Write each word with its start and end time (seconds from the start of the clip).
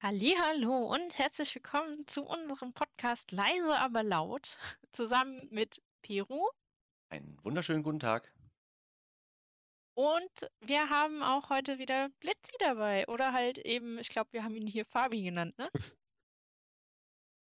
Hallo 0.00 0.94
und 0.94 1.18
herzlich 1.18 1.52
willkommen 1.56 2.06
zu 2.06 2.22
unserem 2.22 2.72
Podcast 2.72 3.32
Leise 3.32 3.76
aber 3.80 4.04
laut 4.04 4.56
zusammen 4.92 5.48
mit 5.50 5.82
Peru 6.02 6.48
Einen 7.10 7.36
wunderschönen 7.42 7.82
guten 7.82 7.98
Tag. 7.98 8.32
und 9.94 10.50
wir 10.60 10.88
haben 10.88 11.22
auch 11.24 11.50
heute 11.50 11.78
wieder 11.78 12.10
Blitzi 12.20 12.52
dabei 12.60 13.08
oder 13.08 13.32
halt 13.32 13.58
eben, 13.58 13.98
ich 13.98 14.08
glaube, 14.08 14.32
wir 14.32 14.44
haben 14.44 14.54
ihn 14.54 14.68
hier 14.68 14.84
Fabi 14.86 15.22
genannt, 15.24 15.58
ne? 15.58 15.68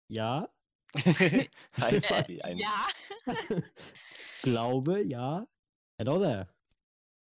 Ja, 0.07 0.47
Hi 1.81 1.99
Fabi, 2.01 2.41
ein 2.41 2.57
ja, 2.57 2.87
glaube, 4.43 5.03
ja. 5.03 5.45
Hello 5.97 6.19
there. 6.19 6.54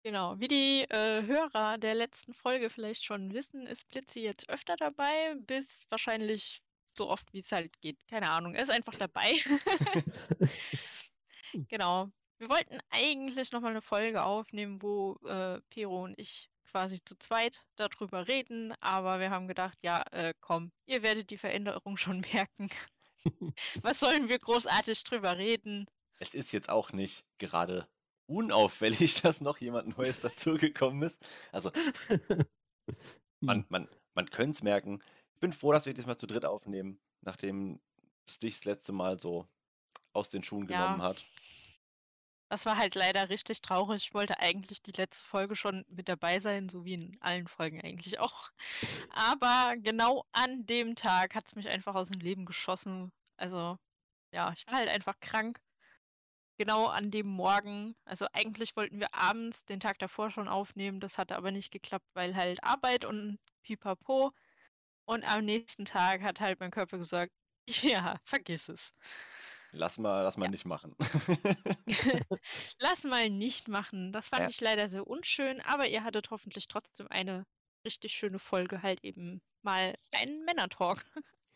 Genau. 0.08 0.40
Wie 0.40 0.48
die 0.48 0.86
äh, 0.88 1.22
Hörer 1.26 1.76
der 1.76 1.94
letzten 1.94 2.32
Folge 2.32 2.70
vielleicht 2.70 3.04
schon 3.04 3.34
wissen, 3.34 3.66
ist 3.66 3.86
Blitzi 3.90 4.20
jetzt 4.20 4.48
öfter 4.48 4.74
dabei, 4.76 5.34
bis 5.40 5.86
wahrscheinlich 5.90 6.62
so 6.96 7.10
oft 7.10 7.30
wie 7.34 7.40
es 7.40 7.52
halt 7.52 7.78
geht. 7.82 7.98
Keine 8.08 8.30
Ahnung, 8.30 8.54
er 8.54 8.62
ist 8.62 8.70
einfach 8.70 8.94
dabei. 8.94 9.34
Genau. 11.68 12.10
Wir 12.36 12.50
wollten 12.50 12.78
eigentlich 12.90 13.52
nochmal 13.52 13.70
eine 13.70 13.80
Folge 13.80 14.22
aufnehmen, 14.22 14.82
wo 14.82 15.16
äh, 15.26 15.62
Pero 15.70 16.04
und 16.04 16.14
ich 16.18 16.50
quasi 16.70 17.02
zu 17.02 17.16
zweit 17.18 17.64
darüber 17.76 18.28
reden, 18.28 18.74
aber 18.80 19.18
wir 19.18 19.30
haben 19.30 19.48
gedacht, 19.48 19.78
ja, 19.80 20.04
äh, 20.12 20.34
komm, 20.42 20.70
ihr 20.84 21.02
werdet 21.02 21.30
die 21.30 21.38
Veränderung 21.38 21.96
schon 21.96 22.20
merken. 22.32 22.68
Was 23.80 23.98
sollen 23.98 24.28
wir 24.28 24.38
großartig 24.38 25.02
drüber 25.04 25.38
reden? 25.38 25.86
es 26.18 26.34
ist 26.34 26.52
jetzt 26.52 26.68
auch 26.68 26.92
nicht 26.92 27.24
gerade 27.38 27.88
unauffällig, 28.28 29.20
dass 29.22 29.40
noch 29.40 29.58
jemand 29.58 29.96
Neues 29.98 30.20
dazugekommen 30.20 31.02
ist. 31.02 31.20
Also 31.52 31.72
man, 33.40 33.66
man, 33.68 33.88
man 34.14 34.30
könnte 34.30 34.52
es 34.52 34.62
merken. 34.62 35.02
Ich 35.34 35.40
bin 35.40 35.52
froh, 35.52 35.72
dass 35.72 35.86
wir 35.86 35.94
diesmal 35.94 36.16
zu 36.16 36.26
dritt 36.26 36.44
aufnehmen, 36.44 37.00
nachdem 37.22 37.80
es 38.26 38.38
dich 38.38 38.56
das 38.56 38.64
letzte 38.64 38.92
Mal 38.92 39.18
so 39.18 39.48
aus 40.12 40.30
den 40.30 40.42
Schuhen 40.42 40.68
Ja. 40.68 40.86
genommen 40.86 41.02
hat. 41.02 41.24
Das 42.50 42.64
war 42.64 42.78
halt 42.78 42.94
leider 42.94 43.28
richtig 43.28 43.60
traurig. 43.60 44.04
Ich 44.08 44.14
wollte 44.14 44.38
eigentlich 44.40 44.82
die 44.82 44.92
letzte 44.92 45.22
Folge 45.22 45.54
schon 45.54 45.84
mit 45.88 46.08
dabei 46.08 46.40
sein, 46.40 46.68
so 46.70 46.84
wie 46.84 46.94
in 46.94 47.20
allen 47.20 47.46
Folgen 47.46 47.80
eigentlich 47.82 48.18
auch. 48.20 48.50
Aber 49.10 49.76
genau 49.78 50.24
an 50.32 50.64
dem 50.66 50.94
Tag 50.96 51.34
hat 51.34 51.46
es 51.46 51.54
mich 51.56 51.68
einfach 51.68 51.94
aus 51.94 52.08
dem 52.08 52.20
Leben 52.20 52.46
geschossen. 52.46 53.12
Also, 53.36 53.76
ja, 54.32 54.52
ich 54.56 54.66
war 54.66 54.74
halt 54.76 54.88
einfach 54.90 55.20
krank. 55.20 55.60
Genau 56.58 56.86
an 56.88 57.10
dem 57.10 57.28
Morgen. 57.28 57.94
Also 58.04 58.26
eigentlich 58.32 58.76
wollten 58.76 58.98
wir 59.00 59.14
abends 59.14 59.64
den 59.64 59.80
Tag 59.80 59.98
davor 60.00 60.30
schon 60.30 60.48
aufnehmen. 60.48 61.00
Das 61.00 61.16
hatte 61.18 61.36
aber 61.36 61.52
nicht 61.52 61.70
geklappt, 61.70 62.06
weil 62.14 62.34
halt 62.36 62.62
Arbeit 62.64 63.04
und 63.04 63.38
pipapo. 63.62 64.32
Und 65.06 65.24
am 65.24 65.44
nächsten 65.44 65.84
Tag 65.86 66.22
hat 66.22 66.40
halt 66.40 66.60
mein 66.60 66.70
Körper 66.72 66.98
gesagt, 66.98 67.32
ja, 67.68 68.18
vergiss 68.24 68.68
es. 68.68 68.92
Lass 69.72 69.98
mal, 69.98 70.22
lass 70.22 70.36
mal 70.36 70.46
Ja. 70.46 70.50
nicht 70.50 70.64
machen. 70.64 70.94
Lass 72.80 73.04
mal 73.04 73.30
nicht 73.30 73.68
machen. 73.68 74.12
Das 74.12 74.28
fand 74.28 74.42
Ja. 74.44 74.50
ich 74.50 74.60
leider 74.60 74.88
sehr 74.88 75.06
unschön, 75.06 75.60
aber 75.60 75.88
ihr 75.88 76.04
hattet 76.04 76.30
hoffentlich 76.30 76.68
trotzdem 76.68 77.08
eine 77.08 77.44
richtig 77.84 78.12
schöne 78.12 78.38
Folge, 78.38 78.82
halt 78.82 79.04
eben 79.04 79.40
mal 79.62 79.94
einen 80.12 80.44
Männertalk. 80.44 81.04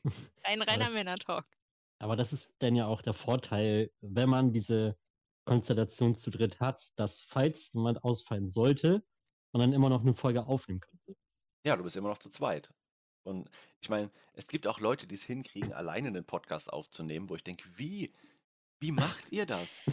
Ein 0.45 0.63
reiner 0.63 0.91
Männertalk. 0.91 1.47
Aber 2.03 2.17
das 2.17 2.33
ist 2.33 2.51
dann 2.59 2.75
ja 2.75 2.87
auch 2.87 3.01
der 3.01 3.13
Vorteil, 3.13 3.93
wenn 4.01 4.29
man 4.29 4.53
diese 4.53 4.99
Konstellation 5.45 6.17
zu 6.17 6.31
dritt 6.31 6.59
hat, 6.59 6.93
dass 6.97 7.21
falls 7.21 7.73
jemand 7.73 8.03
ausfallen 8.03 8.49
sollte, 8.49 9.05
man 9.53 9.61
dann 9.61 9.73
immer 9.73 9.89
noch 9.89 10.01
eine 10.01 10.15
Folge 10.15 10.47
aufnehmen 10.47 10.81
könnte. 10.81 11.17
ja, 11.65 11.77
du 11.77 11.85
bist 11.85 11.97
immer 11.97 12.09
noch 12.09 12.19
zu 12.19 12.29
zweit. 12.29 12.75
Und 13.25 13.49
ich 13.81 13.89
meine, 13.89 14.11
es 14.33 14.49
gibt 14.49 14.67
auch 14.67 14.81
Leute, 14.81 15.07
die 15.07 15.15
es 15.15 15.23
hinkriegen, 15.23 15.73
alleine 15.73 16.09
einen 16.09 16.25
Podcast 16.25 16.73
aufzunehmen, 16.73 17.29
wo 17.29 17.37
ich 17.37 17.45
denke, 17.45 17.69
wie, 17.77 18.13
wie 18.81 18.91
macht 18.91 19.31
ihr 19.31 19.47
das? 19.47 19.85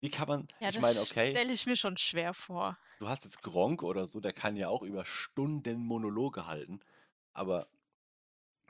Wie 0.00 0.10
kann 0.10 0.28
man, 0.28 0.48
Ja, 0.58 0.70
ich 0.70 0.80
meine, 0.80 0.94
das 0.94 1.10
okay, 1.10 1.30
stelle 1.32 1.52
ich 1.52 1.66
mir 1.66 1.76
schon 1.76 1.98
schwer 1.98 2.32
vor. 2.32 2.78
du 2.98 3.08
hast 3.08 3.24
jetzt 3.24 3.42
Gronk 3.42 3.82
oder 3.82 4.06
so, 4.06 4.20
der 4.20 4.32
kann 4.32 4.56
ja 4.56 4.68
auch 4.68 4.82
über 4.82 5.04
Stunden 5.04 5.84
Monologe 5.84 6.46
halten. 6.46 6.80
Aber 7.34 7.68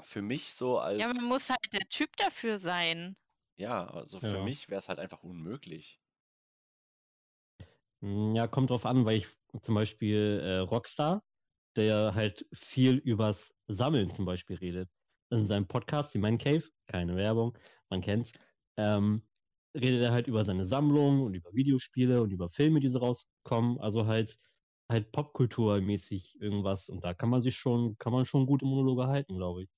für 0.00 0.22
mich 0.22 0.52
so 0.54 0.78
als. 0.78 1.00
Ja, 1.00 1.08
man 1.12 1.24
muss 1.24 1.50
halt 1.50 1.72
der 1.74 1.86
Typ 1.90 2.16
dafür 2.16 2.58
sein. 2.58 3.16
Ja, 3.56 3.86
also 3.86 4.20
für 4.20 4.36
Ja. 4.36 4.44
mich 4.44 4.68
wäre 4.68 4.78
es 4.80 4.88
halt 4.90 4.98
einfach 4.98 5.22
unmöglich. 5.22 6.02
Hm, 8.02 8.34
Ja, 8.34 8.46
kommt 8.48 8.70
drauf 8.70 8.86
an, 8.86 9.04
weil 9.04 9.18
ich 9.18 9.28
zum 9.60 9.74
Beispiel 9.74 10.40
äh, 10.42 10.58
Rockstar, 10.58 11.22
der 11.76 12.14
halt 12.14 12.46
viel 12.52 12.96
übers 12.98 13.54
Sammeln 13.68 14.10
zum 14.10 14.24
Beispiel 14.24 14.56
redet. 14.56 14.90
Das 15.30 15.38
ist 15.40 15.44
in 15.44 15.48
seinem 15.48 15.68
Podcast, 15.68 16.12
die 16.14 16.18
Man 16.18 16.38
Cave, 16.38 16.64
keine 16.86 17.16
Werbung, 17.16 17.56
man 17.90 18.00
kennt's, 18.02 18.32
ähm, 18.76 19.22
redet 19.76 20.00
er 20.00 20.12
halt 20.12 20.26
über 20.28 20.44
seine 20.44 20.66
Sammlung 20.66 21.22
und 21.22 21.34
über 21.34 21.50
Videospiele 21.54 22.20
und 22.22 22.30
über 22.30 22.50
Filme, 22.50 22.80
die 22.80 22.88
so 22.88 22.98
rauskommen. 22.98 23.80
Also 23.80 24.06
halt 24.06 24.38
halt 24.90 25.12
popkulturmäßig 25.12 26.36
irgendwas. 26.40 26.88
Und 26.90 27.02
da 27.04 27.14
kann 27.14 27.30
man 27.30 27.40
sich 27.40 27.56
schon, 27.56 27.96
kann 27.98 28.12
man 28.12 28.26
schon 28.26 28.46
gute 28.46 28.66
Monologe 28.66 29.06
halten, 29.06 29.36
glaube 29.36 29.62
ich. 29.64 29.70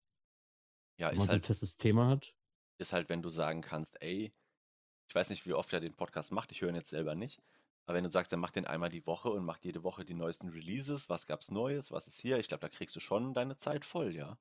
Ja, 0.98 1.08
Wenn 1.08 1.16
ist 1.16 1.18
man 1.18 1.28
so 1.30 1.36
ein 1.36 1.40
halt, 1.40 1.42
festes 1.42 1.78
Thema 1.78 2.08
hat. 2.10 2.34
ist 2.78 2.92
halt, 2.92 3.08
wenn 3.08 3.22
du 3.22 3.28
sagen 3.30 3.62
kannst, 3.62 4.00
ey, 4.02 4.32
ich 5.08 5.14
weiß 5.14 5.30
nicht, 5.30 5.46
wie 5.46 5.54
oft 5.54 5.72
er 5.72 5.80
den 5.80 5.94
Podcast 5.94 6.32
macht, 6.32 6.52
ich 6.52 6.62
höre 6.62 6.70
ihn 6.70 6.76
jetzt 6.76 6.90
selber 6.90 7.14
nicht. 7.14 7.42
Aber 7.86 7.96
wenn 7.96 8.04
du 8.04 8.10
sagst, 8.10 8.32
er 8.32 8.38
macht 8.38 8.56
den 8.56 8.66
einmal 8.66 8.88
die 8.90 9.06
Woche 9.06 9.30
und 9.30 9.44
macht 9.44 9.64
jede 9.64 9.84
Woche 9.84 10.04
die 10.04 10.14
neuesten 10.14 10.48
Releases, 10.50 11.08
was 11.10 11.26
gab's 11.26 11.50
Neues, 11.50 11.92
was 11.92 12.06
ist 12.08 12.20
hier, 12.20 12.38
ich 12.38 12.48
glaube, 12.48 12.62
da 12.62 12.68
kriegst 12.70 12.96
du 12.96 13.00
schon 13.00 13.34
deine 13.34 13.56
Zeit 13.58 13.84
voll, 13.84 14.14
ja. 14.14 14.38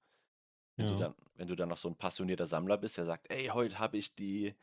Wenn 0.78 0.88
du 0.88 0.96
Ja. 0.96 0.98
dann, 0.98 1.16
wenn 1.36 1.48
du 1.48 1.56
dann 1.56 1.70
noch 1.70 1.78
so 1.78 1.90
ein 1.90 1.98
passionierter 1.98 2.48
Sammler 2.48 2.78
bist, 2.78 2.98
der 2.98 3.06
sagt, 3.08 3.32
ey, 3.32 3.48
heute 3.48 3.80
habe 3.80 3.98
ich 3.98 4.16
die 4.16 4.56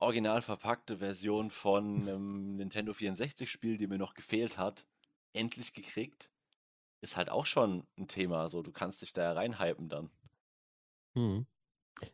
original 0.00 0.42
verpackte 0.42 0.98
Version 0.98 1.50
von 1.50 2.02
einem 2.02 2.56
Nintendo 2.56 2.92
64-Spiel, 2.92 3.78
die 3.78 3.86
mir 3.86 3.96
noch 3.98 4.12
gefehlt 4.14 4.58
hat, 4.58 4.86
endlich 5.32 5.72
gekriegt, 5.72 6.30
ist 7.02 7.16
halt 7.16 7.30
auch 7.30 7.46
schon 7.46 7.86
ein 7.98 8.08
Thema. 8.08 8.48
So, 8.48 8.62
du 8.62 8.72
kannst 8.72 9.02
dich 9.02 9.12
da 9.14 9.32
reinhypen 9.32 9.88
dann. 9.90 10.10
Hm. 11.14 11.46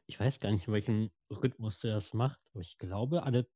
Ich 0.06 0.18
weiß 0.20 0.40
gar 0.40 0.50
nicht, 0.50 0.66
in 0.68 0.74
welchem 0.74 1.10
Rhythmus 1.30 1.80
der 1.80 1.94
das 1.94 2.14
macht, 2.14 2.40
aber 2.52 2.60
ich 2.60 2.78
glaube, 2.78 3.22
alle 3.22 3.48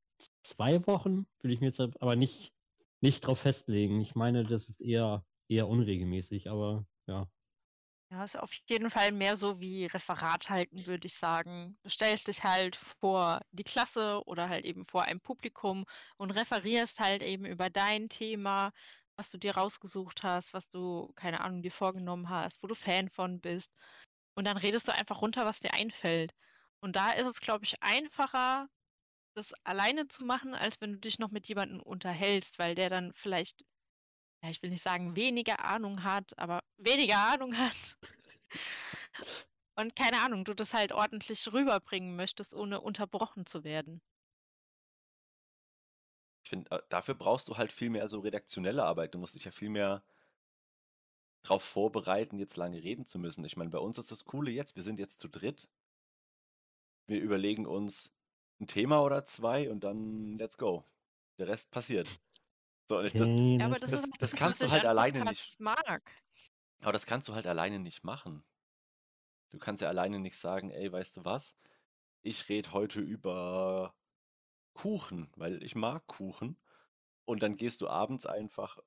zwei 0.42 0.86
Wochen 0.86 1.26
will 1.42 1.52
ich 1.52 1.60
mir 1.60 1.66
jetzt 1.66 1.80
aber 1.80 2.16
nicht, 2.16 2.52
nicht 3.00 3.22
drauf 3.26 3.40
festlegen. 3.40 4.00
Ich 4.00 4.14
meine, 4.14 4.44
das 4.44 4.68
ist 4.68 4.80
eher, 4.80 5.24
eher 5.48 5.68
unregelmäßig, 5.68 6.48
aber 6.50 6.86
ja. 7.06 7.28
Ja, 8.10 8.24
ist 8.24 8.36
auf 8.38 8.52
jeden 8.68 8.90
Fall 8.90 9.10
mehr 9.10 9.38
so 9.38 9.58
wie 9.58 9.86
Referat 9.86 10.50
halten, 10.50 10.86
würde 10.86 11.06
ich 11.06 11.14
sagen. 11.16 11.78
Du 11.82 11.88
stellst 11.88 12.28
dich 12.28 12.44
halt 12.44 12.76
vor 12.76 13.40
die 13.52 13.64
Klasse 13.64 14.22
oder 14.26 14.50
halt 14.50 14.66
eben 14.66 14.86
vor 14.86 15.04
ein 15.04 15.20
Publikum 15.20 15.86
und 16.18 16.30
referierst 16.30 17.00
halt 17.00 17.22
eben 17.22 17.46
über 17.46 17.70
dein 17.70 18.10
Thema, 18.10 18.72
was 19.16 19.30
du 19.30 19.38
dir 19.38 19.56
rausgesucht 19.56 20.22
hast, 20.22 20.52
was 20.52 20.68
du, 20.68 21.10
keine 21.16 21.40
Ahnung, 21.40 21.62
dir 21.62 21.72
vorgenommen 21.72 22.28
hast, 22.28 22.62
wo 22.62 22.66
du 22.66 22.74
Fan 22.74 23.08
von 23.08 23.40
bist. 23.40 23.72
Und 24.34 24.46
dann 24.46 24.56
redest 24.56 24.88
du 24.88 24.94
einfach 24.94 25.22
runter, 25.22 25.44
was 25.44 25.60
dir 25.60 25.74
einfällt. 25.74 26.34
Und 26.80 26.96
da 26.96 27.12
ist 27.12 27.26
es, 27.26 27.40
glaube 27.40 27.64
ich, 27.64 27.82
einfacher, 27.82 28.68
das 29.34 29.54
alleine 29.64 30.08
zu 30.08 30.24
machen, 30.24 30.54
als 30.54 30.80
wenn 30.80 30.94
du 30.94 30.98
dich 30.98 31.18
noch 31.18 31.30
mit 31.30 31.48
jemandem 31.48 31.80
unterhältst, 31.80 32.58
weil 32.58 32.74
der 32.74 32.90
dann 32.90 33.12
vielleicht 33.14 33.64
ja, 34.42 34.50
ich 34.50 34.62
will 34.62 34.70
nicht 34.70 34.82
sagen, 34.82 35.14
weniger 35.14 35.64
Ahnung 35.64 36.02
hat, 36.02 36.36
aber 36.38 36.64
weniger 36.76 37.18
Ahnung 37.18 37.56
hat. 37.56 37.96
Und 39.76 39.96
keine 39.96 40.20
Ahnung, 40.20 40.44
du 40.44 40.52
das 40.52 40.74
halt 40.74 40.92
ordentlich 40.92 41.50
rüberbringen 41.52 42.16
möchtest, 42.16 42.52
ohne 42.52 42.80
unterbrochen 42.80 43.46
zu 43.46 43.64
werden. 43.64 44.02
Ich 46.44 46.50
finde, 46.50 46.70
äh, 46.72 46.82
dafür 46.90 47.14
brauchst 47.14 47.48
du 47.48 47.56
halt 47.56 47.72
viel 47.72 47.88
mehr 47.88 48.08
so 48.08 48.20
redaktionelle 48.20 48.82
Arbeit. 48.82 49.14
Du 49.14 49.18
musst 49.18 49.34
dich 49.34 49.44
ja 49.44 49.50
viel 49.50 49.70
mehr 49.70 50.02
darauf 51.42 51.62
vorbereiten, 51.62 52.38
jetzt 52.38 52.56
lange 52.56 52.82
reden 52.82 53.04
zu 53.04 53.18
müssen. 53.18 53.44
Ich 53.44 53.56
meine, 53.56 53.70
bei 53.70 53.78
uns 53.78 53.98
ist 53.98 54.10
das 54.10 54.24
Coole 54.24 54.50
jetzt, 54.50 54.76
wir 54.76 54.82
sind 54.82 54.98
jetzt 54.98 55.18
zu 55.20 55.28
dritt. 55.28 55.68
Wir 57.06 57.20
überlegen 57.20 57.66
uns 57.66 58.14
ein 58.60 58.68
Thema 58.68 59.02
oder 59.02 59.24
zwei 59.24 59.70
und 59.70 59.80
dann 59.84 60.38
let's 60.38 60.56
go. 60.56 60.84
Der 61.38 61.48
Rest 61.48 61.70
passiert. 61.70 62.08
So, 62.88 63.00
ich, 63.02 63.12
das, 63.12 63.22
Okay, 63.22 63.56
Ja, 63.58 63.66
aber 63.66 63.74
das- 63.76 63.90
das, 63.90 64.00
das- 64.02 64.08
ist 64.10 64.22
das 64.22 64.32
kannst 64.32 64.62
du 64.62 64.70
halt 64.70 64.84
alleine 64.84 65.24
nicht. 65.24 65.58
mag. 65.60 66.02
aber 66.80 66.92
das 66.92 67.06
kannst 67.06 67.28
du 67.28 67.34
halt 67.34 67.46
alleine 67.46 67.78
nicht 67.78 68.04
machen. 68.04 68.44
Du 69.50 69.58
kannst 69.58 69.82
ja 69.82 69.88
alleine 69.88 70.18
nicht 70.18 70.36
sagen, 70.36 70.70
ey, 70.70 70.90
weißt 70.90 71.16
du 71.18 71.24
was? 71.24 71.54
Ich 72.22 72.48
rede 72.48 72.72
heute 72.72 73.00
über 73.00 73.94
Kuchen, 74.74 75.30
weil 75.36 75.62
ich 75.62 75.74
mag 75.74 76.06
Kuchen. 76.06 76.56
Und 77.24 77.42
dann 77.42 77.56
gehst 77.56 77.80
du 77.82 77.88
abends 77.88 78.26
einfach 78.26 78.78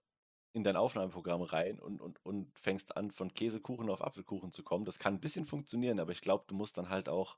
in 0.56 0.64
dein 0.64 0.78
Aufnahmeprogramm 0.78 1.42
rein 1.42 1.80
und, 1.80 2.02
und, 2.02 2.26
und 2.26 2.58
fängst 2.58 2.96
an, 2.96 3.12
von 3.12 3.34
Käsekuchen 3.34 3.90
auf 3.90 4.02
Apfelkuchen 4.02 4.54
zu 4.54 4.64
kommen. 4.64 4.86
Das 4.86 5.00
kann 5.00 5.16
ein 5.16 5.20
bisschen 5.20 5.46
funktionieren, 5.46 6.00
aber 6.00 6.14
ich 6.14 6.22
glaube, 6.22 6.46
du 6.48 6.56
musst 6.56 6.78
dann 6.78 6.88
halt 6.90 7.10
auch 7.10 7.38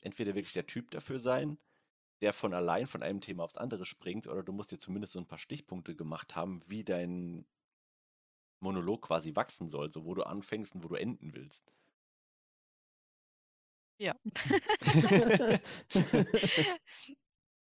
entweder 0.00 0.36
wirklich 0.36 0.52
der 0.52 0.66
Typ 0.66 0.92
dafür 0.92 1.18
sein, 1.18 1.58
der 2.20 2.32
von 2.32 2.54
allein 2.54 2.86
von 2.86 3.02
einem 3.02 3.20
Thema 3.20 3.42
aufs 3.42 3.56
andere 3.56 3.86
springt, 3.86 4.28
oder 4.28 4.44
du 4.44 4.52
musst 4.52 4.70
dir 4.70 4.78
zumindest 4.78 5.14
so 5.14 5.18
ein 5.18 5.26
paar 5.26 5.38
Stichpunkte 5.38 5.96
gemacht 5.96 6.36
haben, 6.36 6.62
wie 6.68 6.84
dein 6.84 7.44
Monolog 8.60 9.02
quasi 9.02 9.34
wachsen 9.34 9.68
soll, 9.68 9.90
so 9.90 10.04
wo 10.04 10.14
du 10.14 10.22
anfängst 10.22 10.76
und 10.76 10.84
wo 10.84 10.88
du 10.88 10.94
enden 10.94 11.34
willst. 11.34 11.72
Ja. 13.98 14.14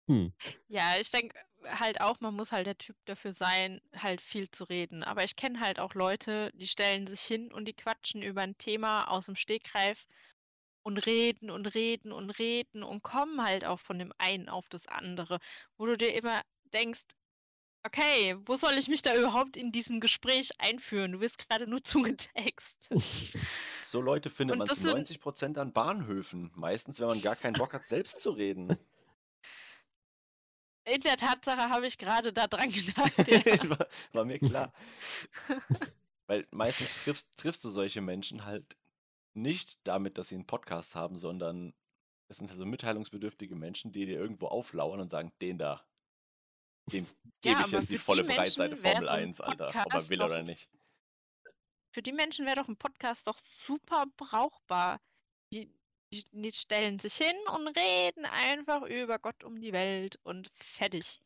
Hm. 0.07 0.31
Ja, 0.67 0.97
ich 0.99 1.09
denke 1.09 1.35
halt 1.65 2.01
auch, 2.01 2.19
man 2.21 2.35
muss 2.35 2.51
halt 2.51 2.67
der 2.67 2.77
Typ 2.77 2.95
dafür 3.05 3.33
sein, 3.33 3.81
halt 3.95 4.21
viel 4.21 4.49
zu 4.49 4.63
reden. 4.65 5.03
Aber 5.03 5.23
ich 5.23 5.35
kenne 5.35 5.59
halt 5.59 5.79
auch 5.79 5.93
Leute, 5.93 6.51
die 6.53 6.67
stellen 6.67 7.07
sich 7.07 7.21
hin 7.21 7.51
und 7.51 7.65
die 7.65 7.73
quatschen 7.73 8.21
über 8.21 8.41
ein 8.41 8.57
Thema 8.57 9.05
aus 9.09 9.25
dem 9.25 9.35
Stegreif 9.35 10.05
und 10.83 10.97
reden 11.05 11.49
und 11.49 11.65
reden 11.67 12.11
und 12.11 12.29
reden 12.31 12.83
und 12.83 13.01
kommen 13.01 13.43
halt 13.43 13.65
auch 13.65 13.79
von 13.79 13.97
dem 13.97 14.13
einen 14.17 14.49
auf 14.49 14.69
das 14.69 14.87
andere, 14.87 15.39
wo 15.77 15.85
du 15.85 15.97
dir 15.97 16.13
immer 16.13 16.41
denkst, 16.65 17.03
okay, 17.83 18.35
wo 18.45 18.55
soll 18.55 18.73
ich 18.73 18.87
mich 18.87 19.01
da 19.01 19.15
überhaupt 19.15 19.57
in 19.57 19.71
diesem 19.71 19.99
Gespräch 19.99 20.51
einführen? 20.59 21.13
Du 21.13 21.19
wirst 21.21 21.47
gerade 21.47 21.67
nur 21.67 21.83
zugetext. 21.83 22.89
So 23.83 24.01
Leute 24.01 24.29
findet 24.29 24.57
man 24.57 24.67
zu 24.67 24.75
sind- 24.75 24.85
90 24.85 25.19
Prozent 25.19 25.57
an 25.57 25.71
Bahnhöfen. 25.71 26.51
Meistens, 26.55 26.99
wenn 26.99 27.07
man 27.07 27.21
gar 27.21 27.35
keinen 27.35 27.53
Bock 27.53 27.73
hat, 27.73 27.85
selbst 27.85 28.21
zu 28.21 28.31
reden. 28.31 28.77
In 30.85 31.01
der 31.01 31.17
Tatsache 31.17 31.69
habe 31.69 31.87
ich 31.87 31.97
gerade 31.97 32.31
da 32.31 32.47
dran 32.47 32.71
gedacht. 32.71 33.13
Ja. 33.27 33.69
war, 33.69 33.87
war 34.13 34.25
mir 34.25 34.39
klar. 34.39 34.71
Weil 36.27 36.47
meistens 36.51 37.03
triffst, 37.03 37.37
triffst 37.37 37.63
du 37.63 37.69
solche 37.69 38.01
Menschen 38.01 38.45
halt 38.45 38.75
nicht 39.33 39.79
damit, 39.83 40.17
dass 40.17 40.29
sie 40.29 40.35
einen 40.35 40.47
Podcast 40.47 40.95
haben, 40.95 41.17
sondern 41.17 41.73
es 42.27 42.37
sind 42.37 42.49
also 42.51 42.65
mitteilungsbedürftige 42.65 43.55
Menschen, 43.55 43.91
die 43.91 44.05
dir 44.05 44.17
irgendwo 44.19 44.47
auflauern 44.47 44.99
und 44.99 45.09
sagen, 45.09 45.31
den 45.41 45.57
da, 45.57 45.85
dem 46.91 47.05
gebe 47.41 47.59
Ja, 47.59 47.65
ich 47.65 47.71
jetzt 47.71 47.89
die 47.89 47.97
volle 47.97 48.23
die 48.23 48.33
Breitseite 48.33 48.77
Formel 48.77 49.03
so 49.03 49.09
ein 49.09 49.23
1, 49.23 49.41
Alter, 49.41 49.69
ob 49.69 49.93
er 49.93 50.09
will 50.09 50.17
doch- 50.17 50.25
oder 50.25 50.43
nicht. 50.43 50.69
Für 51.91 52.01
die 52.01 52.11
Menschen 52.11 52.45
wäre 52.45 52.57
doch 52.57 52.67
ein 52.67 52.77
Podcast 52.77 53.27
doch 53.27 53.37
super 53.37 54.05
brauchbar. 54.17 54.99
Die, 55.53 55.73
die, 56.23 56.41
die 56.41 56.51
stellen 56.53 56.99
sich 56.99 57.15
hin 57.15 57.35
und 57.53 57.67
reden 57.69 58.25
einfach 58.25 58.83
über 58.83 59.19
Gott 59.19 59.43
um 59.43 59.59
die 59.61 59.73
Welt 59.73 60.19
und 60.23 60.49
fertig. 60.55 61.21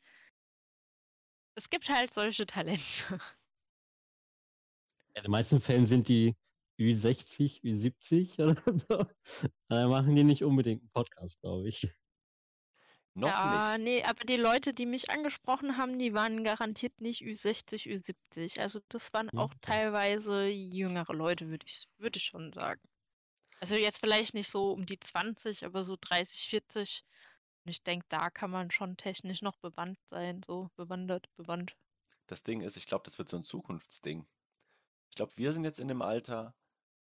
Es 1.56 1.70
gibt 1.70 1.90
halt 1.90 2.12
solche 2.12 2.48
Talente. 2.48 3.20
In 5.16 5.24
den 5.24 5.32
meisten 5.32 5.60
Fällen 5.60 5.86
sind 5.86 6.08
die 6.08 6.36
Ü60, 6.80 7.62
Ü70 7.64 8.42
oder 8.44 8.80
so. 8.90 9.06
Da 9.68 9.88
machen 9.88 10.16
die 10.16 10.24
nicht 10.24 10.44
unbedingt 10.44 10.82
einen 10.82 10.90
Podcast, 10.90 11.40
glaube 11.42 11.68
ich. 11.68 11.88
Noch 13.14 13.28
ja, 13.28 13.44
nicht. 13.44 13.80
nee, 13.80 14.04
aber 14.04 14.24
die 14.26 14.36
Leute, 14.38 14.74
die 14.74 14.86
mich 14.86 15.10
angesprochen 15.12 15.78
haben, 15.78 16.00
die 16.00 16.14
waren 16.14 16.44
garantiert 16.44 17.00
nicht 17.02 17.22
Ü60, 17.22 17.86
Ü70. 17.88 18.60
Also 18.60 18.80
das 18.90 19.14
waren 19.14 19.30
Ja, 19.32 19.42
auch 19.42 19.54
okay. 19.56 19.60
teilweise 19.62 20.46
jüngere 20.48 21.14
Leute, 21.14 21.50
würde 21.50 21.66
ich, 21.68 21.86
würde 21.98 22.18
ich 22.18 22.24
schon 22.26 22.52
sagen. 22.54 22.82
Also 23.60 23.76
jetzt 23.76 24.00
vielleicht 24.00 24.34
nicht 24.34 24.50
so 24.50 24.72
um 24.72 24.86
die 24.86 25.00
20, 25.00 25.66
aber 25.66 25.84
so 25.84 25.98
30, 26.00 26.50
40. 26.50 27.04
Und 27.66 27.72
ich 27.72 27.84
denke, 27.84 28.06
da 28.10 28.30
kann 28.30 28.52
man 28.52 28.72
schon 28.72 28.96
technisch 28.98 29.42
noch 29.42 29.58
bewandt 29.58 30.00
sein, 30.10 30.42
so 30.46 30.70
bewandert, 30.76 31.28
bewandt. 31.36 31.76
Das 32.28 32.44
Ding 32.44 32.62
ist, 32.62 32.78
ich 32.78 32.86
glaube, 32.86 33.04
das 33.04 33.18
wird 33.18 33.28
so 33.30 33.38
ein 33.38 33.44
Zukunftsding. 33.44 34.26
Ich 35.10 35.16
glaube, 35.16 35.34
wir 35.36 35.52
sind 35.52 35.66
jetzt 35.66 35.80
in 35.80 35.88
dem 35.88 36.02
Alter, 36.02 36.56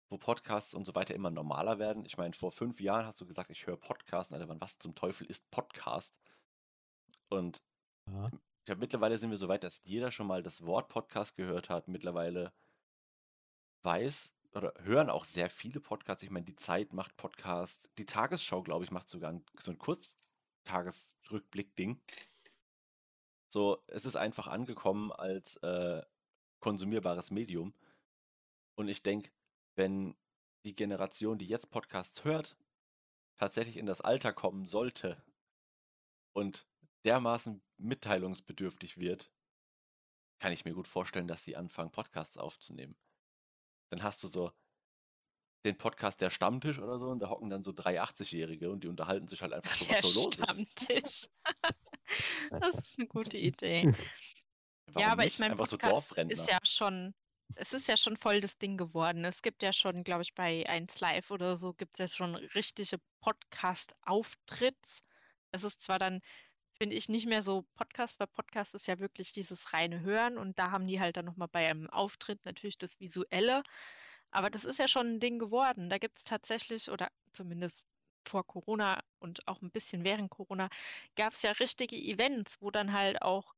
wo 0.08 0.18
Podcasts 0.18 0.74
und 0.74 0.84
so 0.84 0.94
weiter 0.94 1.14
immer 1.14 1.30
normaler 1.30 1.78
werden. 1.78 2.04
Ich 2.06 2.16
meine, 2.16 2.34
vor 2.34 2.50
fünf 2.50 2.80
Jahren 2.80 3.06
hast 3.06 3.20
du 3.20 3.26
gesagt, 3.26 3.50
ich 3.50 3.66
höre 3.66 3.76
Podcasts. 3.76 4.32
Alter, 4.32 4.48
wann- 4.48 4.60
was 4.60 4.78
zum 4.78 4.94
Teufel 4.94 5.26
ist 5.28 5.48
Podcast? 5.50 6.18
Und 7.28 7.62
Ja. 8.08 8.26
ich 8.26 8.64
glaube, 8.64 8.80
mittlerweile 8.80 9.16
sind 9.18 9.30
wir 9.30 9.38
so 9.38 9.48
weit, 9.48 9.62
dass 9.64 9.80
jeder 9.84 10.10
schon 10.10 10.26
mal 10.26 10.42
das 10.42 10.66
Wort 10.66 10.88
Podcast 10.88 11.36
gehört 11.36 11.68
hat. 11.70 11.88
Mittlerweile 11.88 12.52
weiß 13.84 14.32
oder 14.54 14.74
hören 14.82 15.10
auch 15.10 15.24
sehr 15.24 15.50
viele 15.50 15.80
Podcasts. 15.80 16.22
Ich 16.22 16.30
meine, 16.30 16.44
die 16.44 16.54
Zeit 16.56 16.92
macht 16.92 17.16
Podcasts. 17.16 17.88
Die 17.98 18.06
Tagesschau, 18.06 18.62
glaube 18.62 18.84
ich, 18.84 18.90
macht 18.90 19.08
sogar 19.08 19.40
so 19.58 19.70
ein 19.70 19.78
Kurztagesrückblick-Ding. 19.78 22.00
So, 23.48 23.82
es 23.86 24.04
ist 24.04 24.16
einfach 24.16 24.48
angekommen 24.48 25.12
als 25.12 25.56
äh, 25.58 26.02
konsumierbares 26.60 27.30
Medium. 27.30 27.72
Und 28.76 28.88
ich 28.88 29.02
denke, 29.02 29.30
wenn 29.74 30.16
die 30.64 30.74
Generation, 30.74 31.38
die 31.38 31.46
jetzt 31.46 31.70
Podcasts 31.70 32.24
hört, 32.24 32.56
tatsächlich 33.36 33.76
in 33.76 33.86
das 33.86 34.00
Alter 34.00 34.32
kommen 34.32 34.66
sollte 34.66 35.22
und 36.32 36.66
dermaßen 37.04 37.62
mitteilungsbedürftig 37.78 38.98
wird, 38.98 39.30
kann 40.38 40.52
ich 40.52 40.64
mir 40.64 40.74
gut 40.74 40.88
vorstellen, 40.88 41.28
dass 41.28 41.44
sie 41.44 41.56
anfangen, 41.56 41.90
Podcasts 41.90 42.38
aufzunehmen. 42.38 42.96
Dann 43.92 44.02
hast 44.02 44.24
du 44.24 44.28
so 44.28 44.52
den 45.66 45.76
Podcast 45.76 46.22
der 46.22 46.30
Stammtisch 46.30 46.78
oder 46.78 46.98
so 46.98 47.08
und 47.08 47.18
da 47.18 47.28
hocken 47.28 47.50
dann 47.50 47.62
so 47.62 47.72
drei 47.72 48.00
80-Jährige 48.00 48.70
und 48.70 48.84
die 48.84 48.88
unterhalten 48.88 49.28
sich 49.28 49.42
halt 49.42 49.52
einfach 49.52 49.70
so, 49.70 49.86
was 49.86 50.00
Der 50.00 50.02
so 50.02 50.24
los 50.24 50.38
ist. 50.38 50.44
Stammtisch. 50.44 51.28
das 52.50 52.74
ist 52.74 52.98
eine 52.98 53.06
gute 53.06 53.36
Idee. 53.36 53.92
Warum 54.86 55.02
ja, 55.02 55.12
aber 55.12 55.24
nicht? 55.24 55.34
ich 55.34 55.38
meine, 55.38 55.56
so 55.66 55.76
ist 55.76 56.48
ja 56.48 56.58
schon, 56.64 57.14
es 57.56 57.74
ist 57.74 57.86
ja 57.86 57.98
schon 57.98 58.16
voll 58.16 58.40
das 58.40 58.56
Ding 58.56 58.78
geworden. 58.78 59.26
Es 59.26 59.42
gibt 59.42 59.62
ja 59.62 59.74
schon, 59.74 60.04
glaube 60.04 60.22
ich, 60.22 60.32
bei 60.32 60.66
1 60.66 60.98
Live 61.00 61.30
oder 61.30 61.56
so 61.56 61.74
gibt 61.74 61.92
es 61.92 61.98
ja 61.98 62.08
schon 62.08 62.34
richtige 62.34 62.96
Podcast-Auftritts. 63.20 65.02
Es 65.50 65.64
ist 65.64 65.82
zwar 65.82 65.98
dann, 65.98 66.22
finde 66.78 66.96
ich, 66.96 67.08
nicht 67.08 67.26
mehr 67.26 67.42
so 67.42 67.64
Podcast, 67.76 68.18
weil 68.18 68.26
Podcast 68.28 68.74
ist 68.74 68.86
ja 68.86 68.98
wirklich 68.98 69.32
dieses 69.32 69.72
reine 69.72 70.00
Hören 70.00 70.38
und 70.38 70.58
da 70.58 70.70
haben 70.70 70.86
die 70.86 71.00
halt 71.00 71.16
dann 71.16 71.24
nochmal 71.26 71.48
bei 71.48 71.68
einem 71.68 71.88
Auftritt 71.90 72.44
natürlich 72.44 72.78
das 72.78 72.98
Visuelle. 73.00 73.62
Aber 74.30 74.50
das 74.50 74.64
ist 74.64 74.78
ja 74.78 74.88
schon 74.88 75.06
ein 75.14 75.20
Ding 75.20 75.38
geworden. 75.38 75.90
Da 75.90 75.98
gibt 75.98 76.18
es 76.18 76.24
tatsächlich, 76.24 76.90
oder 76.90 77.08
zumindest 77.32 77.84
vor 78.26 78.46
Corona 78.46 79.00
und 79.18 79.46
auch 79.48 79.60
ein 79.62 79.70
bisschen 79.70 80.04
während 80.04 80.30
Corona, 80.30 80.68
gab 81.16 81.32
es 81.34 81.42
ja 81.42 81.52
richtige 81.52 81.96
Events, 81.96 82.56
wo 82.60 82.70
dann 82.70 82.92
halt 82.92 83.20
auch 83.20 83.54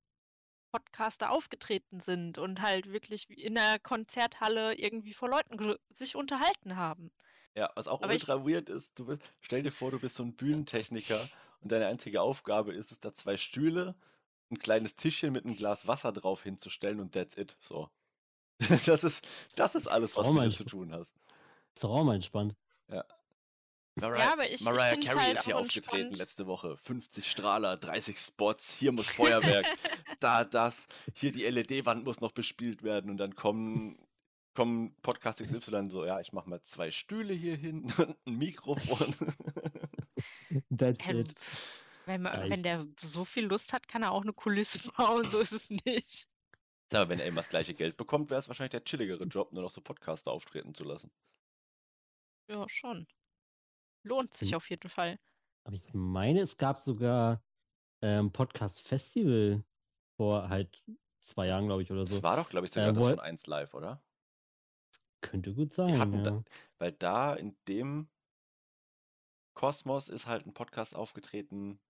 Podcaster 0.72 1.30
aufgetreten 1.30 2.00
sind 2.00 2.38
und 2.38 2.60
halt 2.60 2.90
wirklich 2.90 3.28
wie 3.28 3.40
in 3.40 3.54
der 3.54 3.78
Konzerthalle 3.78 4.74
irgendwie 4.74 5.12
vor 5.14 5.28
Leuten 5.28 5.76
sich 5.90 6.16
unterhalten 6.16 6.76
haben. 6.76 7.12
Ja, 7.54 7.70
was 7.76 7.86
auch 7.86 8.02
Aber 8.02 8.12
ich- 8.14 8.28
ultra 8.28 8.44
weird 8.44 8.68
ist, 8.68 8.98
du 8.98 9.16
stell 9.40 9.62
dir 9.62 9.70
vor, 9.70 9.92
du 9.92 10.00
bist 10.00 10.16
so 10.16 10.24
ein 10.24 10.34
Bühnentechniker 10.34 11.28
und 11.64 11.72
deine 11.72 11.86
einzige 11.88 12.20
Aufgabe 12.22 12.72
ist 12.72 12.92
es, 12.92 13.00
da 13.00 13.12
zwei 13.12 13.36
Stühle, 13.36 13.94
ein 14.50 14.58
kleines 14.58 14.94
Tischchen 14.96 15.32
mit 15.32 15.44
einem 15.44 15.56
Glas 15.56 15.88
Wasser 15.88 16.12
drauf 16.12 16.44
hinzustellen 16.44 17.00
und 17.00 17.12
that's 17.12 17.36
it. 17.36 17.56
So. 17.60 17.90
Das 18.86 19.02
ist, 19.02 19.26
das 19.56 19.74
ist 19.74 19.88
alles, 19.88 20.16
was 20.16 20.28
Oh 20.28 20.34
du 20.34 20.42
hier 20.42 20.50
zu 20.52 20.64
tun 20.64 20.92
hast. 20.92 21.14
Ist 21.74 21.82
doch 21.82 21.90
auch 21.90 22.04
mal 22.04 22.14
entspannt. 22.14 22.54
Mariah, 23.96 24.18
Ja, 24.24 24.32
aber 24.32 24.46
ich, 24.46 24.54
ich 24.54 24.60
Mariah 24.62 24.96
es 24.98 25.04
Carey 25.06 25.24
halt 25.26 25.38
ist 25.38 25.44
hier 25.44 25.56
aufgetreten 25.56 25.96
entspannt. 25.96 26.18
letzte 26.18 26.46
Woche. 26.46 26.76
50 26.76 27.30
Strahler, 27.30 27.76
30 27.76 28.18
Spots, 28.18 28.74
hier 28.74 28.92
muss 28.92 29.08
Feuerwerk, 29.10 29.66
da 30.20 30.44
das, 30.44 30.88
hier 31.14 31.30
die 31.32 31.44
LED-Wand 31.44 32.04
muss 32.04 32.20
noch 32.20 32.32
bespielt 32.32 32.82
werden 32.82 33.10
und 33.10 33.18
dann 33.18 33.36
kommen, 33.36 33.98
kommen 34.54 34.94
Podcast 35.02 35.42
XY 35.44 35.90
so, 35.90 36.04
ja, 36.04 36.20
ich 36.20 36.32
mache 36.32 36.48
mal 36.48 36.60
zwei 36.62 36.90
Stühle 36.90 37.34
hier 37.34 37.56
hin 37.56 37.92
und 37.98 38.16
ein 38.26 38.36
Mikrofon. 38.36 39.14
That's 40.70 41.08
Ähm, 41.08 41.20
it. 41.20 41.34
wenn, 42.06 42.22
man, 42.22 42.32
Ja, 42.32 42.50
wenn 42.50 42.62
der 42.62 42.86
so 43.00 43.24
viel 43.24 43.44
Lust 43.46 43.72
hat, 43.72 43.88
kann 43.88 44.02
er 44.02 44.12
auch 44.12 44.22
eine 44.22 44.32
Kulisse 44.32 44.90
bauen, 44.96 45.24
so 45.24 45.38
ist 45.40 45.52
es 45.52 45.70
nicht. 45.70 46.28
Ja, 46.92 47.08
wenn 47.08 47.18
er 47.20 47.26
immer 47.26 47.40
das 47.40 47.48
gleiche 47.48 47.74
Geld 47.74 47.96
bekommt, 47.96 48.30
wäre 48.30 48.38
es 48.38 48.48
wahrscheinlich 48.48 48.70
der 48.70 48.84
chilligere 48.84 49.24
Job, 49.24 49.52
nur 49.52 49.62
noch 49.62 49.70
so 49.70 49.80
Podcaster 49.80 50.30
auftreten 50.30 50.74
zu 50.74 50.84
lassen. 50.84 51.10
Ja, 52.48 52.68
schon. 52.68 53.06
Lohnt 54.06 54.34
sich 54.34 54.50
Hm. 54.50 54.56
auf 54.56 54.68
jeden 54.70 54.88
Fall. 54.88 55.18
Aber 55.66 55.76
ich 55.76 55.94
meine, 55.94 56.40
es 56.40 56.56
gab 56.56 56.80
sogar 56.80 57.42
ähm, 58.02 58.32
Podcast-Festival 58.32 59.64
vor 60.16 60.48
halt 60.50 60.84
zwei 61.24 61.46
Jahren, 61.46 61.66
glaube 61.66 61.82
ich, 61.82 61.90
oder 61.90 62.06
so. 62.06 62.14
Das 62.16 62.22
war 62.22 62.36
doch, 62.36 62.50
glaube 62.50 62.66
ich, 62.66 62.72
sogar 62.72 62.90
Äh, 62.90 62.92
das 62.92 63.06
von 63.06 63.20
1 63.20 63.46
Live, 63.46 63.72
oder? 63.74 64.04
Könnte 65.22 65.54
gut 65.54 65.72
sein, 65.72 66.12
ja. 66.12 66.22
da, 66.22 66.44
weil 66.78 66.92
da 66.92 67.34
in 67.34 67.56
dem 67.66 68.10
Kosmos 69.54 70.08
ist 70.08 70.26
halt 70.26 70.46
ein 70.46 70.54
Podcast 70.54 70.94
aufgetreten, 70.96 71.80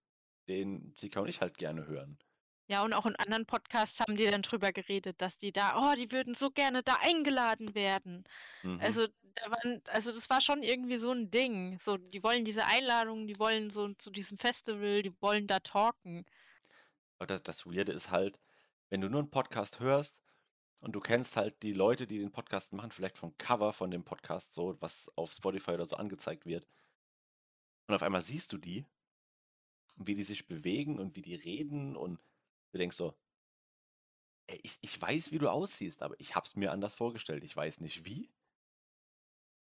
den 0.48 0.94
Sika 0.98 1.20
und 1.20 1.28
ich 1.28 1.40
halt 1.40 1.58
gerne 1.58 1.86
hören. 1.86 2.18
Ja, 2.66 2.82
und 2.82 2.94
auch 2.94 3.04
in 3.04 3.16
anderen 3.16 3.44
Podcasts 3.44 4.00
haben 4.00 4.16
die 4.16 4.24
dann 4.24 4.40
drüber 4.40 4.72
geredet, 4.72 5.20
dass 5.20 5.36
die 5.36 5.52
da, 5.52 5.74
oh, 5.76 5.94
die 5.96 6.10
würden 6.10 6.32
so 6.34 6.50
gerne 6.50 6.82
da 6.82 6.96
eingeladen 7.02 7.74
werden. 7.74 8.24
Mhm. 8.62 8.80
Also, 8.80 9.06
da 9.34 9.50
waren, 9.50 9.82
also 9.88 10.12
das 10.12 10.30
war 10.30 10.40
schon 10.40 10.62
irgendwie 10.62 10.96
so 10.96 11.12
ein 11.12 11.30
Ding. 11.30 11.78
So, 11.78 11.98
die 11.98 12.22
wollen 12.22 12.44
diese 12.44 12.64
Einladung, 12.64 13.26
die 13.26 13.38
wollen 13.38 13.68
so 13.68 13.92
zu 13.94 14.10
diesem 14.10 14.38
Festival, 14.38 15.02
die 15.02 15.12
wollen 15.20 15.46
da 15.46 15.60
talken. 15.60 16.24
Aber 17.18 17.26
das, 17.26 17.42
das 17.42 17.66
Weirde 17.66 17.92
ist 17.92 18.10
halt, 18.10 18.40
wenn 18.88 19.02
du 19.02 19.10
nur 19.10 19.20
einen 19.20 19.30
Podcast 19.30 19.80
hörst 19.80 20.22
und 20.80 20.92
du 20.92 21.00
kennst 21.00 21.36
halt 21.36 21.62
die 21.62 21.72
Leute, 21.72 22.06
die 22.06 22.18
den 22.18 22.32
Podcast 22.32 22.72
machen, 22.72 22.92
vielleicht 22.92 23.18
vom 23.18 23.36
Cover 23.36 23.72
von 23.74 23.90
dem 23.90 24.04
Podcast, 24.04 24.54
so 24.54 24.80
was 24.80 25.10
auf 25.16 25.32
Spotify 25.32 25.72
oder 25.72 25.86
so 25.86 25.96
angezeigt 25.96 26.46
wird. 26.46 26.66
Und 27.86 27.94
auf 27.94 28.02
einmal 28.02 28.24
siehst 28.24 28.52
du 28.52 28.58
die 28.58 28.86
und 29.96 30.06
wie 30.06 30.14
die 30.14 30.22
sich 30.22 30.46
bewegen 30.46 30.98
und 30.98 31.16
wie 31.16 31.22
die 31.22 31.34
reden 31.34 31.96
und 31.96 32.18
du 32.72 32.78
denkst 32.78 32.96
so, 32.96 33.14
Ey, 34.46 34.60
ich, 34.62 34.78
ich 34.82 35.00
weiß, 35.00 35.32
wie 35.32 35.38
du 35.38 35.48
aussiehst, 35.50 36.02
aber 36.02 36.18
ich 36.20 36.34
hab's 36.34 36.54
mir 36.54 36.72
anders 36.72 36.94
vorgestellt. 36.94 37.44
Ich 37.44 37.56
weiß 37.56 37.80
nicht 37.80 38.04
wie. 38.04 38.30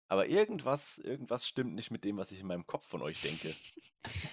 Aber 0.07 0.27
irgendwas, 0.27 0.99
irgendwas 0.99 1.47
stimmt 1.47 1.73
nicht 1.73 1.91
mit 1.91 2.03
dem, 2.03 2.17
was 2.17 2.31
ich 2.31 2.39
in 2.39 2.47
meinem 2.47 2.67
Kopf 2.67 2.85
von 2.85 3.01
euch 3.01 3.21
denke. 3.21 3.55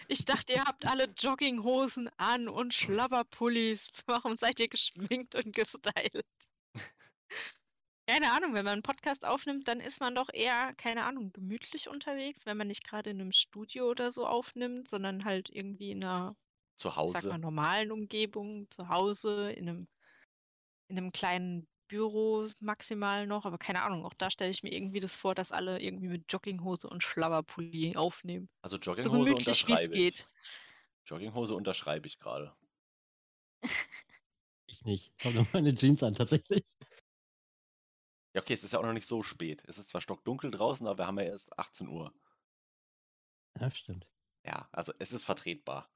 Ich 0.06 0.24
dachte, 0.24 0.52
ihr 0.52 0.64
habt 0.64 0.86
alle 0.86 1.06
Jogginghosen 1.18 2.08
an 2.16 2.48
und 2.48 2.74
Schlabberpullis. 2.74 3.90
Warum 4.06 4.36
seid 4.36 4.60
ihr 4.60 4.68
geschminkt 4.68 5.34
und 5.34 5.52
gestylt? 5.54 6.26
Keine 8.06 8.32
Ahnung, 8.32 8.52
wenn 8.54 8.64
man 8.64 8.74
einen 8.74 8.82
Podcast 8.82 9.24
aufnimmt, 9.24 9.66
dann 9.68 9.80
ist 9.80 10.00
man 10.00 10.14
doch 10.14 10.28
eher, 10.32 10.74
keine 10.74 11.06
Ahnung, 11.06 11.32
gemütlich 11.32 11.88
unterwegs, 11.88 12.44
wenn 12.46 12.56
man 12.58 12.66
nicht 12.68 12.84
gerade 12.84 13.10
in 13.10 13.20
einem 13.20 13.32
Studio 13.32 13.88
oder 13.90 14.12
so 14.12 14.26
aufnimmt, 14.26 14.88
sondern 14.88 15.24
halt 15.24 15.48
irgendwie 15.50 15.90
in 15.90 16.04
einer, 16.04 16.36
Zu 16.76 16.88
ich 17.04 17.10
sag 17.12 17.26
mal, 17.28 17.36
Hause. 17.36 17.38
normalen 17.38 17.92
Umgebung, 17.92 18.68
zu 18.70 18.88
Hause, 18.88 19.52
in 19.52 19.68
einem, 19.68 19.88
in 20.88 20.98
einem 20.98 21.12
kleinen 21.12 21.68
Büro 21.88 22.46
maximal 22.60 23.26
noch, 23.26 23.44
aber 23.46 23.58
keine 23.58 23.82
Ahnung, 23.82 24.04
auch 24.06 24.14
da 24.14 24.30
stelle 24.30 24.50
ich 24.50 24.62
mir 24.62 24.72
irgendwie 24.72 25.00
das 25.00 25.16
vor, 25.16 25.34
dass 25.34 25.52
alle 25.52 25.80
irgendwie 25.80 26.08
mit 26.08 26.32
Jogginghose 26.32 26.88
und 26.88 27.02
Schlabberpulli 27.02 27.96
aufnehmen. 27.96 28.48
Also 28.62 28.78
So 28.98 29.10
Jogginghose 29.10 29.10
gemütlich 29.10 29.68
es 29.70 29.70
unterschreibe 29.70 29.94
ich. 29.96 30.14
geht. 30.16 30.28
Jogginghose 31.06 31.54
unterschreibe 31.54 32.06
ich 32.08 32.18
gerade. 32.18 32.54
Ich 34.66 34.84
nicht. 34.84 35.12
Ich 35.18 35.24
habe 35.24 35.36
nur 35.36 35.46
meine 35.52 35.74
Jeans 35.74 36.02
an, 36.02 36.14
tatsächlich. 36.14 36.64
Ja, 38.34 38.42
okay, 38.42 38.54
es 38.54 38.64
ist 38.64 38.72
ja 38.72 38.80
auch 38.80 38.84
noch 38.84 38.92
nicht 38.92 39.06
so 39.06 39.22
spät. 39.22 39.62
Es 39.66 39.78
ist 39.78 39.88
zwar 39.88 40.00
stockdunkel 40.00 40.50
draußen, 40.50 40.86
aber 40.86 40.98
wir 40.98 41.06
haben 41.06 41.18
ja 41.18 41.26
erst 41.26 41.56
18 41.58 41.88
Uhr. 41.88 42.12
Ja, 43.60 43.70
stimmt. 43.70 44.08
Ja, 44.44 44.68
also 44.72 44.92
es 44.98 45.12
ist 45.12 45.24
vertretbar. 45.24 45.88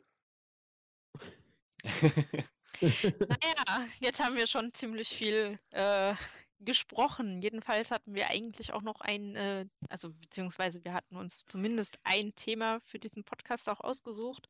Naja, 2.80 3.88
jetzt 4.00 4.20
haben 4.20 4.36
wir 4.36 4.46
schon 4.46 4.72
ziemlich 4.72 5.08
viel 5.08 5.58
äh, 5.70 6.14
gesprochen. 6.60 7.42
Jedenfalls 7.42 7.90
hatten 7.90 8.14
wir 8.14 8.28
eigentlich 8.28 8.72
auch 8.72 8.82
noch 8.82 9.00
ein, 9.00 9.34
äh, 9.34 9.66
also 9.88 10.12
beziehungsweise 10.12 10.84
wir 10.84 10.92
hatten 10.92 11.16
uns 11.16 11.44
zumindest 11.46 11.98
ein 12.04 12.36
Thema 12.36 12.80
für 12.82 13.00
diesen 13.00 13.24
Podcast 13.24 13.68
auch 13.68 13.80
ausgesucht. 13.80 14.48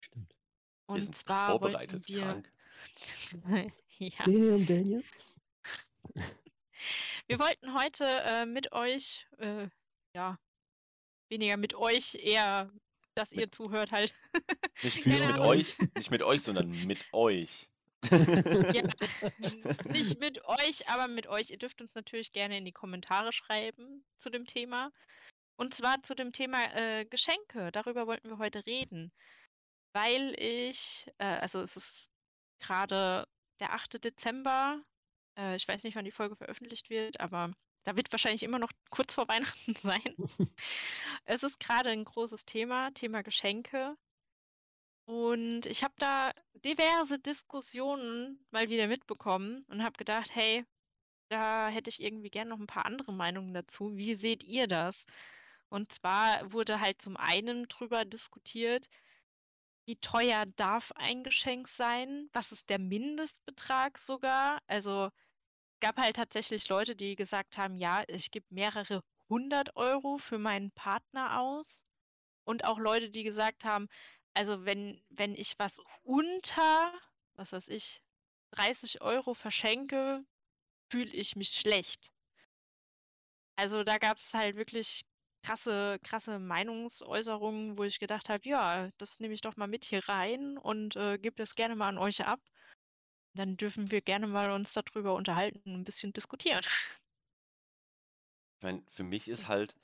Stimmt. 0.00 0.34
wir 0.88 0.94
Und 0.94 1.02
sind 1.02 1.16
zwar 1.16 1.50
vorbereitet, 1.50 2.08
wollten 2.08 2.08
wir. 2.08 2.20
krank. 2.20 2.52
ja, 3.98 4.24
Damn, 4.24 4.66
Daniel. 4.66 5.04
wir 7.28 7.38
wollten 7.38 7.74
heute 7.74 8.04
äh, 8.04 8.46
mit 8.46 8.72
euch, 8.72 9.26
äh, 9.38 9.68
ja, 10.14 10.38
weniger 11.30 11.56
mit 11.56 11.74
euch, 11.74 12.14
eher, 12.14 12.70
dass 13.14 13.32
ihr 13.32 13.50
zuhört 13.50 13.92
halt. 13.92 14.14
Nicht, 14.82 15.06
mit 15.06 15.20
Ahnung. 15.20 15.46
euch, 15.46 15.78
nicht 15.96 16.10
mit 16.10 16.22
euch, 16.22 16.42
sondern 16.42 16.70
mit 16.86 17.12
euch. 17.12 17.68
Ja, 18.10 18.82
nicht 19.92 20.18
mit 20.18 20.44
euch, 20.44 20.88
aber 20.88 21.08
mit 21.08 21.26
euch. 21.26 21.50
Ihr 21.50 21.58
dürft 21.58 21.80
uns 21.80 21.94
natürlich 21.94 22.32
gerne 22.32 22.58
in 22.58 22.64
die 22.64 22.72
Kommentare 22.72 23.32
schreiben 23.32 24.04
zu 24.18 24.30
dem 24.30 24.46
Thema. 24.46 24.90
Und 25.56 25.74
zwar 25.74 26.02
zu 26.02 26.14
dem 26.14 26.32
Thema 26.32 26.74
äh, 26.74 27.04
Geschenke. 27.04 27.70
Darüber 27.72 28.06
wollten 28.06 28.28
wir 28.28 28.38
heute 28.38 28.66
reden. 28.66 29.12
Weil 29.94 30.34
ich, 30.38 31.06
äh, 31.18 31.24
also 31.24 31.60
es 31.60 31.76
ist 31.76 32.08
gerade 32.60 33.28
der 33.60 33.72
8. 33.74 34.02
Dezember. 34.02 34.82
Äh, 35.36 35.56
ich 35.56 35.66
weiß 35.68 35.82
nicht, 35.84 35.96
wann 35.96 36.04
die 36.04 36.10
Folge 36.10 36.36
veröffentlicht 36.36 36.90
wird, 36.90 37.20
aber 37.20 37.52
da 37.84 37.96
wird 37.96 38.12
wahrscheinlich 38.12 38.42
immer 38.42 38.58
noch 38.58 38.70
kurz 38.90 39.14
vor 39.14 39.28
Weihnachten 39.28 39.74
sein. 39.76 40.14
Es 41.24 41.42
ist 41.42 41.60
gerade 41.60 41.90
ein 41.90 42.04
großes 42.04 42.44
Thema, 42.44 42.90
Thema 42.92 43.22
Geschenke. 43.22 43.96
Und 45.04 45.66
ich 45.66 45.82
habe 45.82 45.94
da 45.98 46.30
diverse 46.64 47.18
Diskussionen 47.18 48.44
mal 48.50 48.68
wieder 48.70 48.86
mitbekommen 48.86 49.64
und 49.68 49.82
habe 49.82 49.96
gedacht, 49.98 50.34
hey, 50.34 50.64
da 51.28 51.68
hätte 51.68 51.90
ich 51.90 52.00
irgendwie 52.02 52.30
gern 52.30 52.48
noch 52.48 52.58
ein 52.58 52.66
paar 52.66 52.86
andere 52.86 53.12
Meinungen 53.12 53.54
dazu. 53.54 53.96
Wie 53.96 54.14
seht 54.14 54.44
ihr 54.44 54.68
das? 54.68 55.04
Und 55.68 55.92
zwar 55.92 56.52
wurde 56.52 56.80
halt 56.80 57.00
zum 57.00 57.16
einen 57.16 57.66
drüber 57.68 58.04
diskutiert, 58.04 58.88
wie 59.86 59.96
teuer 59.96 60.46
darf 60.56 60.92
ein 60.92 61.24
Geschenk 61.24 61.68
sein? 61.68 62.28
Was 62.32 62.52
ist 62.52 62.70
der 62.70 62.78
Mindestbetrag 62.78 63.98
sogar? 63.98 64.58
Also 64.66 65.10
gab 65.80 65.98
halt 65.98 66.16
tatsächlich 66.16 66.68
Leute, 66.68 66.96
die 66.96 67.16
gesagt 67.16 67.58
haben, 67.58 67.76
ja, 67.76 68.04
ich 68.08 68.30
gebe 68.30 68.46
mehrere 68.50 69.02
hundert 69.28 69.76
Euro 69.76 70.18
für 70.18 70.38
meinen 70.38 70.70
Partner 70.72 71.40
aus. 71.40 71.82
Und 72.44 72.64
auch 72.64 72.78
Leute, 72.78 73.10
die 73.10 73.24
gesagt 73.24 73.64
haben, 73.64 73.88
also 74.34 74.64
wenn, 74.64 75.02
wenn 75.10 75.34
ich 75.34 75.54
was 75.58 75.80
unter, 76.02 76.92
was 77.34 77.52
weiß 77.52 77.68
ich, 77.68 78.02
30 78.52 79.00
Euro 79.02 79.34
verschenke, 79.34 80.24
fühle 80.90 81.12
ich 81.12 81.36
mich 81.36 81.50
schlecht. 81.50 82.12
Also 83.56 83.84
da 83.84 83.98
gab 83.98 84.18
es 84.18 84.34
halt 84.34 84.56
wirklich 84.56 85.04
krasse, 85.42 85.98
krasse 86.02 86.38
Meinungsäußerungen, 86.38 87.76
wo 87.76 87.84
ich 87.84 87.98
gedacht 87.98 88.28
habe, 88.28 88.48
ja, 88.48 88.90
das 88.98 89.20
nehme 89.20 89.34
ich 89.34 89.40
doch 89.40 89.56
mal 89.56 89.66
mit 89.66 89.84
hier 89.84 90.08
rein 90.08 90.56
und 90.58 90.96
äh, 90.96 91.18
gebe 91.18 91.36
das 91.36 91.54
gerne 91.54 91.76
mal 91.76 91.88
an 91.88 91.98
euch 91.98 92.24
ab. 92.24 92.40
Dann 93.34 93.56
dürfen 93.56 93.90
wir 93.90 94.00
gerne 94.00 94.26
mal 94.26 94.50
uns 94.50 94.72
darüber 94.72 95.14
unterhalten 95.14 95.62
und 95.64 95.74
ein 95.80 95.84
bisschen 95.84 96.12
diskutieren. 96.12 96.64
Ich 98.56 98.62
meine, 98.62 98.84
für 98.88 99.02
mich 99.02 99.28
ist 99.28 99.48
halt, 99.48 99.76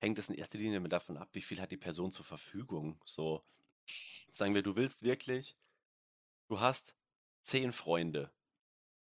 hängt 0.00 0.18
es 0.18 0.28
in 0.28 0.34
erster 0.34 0.58
Linie 0.58 0.80
davon 0.82 1.16
ab, 1.16 1.28
wie 1.32 1.42
viel 1.42 1.60
hat 1.60 1.70
die 1.70 1.76
Person 1.76 2.10
zur 2.10 2.24
Verfügung. 2.24 3.00
So, 3.04 3.44
sagen 4.32 4.54
wir, 4.54 4.62
du 4.62 4.76
willst 4.76 5.02
wirklich, 5.02 5.56
du 6.48 6.60
hast 6.60 6.94
zehn 7.42 7.72
Freunde 7.72 8.32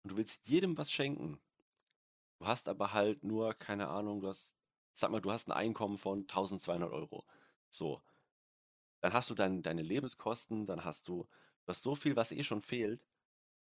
und 0.04 0.12
du 0.12 0.18
willst 0.18 0.48
jedem 0.48 0.78
was 0.78 0.92
schenken. 0.92 1.42
Du 2.40 2.48
hast 2.48 2.70
aber 2.70 2.94
halt 2.94 3.24
nur, 3.24 3.54
keine 3.54 3.90
Ahnung, 3.90 4.22
du 4.22 4.28
hast, 4.28 4.56
sag 5.02 5.12
mal, 5.12 5.22
du 5.22 5.32
hast 5.32 5.48
ein 5.50 5.54
Einkommen 5.54 5.98
von 5.98 6.28
1200 6.28 6.92
Euro. 6.92 7.26
So. 7.70 8.02
Dann 9.02 9.14
hast 9.14 9.30
du 9.30 9.36
dein, 9.36 9.64
deine 9.64 9.82
Lebenskosten, 9.82 10.66
dann 10.66 10.84
hast 10.86 11.08
du, 11.08 11.24
du 11.24 11.68
hast 11.68 11.82
so 11.84 11.96
viel, 11.96 12.16
was 12.16 12.32
eh 12.32 12.44
schon 12.44 12.62
fehlt. 12.62 13.04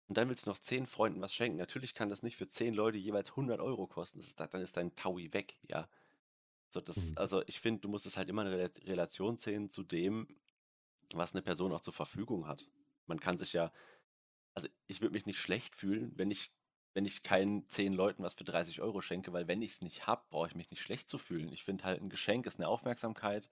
Und 0.09 0.19
dann 0.19 0.29
willst 0.29 0.47
du 0.47 0.51
noch 0.51 0.59
zehn 0.59 0.87
Freunden 0.87 1.21
was 1.23 1.35
schenken. 1.35 1.59
Natürlich 1.59 1.95
kann 1.95 2.11
das 2.11 2.23
nicht 2.23 2.37
für 2.37 2.49
zehn 2.49 2.75
Leute 2.75 2.99
jeweils 2.99 3.37
100 3.37 3.61
Euro 3.61 3.87
kosten. 3.87 4.21
Ist, 4.21 4.39
dann 4.41 4.61
ist 4.63 4.77
dein 4.77 4.95
Taui 4.97 5.33
weg, 5.33 5.59
ja. 5.69 5.89
So, 6.71 6.81
das, 6.81 7.11
Mhm. 7.11 7.19
also 7.19 7.43
ich 7.47 7.61
finde, 7.61 7.81
du 7.83 7.89
musst 7.89 8.07
es 8.07 8.17
halt 8.17 8.29
immer 8.29 8.43
in 8.47 8.53
Rela- 8.53 8.87
Relation 8.89 9.37
sehen 9.37 9.69
zu 9.71 9.83
dem, 9.85 10.29
was 11.15 11.33
eine 11.35 11.43
Person 11.43 11.73
auch 11.73 11.81
zur 11.81 11.95
Verfügung 11.95 12.47
hat. 12.49 12.69
Man 13.07 13.21
kann 13.21 13.39
sich 13.39 13.53
ja, 13.53 13.73
also 14.55 14.69
ich 14.87 15.01
würde 15.01 15.15
mich 15.15 15.27
nicht 15.27 15.39
schlecht 15.41 15.75
fühlen, 15.75 16.13
wenn 16.17 16.31
ich, 16.31 16.53
wenn 16.95 17.05
ich 17.05 17.23
keinen 17.23 17.69
zehn 17.69 17.93
Leuten 17.93 18.23
was 18.23 18.35
für 18.35 18.45
30 18.45 18.81
Euro 18.81 19.01
schenke, 19.01 19.33
weil 19.33 19.49
wenn 19.49 19.63
ich 19.63 19.73
es 19.73 19.83
nicht 19.83 20.07
habe, 20.07 20.25
brauche 20.31 20.49
ich 20.49 20.55
mich 20.55 20.71
nicht 20.71 20.81
schlecht 20.81 21.09
zu 21.09 21.19
fühlen. 21.19 21.53
Ich 21.53 21.65
finde 21.65 21.85
halt, 21.85 22.01
ein 22.01 22.09
Geschenk 22.09 22.47
ist 22.47 22.59
eine 22.59 22.69
Aufmerksamkeit 22.69 23.51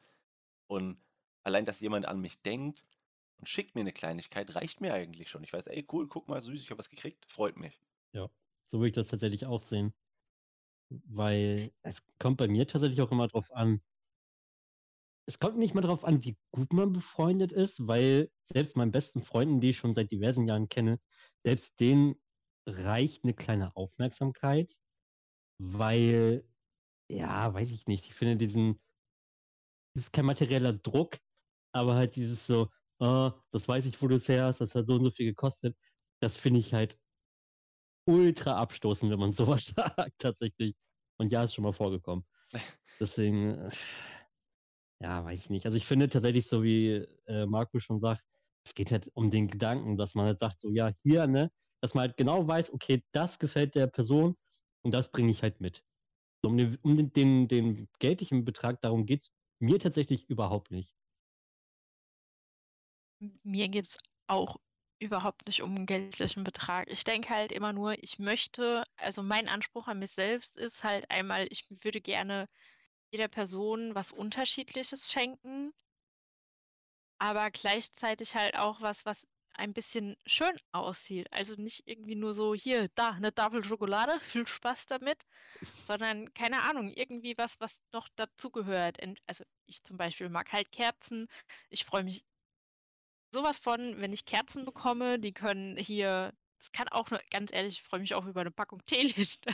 und 0.68 0.96
allein, 1.42 1.64
dass 1.64 1.80
jemand 1.80 2.06
an 2.06 2.20
mich 2.20 2.40
denkt 2.42 2.84
und 3.38 3.48
schickt 3.48 3.74
mir 3.74 3.80
eine 3.82 3.92
Kleinigkeit, 3.92 4.54
reicht 4.54 4.80
mir 4.80 4.94
eigentlich 4.94 5.28
schon. 5.28 5.42
Ich 5.42 5.52
weiß, 5.52 5.66
ey, 5.66 5.84
cool, 5.92 6.08
guck 6.08 6.28
mal, 6.28 6.40
süß, 6.40 6.60
ich 6.60 6.70
habe 6.70 6.78
was 6.78 6.88
gekriegt, 6.88 7.26
freut 7.28 7.56
mich. 7.56 7.80
So 8.62 8.78
würde 8.78 8.88
ich 8.88 8.94
das 8.94 9.08
tatsächlich 9.08 9.44
auch 9.46 9.60
sehen. 9.60 9.92
Weil 10.88 11.72
es 11.82 12.02
kommt 12.18 12.36
bei 12.36 12.48
mir 12.48 12.66
tatsächlich 12.68 13.00
auch 13.00 13.10
immer 13.10 13.26
drauf 13.26 13.52
an. 13.52 13.82
Es 15.26 15.38
kommt 15.38 15.56
nicht 15.56 15.74
mal 15.74 15.80
drauf 15.80 16.04
an, 16.04 16.22
wie 16.24 16.36
gut 16.50 16.72
man 16.72 16.92
befreundet 16.92 17.52
ist, 17.52 17.86
weil 17.86 18.30
selbst 18.44 18.76
meinen 18.76 18.92
besten 18.92 19.20
Freunden, 19.20 19.60
die 19.60 19.70
ich 19.70 19.78
schon 19.78 19.94
seit 19.94 20.10
diversen 20.10 20.46
Jahren 20.46 20.68
kenne, 20.68 21.00
selbst 21.44 21.80
denen 21.80 22.14
reicht 22.66 23.24
eine 23.24 23.34
kleine 23.34 23.76
Aufmerksamkeit, 23.76 24.72
weil, 25.58 26.44
ja, 27.08 27.52
weiß 27.52 27.72
ich 27.72 27.86
nicht, 27.86 28.06
ich 28.06 28.14
finde 28.14 28.36
diesen, 28.36 28.80
das 29.94 30.04
ist 30.04 30.12
kein 30.12 30.26
materieller 30.26 30.72
Druck, 30.72 31.18
aber 31.72 31.94
halt 31.94 32.16
dieses 32.16 32.46
so, 32.46 32.70
ah, 33.00 33.34
das 33.52 33.68
weiß 33.68 33.86
ich, 33.86 34.00
wo 34.02 34.08
du 34.08 34.16
es 34.16 34.28
her 34.28 34.44
hast, 34.46 34.60
das 34.60 34.74
hat 34.74 34.86
so 34.86 34.94
und 34.94 35.04
so 35.04 35.10
viel 35.10 35.26
gekostet, 35.26 35.76
das 36.20 36.36
finde 36.36 36.60
ich 36.60 36.72
halt 36.74 36.98
ultra 38.06 38.56
abstoßend, 38.58 39.10
wenn 39.10 39.18
man 39.18 39.32
sowas 39.32 39.66
sagt, 39.66 40.18
tatsächlich. 40.18 40.74
Und 41.18 41.30
ja, 41.30 41.44
ist 41.44 41.54
schon 41.54 41.64
mal 41.64 41.72
vorgekommen. 41.72 42.24
Deswegen, 43.00 43.54
äh, 43.54 43.70
ja, 45.00 45.24
weiß 45.24 45.40
ich 45.44 45.50
nicht. 45.50 45.66
Also 45.66 45.78
ich 45.78 45.86
finde 45.86 46.08
tatsächlich, 46.08 46.46
so 46.48 46.62
wie 46.62 47.06
äh, 47.26 47.46
Marco 47.46 47.78
schon 47.78 48.00
sagt, 48.00 48.22
es 48.64 48.74
geht 48.74 48.92
halt 48.92 49.10
um 49.14 49.30
den 49.30 49.48
Gedanken, 49.48 49.96
dass 49.96 50.14
man 50.14 50.26
halt 50.26 50.40
sagt, 50.40 50.60
so, 50.60 50.70
ja, 50.70 50.92
hier, 51.02 51.26
ne, 51.26 51.50
dass 51.82 51.94
man 51.94 52.02
halt 52.02 52.16
genau 52.16 52.46
weiß, 52.46 52.72
okay, 52.72 53.02
das 53.12 53.38
gefällt 53.38 53.74
der 53.74 53.88
Person 53.88 54.36
und 54.82 54.92
das 54.92 55.10
bringe 55.10 55.30
ich 55.30 55.42
halt 55.42 55.60
mit. 55.60 55.84
Um 56.44 56.56
den, 56.56 56.78
um 56.82 56.96
den, 56.96 57.12
den, 57.12 57.48
den 57.48 57.88
geldlichen 57.98 58.44
Betrag, 58.44 58.80
darum 58.80 59.04
geht 59.04 59.22
es 59.22 59.30
mir 59.60 59.78
tatsächlich 59.78 60.28
überhaupt 60.28 60.70
nicht. 60.70 60.92
Mir 63.44 63.68
geht 63.68 63.86
es 63.86 63.98
auch 64.26 64.56
überhaupt 64.98 65.46
nicht 65.46 65.62
um 65.62 65.74
einen 65.74 65.86
geldlichen 65.86 66.44
Betrag. 66.44 66.88
Ich 66.90 67.04
denke 67.04 67.30
halt 67.30 67.52
immer 67.52 67.72
nur, 67.72 68.00
ich 68.02 68.18
möchte, 68.18 68.84
also 68.96 69.22
mein 69.22 69.48
Anspruch 69.48 69.88
an 69.88 69.98
mich 69.98 70.12
selbst 70.12 70.56
ist 70.56 70.84
halt 70.84 71.10
einmal, 71.10 71.46
ich 71.50 71.68
würde 71.82 72.00
gerne 72.00 72.48
jeder 73.12 73.28
Person 73.28 73.94
was 73.94 74.12
Unterschiedliches 74.12 75.10
schenken, 75.10 75.72
aber 77.18 77.50
gleichzeitig 77.50 78.34
halt 78.34 78.56
auch 78.56 78.80
was, 78.80 79.04
was 79.04 79.26
ein 79.54 79.72
bisschen 79.72 80.16
schön 80.26 80.56
aussieht. 80.72 81.32
Also 81.32 81.54
nicht 81.54 81.82
irgendwie 81.86 82.14
nur 82.14 82.34
so, 82.34 82.54
hier, 82.54 82.88
da, 82.94 83.10
eine 83.10 83.34
Tafel 83.34 83.64
Schokolade, 83.64 84.18
viel 84.20 84.46
Spaß 84.46 84.86
damit, 84.86 85.24
sondern 85.60 86.32
keine 86.34 86.62
Ahnung, 86.62 86.92
irgendwie 86.94 87.36
was, 87.38 87.60
was 87.60 87.80
noch 87.92 88.08
dazugehört. 88.16 88.98
Also 89.26 89.44
ich 89.66 89.82
zum 89.82 89.96
Beispiel 89.96 90.28
mag 90.28 90.52
halt 90.52 90.72
Kerzen. 90.72 91.28
Ich 91.70 91.84
freue 91.84 92.04
mich 92.04 92.24
sowas 93.32 93.58
von, 93.58 94.00
wenn 94.00 94.12
ich 94.12 94.24
Kerzen 94.24 94.64
bekomme, 94.64 95.18
die 95.18 95.32
können 95.32 95.76
hier, 95.76 96.32
das 96.58 96.70
kann 96.72 96.88
auch, 96.88 97.08
ganz 97.30 97.52
ehrlich, 97.52 97.74
ich 97.74 97.82
freue 97.82 98.00
mich 98.00 98.14
auch 98.14 98.26
über 98.26 98.42
eine 98.42 98.50
Packung 98.50 98.82
Teelichter. 98.86 99.52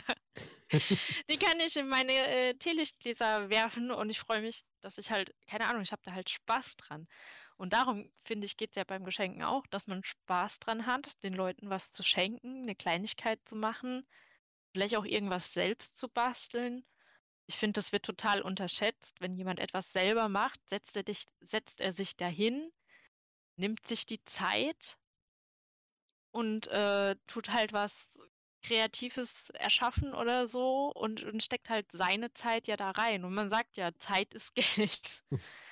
die 1.29 1.37
kann 1.37 1.59
ich 1.59 1.75
in 1.77 1.87
meine 1.87 2.13
äh, 2.13 2.53
Teelichtgläser 2.55 3.49
werfen 3.49 3.91
und 3.91 4.09
ich 4.09 4.19
freue 4.19 4.41
mich, 4.41 4.63
dass 4.81 4.97
ich 4.97 5.11
halt, 5.11 5.33
keine 5.47 5.67
Ahnung, 5.67 5.81
ich 5.81 5.91
habe 5.91 6.01
da 6.03 6.13
halt 6.13 6.29
Spaß 6.29 6.75
dran. 6.77 7.07
Und 7.59 7.73
darum, 7.73 8.09
finde 8.23 8.45
ich, 8.45 8.55
geht 8.55 8.69
es 8.71 8.77
ja 8.77 8.85
beim 8.85 9.03
Geschenken 9.03 9.43
auch, 9.43 9.67
dass 9.67 9.85
man 9.85 10.01
Spaß 10.01 10.59
dran 10.59 10.85
hat, 10.85 11.21
den 11.23 11.33
Leuten 11.33 11.69
was 11.69 11.91
zu 11.91 12.03
schenken, 12.03 12.61
eine 12.61 12.73
Kleinigkeit 12.73 13.41
zu 13.43 13.57
machen, 13.57 14.07
vielleicht 14.71 14.95
auch 14.95 15.03
irgendwas 15.03 15.51
selbst 15.51 15.97
zu 15.97 16.07
basteln. 16.07 16.85
Ich 17.47 17.57
finde, 17.57 17.81
das 17.81 17.91
wird 17.91 18.05
total 18.05 18.41
unterschätzt. 18.41 19.19
Wenn 19.19 19.33
jemand 19.33 19.59
etwas 19.59 19.91
selber 19.91 20.29
macht, 20.29 20.61
setzt 20.69 20.95
er, 20.95 21.03
dich, 21.03 21.25
setzt 21.41 21.81
er 21.81 21.91
sich 21.93 22.15
dahin, 22.15 22.71
nimmt 23.57 23.85
sich 23.85 24.05
die 24.05 24.23
Zeit 24.23 24.97
und 26.31 26.67
äh, 26.67 27.17
tut 27.27 27.49
halt 27.49 27.73
was 27.73 28.17
Kreatives 28.63 29.49
erschaffen 29.49 30.13
oder 30.13 30.47
so 30.47 30.93
und, 30.95 31.23
und 31.23 31.43
steckt 31.43 31.69
halt 31.69 31.91
seine 31.91 32.33
Zeit 32.33 32.67
ja 32.67 32.77
da 32.77 32.91
rein. 32.91 33.25
Und 33.25 33.33
man 33.33 33.49
sagt 33.49 33.75
ja, 33.75 33.93
Zeit 33.97 34.33
ist 34.33 34.55
Geld. 34.77 35.25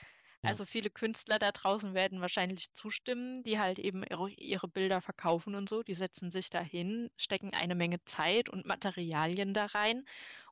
Also 0.48 0.66
viele 0.66 0.90
Künstler 0.90 1.40
da 1.40 1.52
draußen 1.52 1.94
werden 1.94 2.22
wahrscheinlich 2.22 2.72
zustimmen, 2.74 3.44
die 3.44 3.60
halt 3.60 3.80
eben 3.80 4.04
ihre 4.38 4.68
Bilder 4.68 5.02
verkaufen 5.02 5.56
und 5.56 5.68
so. 5.68 5.84
Die 5.84 5.96
setzen 5.96 6.32
sich 6.32 6.50
dahin, 6.50 7.10
stecken 7.18 7.54
eine 7.54 7.76
Menge 7.76 8.04
Zeit 8.06 8.50
und 8.50 8.66
Materialien 8.66 9.54
da 9.54 9.66
rein. 9.66 10.06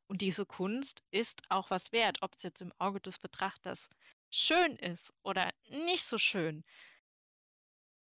Und 0.07 0.21
diese 0.21 0.45
Kunst 0.45 1.03
ist 1.11 1.41
auch 1.49 1.69
was 1.71 1.91
wert, 1.91 2.21
ob 2.21 2.35
es 2.35 2.43
jetzt 2.43 2.61
im 2.61 2.73
Auge 2.77 2.99
des 2.99 3.19
Betrachters 3.19 3.89
schön 4.29 4.75
ist 4.75 5.13
oder 5.23 5.49
nicht 5.69 6.07
so 6.07 6.17
schön. 6.17 6.63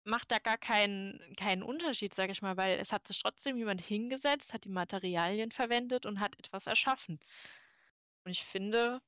Macht 0.06 0.32
da 0.32 0.40
gar 0.40 0.58
keinen, 0.58 1.20
keinen 1.36 1.64
Unterschied, 1.64 2.14
sage 2.14 2.32
ich 2.32 2.42
mal, 2.42 2.58
weil 2.58 2.80
es 2.80 2.92
hat 2.92 3.08
sich 3.08 3.22
trotzdem 3.22 3.58
jemand 3.58 3.82
hingesetzt, 3.82 4.54
hat 4.54 4.66
die 4.66 4.70
Materialien 4.70 5.52
verwendet 5.52 6.06
und 6.06 6.20
hat 6.20 6.38
etwas 6.40 6.68
erschaffen. 6.68 7.20
Und 8.26 8.32
ich 8.32 8.44
finde, 8.44 9.02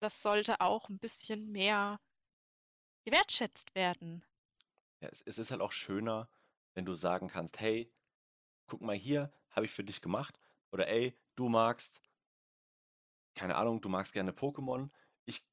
das 0.00 0.22
sollte 0.22 0.60
auch 0.60 0.88
ein 0.88 0.98
bisschen 0.98 1.50
mehr 1.50 1.98
gewertschätzt 3.04 3.74
werden. 3.74 4.24
Ja, 5.00 5.08
es, 5.08 5.22
es 5.22 5.38
ist 5.38 5.50
halt 5.50 5.60
auch 5.60 5.72
schöner, 5.72 6.28
wenn 6.74 6.84
du 6.84 6.94
sagen 6.94 7.28
kannst, 7.28 7.60
hey, 7.60 7.92
guck 8.66 8.82
mal 8.82 8.96
hier, 8.96 9.32
habe 9.50 9.66
ich 9.66 9.72
für 9.72 9.84
dich 9.84 10.00
gemacht. 10.00 10.38
Oder 10.72 10.88
ey, 10.88 11.16
du 11.34 11.48
magst, 11.48 12.00
keine 13.34 13.56
Ahnung, 13.56 13.80
du 13.80 13.88
magst 13.88 14.12
gerne 14.12 14.32
Pokémon. 14.32 14.90
Ich 15.24 15.44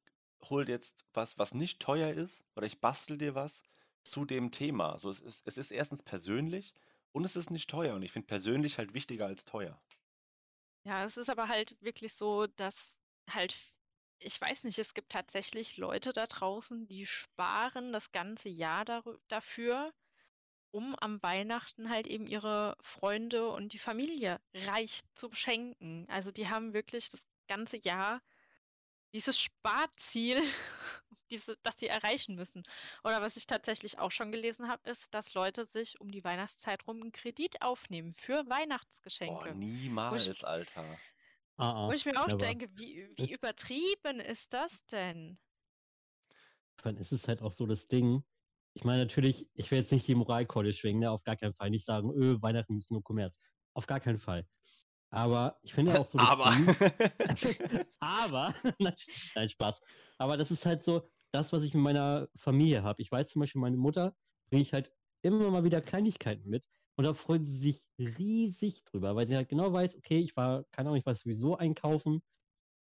hol 0.50 0.66
dir 0.66 0.74
jetzt 0.74 1.06
was, 1.14 1.38
was 1.38 1.54
nicht 1.54 1.80
teuer 1.82 2.14
ist, 2.14 2.44
oder 2.56 2.68
ich 2.68 2.80
bastel 2.80 3.18
dir 3.18 3.36
was 3.36 3.64
zu 4.04 4.26
dem 4.26 4.52
Thema. 4.52 4.98
So, 4.98 5.10
es 5.10 5.20
ist, 5.20 5.48
es 5.48 5.58
ist 5.58 5.72
erstens 5.72 6.04
persönlich 6.04 6.74
und 7.12 7.26
es 7.26 7.36
ist 7.36 7.50
nicht 7.50 7.70
teuer. 7.70 7.96
Und 7.96 8.04
ich 8.04 8.12
finde 8.12 8.28
persönlich 8.28 8.78
halt 8.78 8.94
wichtiger 8.94 9.26
als 9.26 9.46
teuer. 9.46 9.82
Ja, 10.84 11.04
es 11.04 11.18
ist 11.18 11.30
aber 11.30 11.48
halt 11.48 11.76
wirklich 11.82 12.14
so, 12.14 12.48
dass 12.48 12.96
halt 13.30 13.56
ich 14.20 14.40
weiß 14.40 14.64
nicht, 14.64 14.80
es 14.80 14.94
gibt 14.94 15.12
tatsächlich 15.12 15.78
Leute 15.78 16.14
da 16.14 16.28
draußen, 16.28 16.88
die 16.88 17.06
sparen 17.06 17.94
das 17.94 18.12
ganze 18.12 18.50
Jahr 18.50 18.86
dafür, 19.28 19.94
um 20.72 20.96
am 20.96 21.22
Weihnachten 21.24 21.90
halt 21.90 22.08
eben 22.08 22.28
ihre 22.28 22.78
Freunde 22.82 23.50
und 23.50 23.74
die 23.74 23.80
Familie 23.80 24.40
reich 24.54 25.02
zu 25.16 25.30
beschenken. 25.30 26.06
Also 26.10 26.32
die 26.32 26.50
haben 26.50 26.74
wirklich 26.74 27.10
das 27.10 27.22
ganze 27.48 27.78
Jahr 27.78 28.22
dieses 29.14 29.40
Sparziel, 29.40 30.42
diese, 31.32 31.58
das 31.64 31.76
sie 31.80 31.88
erreichen 31.88 32.36
müssen. 32.36 32.64
Oder 33.04 33.22
was 33.22 33.38
ich 33.38 33.48
tatsächlich 33.48 34.00
auch 34.00 34.12
schon 34.12 34.32
gelesen 34.32 34.68
habe, 34.68 34.90
ist, 34.90 35.14
dass 35.14 35.34
Leute 35.34 35.66
sich 35.66 36.00
um 36.02 36.12
die 36.12 36.24
Weihnachtszeit 36.24 36.86
rum 36.88 37.02
einen 37.02 37.12
Kredit 37.12 37.62
aufnehmen 37.62 38.14
für 38.16 38.48
Weihnachtsgeschenke. 38.50 39.52
Oh, 39.52 39.58
niemals, 39.58 40.44
Alter. 40.44 41.00
Ah, 41.58 41.88
Wo 41.88 41.92
ich 41.92 42.06
mir 42.06 42.22
auch 42.22 42.28
never. 42.28 42.38
denke, 42.38 42.70
wie, 42.76 43.10
wie 43.18 43.34
übertrieben 43.34 44.20
ist 44.20 44.54
das 44.54 44.86
denn? 44.92 45.40
Dann 46.84 46.98
ist 46.98 47.12
es 47.12 47.28
halt 47.28 47.42
auch 47.42 47.52
so 47.52 47.66
das 47.66 47.88
Ding. 47.88 48.24
Ich 48.76 48.84
meine, 48.84 49.02
natürlich, 49.02 49.50
ich 49.56 49.72
will 49.72 49.80
jetzt 49.80 49.92
nicht 49.92 50.08
die 50.08 50.14
Moralkeule 50.14 50.72
schwingen, 50.72 51.00
ne? 51.02 51.10
auf 51.10 51.24
gar 51.24 51.36
keinen 51.36 51.54
Fall. 51.54 51.72
Nicht 51.72 51.86
sagen, 51.86 52.12
öh, 52.12 52.42
Weihnachten 52.42 52.78
ist 52.78 52.92
nur 52.92 53.02
Kommerz. 53.04 53.40
Auf 53.74 53.88
gar 53.88 54.00
keinen 54.00 54.20
Fall. 54.20 54.48
Aber 55.10 55.58
ich 55.64 55.74
finde 55.74 56.00
auch 56.00 56.06
so 56.06 56.20
Aber. 56.20 56.52
Ding. 56.52 57.86
Aber, 58.00 58.54
nein, 58.80 58.94
nein, 59.36 59.50
Spaß. 59.50 59.82
Aber 60.20 60.38
das 60.38 60.52
ist 60.52 60.66
halt 60.66 60.84
so 60.84 61.02
das, 61.32 61.54
was 61.54 61.64
ich 61.64 61.74
mit 61.74 61.84
meiner 61.84 62.28
Familie 62.36 62.84
habe. 62.84 63.02
Ich 63.02 63.12
weiß 63.12 63.30
zum 63.30 63.40
Beispiel, 63.40 63.62
meine 63.62 63.78
Mutter 63.78 64.16
bringe 64.50 64.62
ich 64.62 64.74
halt 64.74 64.92
immer 65.24 65.50
mal 65.50 65.64
wieder 65.64 65.82
Kleinigkeiten 65.82 66.48
mit. 66.50 66.64
Und 66.98 67.04
da 67.06 67.14
freut 67.14 67.46
sie 67.46 67.56
sich 67.56 67.84
riesig 68.00 68.84
drüber, 68.84 69.16
weil 69.16 69.28
sie 69.28 69.36
halt 69.36 69.50
genau 69.50 69.72
weiß, 69.72 69.96
okay, 69.98 70.20
ich 70.20 70.36
war, 70.36 70.64
keine 70.72 70.90
Ahnung, 70.90 71.00
ich 71.00 71.06
war 71.06 71.16
sowieso 71.16 71.56
einkaufen 71.56 72.22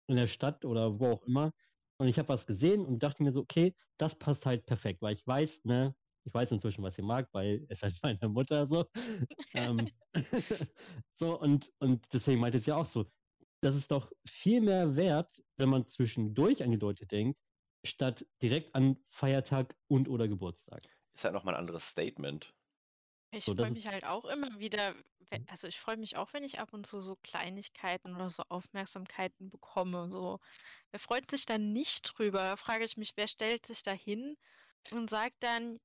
in 0.08 0.16
der 0.16 0.28
Stadt 0.28 0.64
oder 0.64 1.00
wo 1.00 1.06
auch 1.08 1.22
immer. 1.24 1.52
Und 1.98 2.08
ich 2.08 2.18
habe 2.18 2.28
was 2.28 2.46
gesehen 2.46 2.84
und 2.84 3.02
dachte 3.02 3.22
mir 3.22 3.32
so, 3.32 3.40
okay, 3.40 3.74
das 3.98 4.14
passt 4.14 4.46
halt 4.46 4.66
perfekt, 4.66 5.02
weil 5.02 5.14
ich 5.14 5.26
weiß, 5.26 5.64
ne, 5.64 5.96
ich 6.24 6.32
weiß 6.34 6.52
inzwischen, 6.52 6.84
was 6.84 6.96
sie 6.96 7.02
mag, 7.02 7.28
weil 7.32 7.66
es 7.68 7.82
halt 7.82 7.98
meine 8.02 8.28
Mutter 8.28 8.66
so. 8.66 8.86
ähm, 9.54 9.90
so, 11.16 11.40
und, 11.40 11.72
und 11.80 12.04
deswegen 12.12 12.40
meinte 12.40 12.58
sie 12.58 12.72
auch 12.72 12.86
so, 12.86 13.06
das 13.60 13.74
ist 13.74 13.90
doch 13.90 14.12
viel 14.26 14.60
mehr 14.60 14.94
wert, 14.94 15.42
wenn 15.56 15.70
man 15.70 15.86
zwischendurch 15.86 16.62
an 16.62 16.70
die 16.70 16.76
Leute 16.76 17.06
denkt, 17.06 17.40
statt 17.84 18.24
direkt 18.42 18.74
an 18.74 18.98
Feiertag 19.08 19.74
und 19.88 20.08
oder 20.08 20.28
Geburtstag. 20.28 20.82
Ist 21.14 21.24
halt 21.24 21.34
nochmal 21.34 21.54
ein 21.54 21.60
anderes 21.60 21.88
Statement. 21.88 22.55
Ich 23.30 23.46
So, 23.46 23.54
freue 23.54 23.70
mich 23.72 23.86
halt 23.86 24.04
auch 24.04 24.24
immer 24.24 24.58
wieder, 24.58 24.94
we- 25.30 25.40
also 25.48 25.66
ich 25.68 25.78
freue 25.80 25.96
mich 25.96 26.16
auch, 26.16 26.32
wenn 26.32 26.44
ich 26.44 26.58
ab 26.60 26.72
und 26.72 26.86
zu 26.86 27.00
so 27.02 27.16
Kleinigkeiten 27.16 28.14
oder 28.14 28.30
so 28.30 28.42
Aufmerksamkeiten 28.48 29.50
bekomme. 29.50 30.08
So, 30.10 30.38
wer 30.90 31.00
freut 31.00 31.30
sich 31.30 31.46
dann 31.46 31.72
nicht 31.72 32.02
drüber? 32.18 32.40
Da 32.40 32.56
frage 32.56 32.84
ich 32.84 32.96
mich, 32.96 33.12
wer 33.16 33.28
stellt 33.28 33.66
sich 33.66 33.82
da 33.82 33.92
hin 33.92 34.36
und 34.90 35.10
sagt 35.10 35.42
dann, 35.42 35.78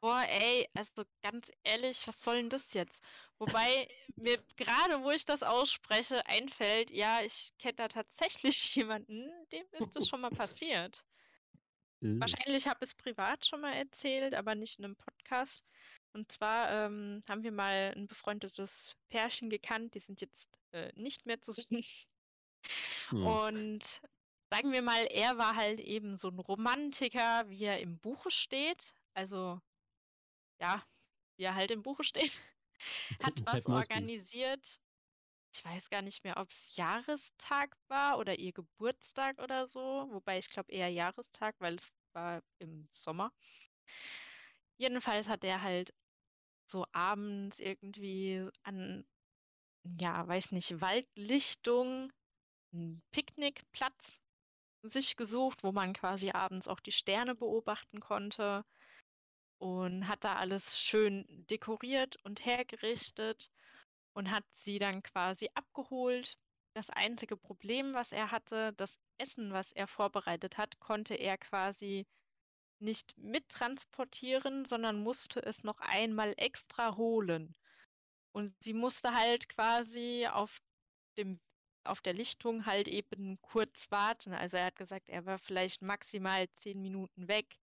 boah, 0.00 0.22
ey, 0.28 0.68
also 0.74 1.04
ganz 1.22 1.50
ehrlich, 1.64 2.06
was 2.08 2.22
soll 2.22 2.36
denn 2.38 2.50
das 2.50 2.74
jetzt? 2.74 3.04
Wobei 3.38 3.88
mir 4.16 4.38
gerade, 4.56 5.02
wo 5.04 5.10
ich 5.12 5.24
das 5.26 5.42
ausspreche, 5.44 6.26
einfällt, 6.26 6.90
ja, 6.92 7.22
ich 7.22 7.52
kenne 7.58 7.74
da 7.76 7.88
tatsächlich 7.88 8.74
jemanden, 8.76 9.30
dem 9.52 9.66
ist 9.72 9.96
das 9.96 10.06
schon 10.08 10.22
mal 10.22 10.32
passiert. 10.32 11.06
Äh, 12.02 12.06
Wahrscheinlich 12.20 12.66
habe 12.68 12.84
ich 12.84 12.90
es 12.90 12.94
privat 12.94 13.46
schon 13.46 13.62
mal 13.62 13.74
erzählt, 13.74 14.34
aber 14.34 14.54
nicht 14.54 14.78
in 14.78 14.84
einem 14.84 14.96
Podcast. 14.96 15.66
Und 16.12 16.32
zwar 16.32 16.70
ähm, 16.86 17.22
haben 17.28 17.42
wir 17.44 17.52
mal 17.52 17.92
ein 17.96 18.06
befreundetes 18.08 18.96
Pärchen 19.08 19.50
gekannt, 19.50 19.94
die 19.94 20.00
sind 20.00 20.20
jetzt 20.20 20.60
äh, 20.72 20.92
nicht 20.96 21.26
mehr 21.26 21.40
zusammen. 21.40 21.82
hm. 23.10 23.38
Und 23.38 24.02
sagen 24.52 24.72
wir 24.72 24.82
mal, 24.82 25.06
er 25.06 25.38
war 25.38 25.56
halt 25.56 25.80
eben 25.80 26.16
so 26.16 26.28
ein 26.28 26.38
Romantiker, 26.38 27.48
wie 27.48 27.64
er 27.64 27.80
im 27.80 27.98
Buche 28.00 28.30
steht. 28.30 28.94
Also, 29.14 29.60
ja, 30.60 30.84
wie 31.36 31.44
er 31.44 31.54
halt 31.54 31.70
im 31.70 31.82
Buche 31.82 32.04
steht. 32.04 32.40
Hat 33.22 33.42
was 33.46 33.66
Halt 33.66 33.68
Mosby. 33.68 33.86
organisiert. 33.90 34.80
Ich 35.54 35.64
weiß 35.64 35.90
gar 35.90 36.02
nicht 36.02 36.24
mehr, 36.24 36.38
ob 36.38 36.50
es 36.50 36.76
Jahrestag 36.76 37.78
war 37.88 38.18
oder 38.18 38.38
ihr 38.38 38.52
Geburtstag 38.52 39.38
oder 39.40 39.68
so. 39.68 39.80
Wobei 40.12 40.38
ich 40.38 40.50
glaube 40.50 40.72
eher 40.72 40.88
Jahrestag, 40.90 41.56
weil 41.60 41.76
es 41.76 41.92
war 42.14 42.42
im 42.58 42.88
Sommer. 42.94 43.32
Jedenfalls 44.78 45.28
hat 45.28 45.44
er 45.44 45.62
halt 45.62 45.94
so 46.70 46.86
abends 46.92 47.58
irgendwie 47.60 48.48
an, 48.62 49.04
ja, 50.00 50.26
weiß 50.26 50.52
nicht, 50.52 50.80
Waldlichtung, 50.80 52.12
einen 52.72 53.02
Picknickplatz 53.10 54.20
sich 54.82 55.16
gesucht, 55.16 55.62
wo 55.62 55.72
man 55.72 55.92
quasi 55.92 56.30
abends 56.30 56.68
auch 56.68 56.80
die 56.80 56.92
Sterne 56.92 57.34
beobachten 57.34 58.00
konnte 58.00 58.64
und 59.58 60.08
hat 60.08 60.24
da 60.24 60.36
alles 60.36 60.78
schön 60.80 61.26
dekoriert 61.50 62.16
und 62.24 62.44
hergerichtet 62.46 63.50
und 64.14 64.30
hat 64.30 64.44
sie 64.54 64.78
dann 64.78 65.02
quasi 65.02 65.50
abgeholt. 65.54 66.38
Das 66.74 66.88
einzige 66.90 67.36
Problem, 67.36 67.92
was 67.94 68.12
er 68.12 68.30
hatte, 68.30 68.72
das 68.74 68.98
Essen, 69.18 69.52
was 69.52 69.72
er 69.72 69.86
vorbereitet 69.86 70.56
hat, 70.56 70.78
konnte 70.80 71.14
er 71.14 71.36
quasi 71.36 72.06
nicht 72.80 73.16
mittransportieren, 73.18 74.64
sondern 74.64 75.02
musste 75.02 75.42
es 75.42 75.64
noch 75.64 75.78
einmal 75.80 76.34
extra 76.36 76.96
holen. 76.96 77.54
Und 78.32 78.54
sie 78.60 78.74
musste 78.74 79.14
halt 79.14 79.48
quasi 79.48 80.26
auf 80.30 80.60
dem, 81.18 81.40
auf 81.84 82.00
der 82.00 82.14
Lichtung 82.14 82.66
halt 82.66 82.88
eben 82.88 83.40
kurz 83.42 83.90
warten. 83.90 84.32
Also 84.32 84.56
er 84.56 84.66
hat 84.66 84.76
gesagt, 84.76 85.08
er 85.08 85.26
war 85.26 85.38
vielleicht 85.38 85.82
maximal 85.82 86.48
zehn 86.54 86.80
Minuten 86.80 87.28
weg. 87.28 87.58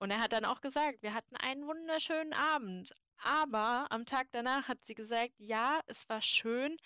Und 0.00 0.10
er 0.10 0.20
hat 0.20 0.32
dann 0.32 0.44
auch 0.44 0.60
gesagt, 0.60 1.02
wir 1.02 1.14
hatten 1.14 1.36
einen 1.36 1.66
wunderschönen 1.66 2.32
Abend. 2.32 2.94
Aber 3.18 3.86
am 3.90 4.06
Tag 4.06 4.28
danach 4.30 4.68
hat 4.68 4.84
sie 4.84 4.94
gesagt, 4.94 5.34
ja, 5.38 5.80
es 5.86 6.08
war 6.08 6.22
schön, 6.22 6.76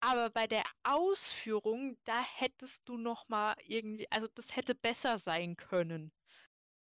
aber 0.00 0.30
bei 0.30 0.46
der 0.46 0.64
Ausführung, 0.84 1.96
da 2.04 2.20
hättest 2.22 2.82
du 2.88 2.96
noch 2.98 3.28
mal 3.28 3.54
irgendwie, 3.64 4.10
also 4.10 4.28
das 4.34 4.54
hätte 4.54 4.74
besser 4.74 5.18
sein 5.18 5.56
können. 5.56 6.12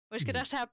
Wo 0.09 0.15
ich 0.15 0.25
gedacht 0.25 0.53
habe, 0.53 0.71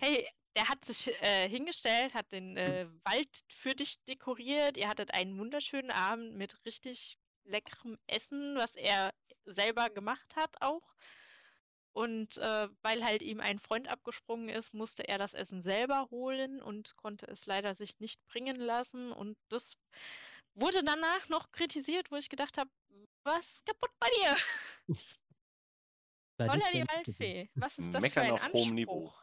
hey, 0.00 0.28
der 0.56 0.68
hat 0.68 0.84
sich 0.84 1.08
äh, 1.22 1.48
hingestellt, 1.48 2.14
hat 2.14 2.32
den 2.32 2.56
äh, 2.56 2.86
Wald 3.04 3.28
für 3.48 3.74
dich 3.74 4.02
dekoriert, 4.04 4.76
ihr 4.76 4.88
hattet 4.88 5.12
einen 5.12 5.38
wunderschönen 5.38 5.90
Abend 5.90 6.34
mit 6.34 6.64
richtig 6.64 7.18
leckerem 7.44 7.98
Essen, 8.06 8.56
was 8.56 8.74
er 8.74 9.12
selber 9.44 9.90
gemacht 9.90 10.34
hat 10.34 10.60
auch. 10.60 10.82
Und 11.92 12.36
äh, 12.38 12.68
weil 12.82 13.04
halt 13.04 13.22
ihm 13.22 13.40
ein 13.40 13.58
Freund 13.58 13.88
abgesprungen 13.88 14.50
ist, 14.50 14.74
musste 14.74 15.08
er 15.08 15.16
das 15.16 15.32
Essen 15.32 15.62
selber 15.62 16.08
holen 16.10 16.60
und 16.60 16.94
konnte 16.96 17.26
es 17.26 17.46
leider 17.46 17.74
sich 17.74 17.98
nicht 18.00 18.22
bringen 18.26 18.56
lassen. 18.56 19.12
Und 19.12 19.38
das 19.48 19.78
wurde 20.54 20.84
danach 20.84 21.28
noch 21.28 21.52
kritisiert, 21.52 22.10
wo 22.10 22.16
ich 22.16 22.28
gedacht 22.28 22.58
habe, 22.58 22.70
was 23.22 23.62
kaputt 23.64 23.92
bei 23.98 24.08
dir? 24.08 24.36
Holla 26.38 26.70
die. 26.72 26.84
Waldfee. 26.88 27.50
Was 27.54 27.78
ist 27.78 27.92
das 27.92 28.02
Meckern 28.02 28.24
für 28.24 28.28
ein 28.28 28.32
auf 28.32 28.42
Anspruch? 28.42 28.60
hohem 28.60 28.74
Niveau. 28.74 29.14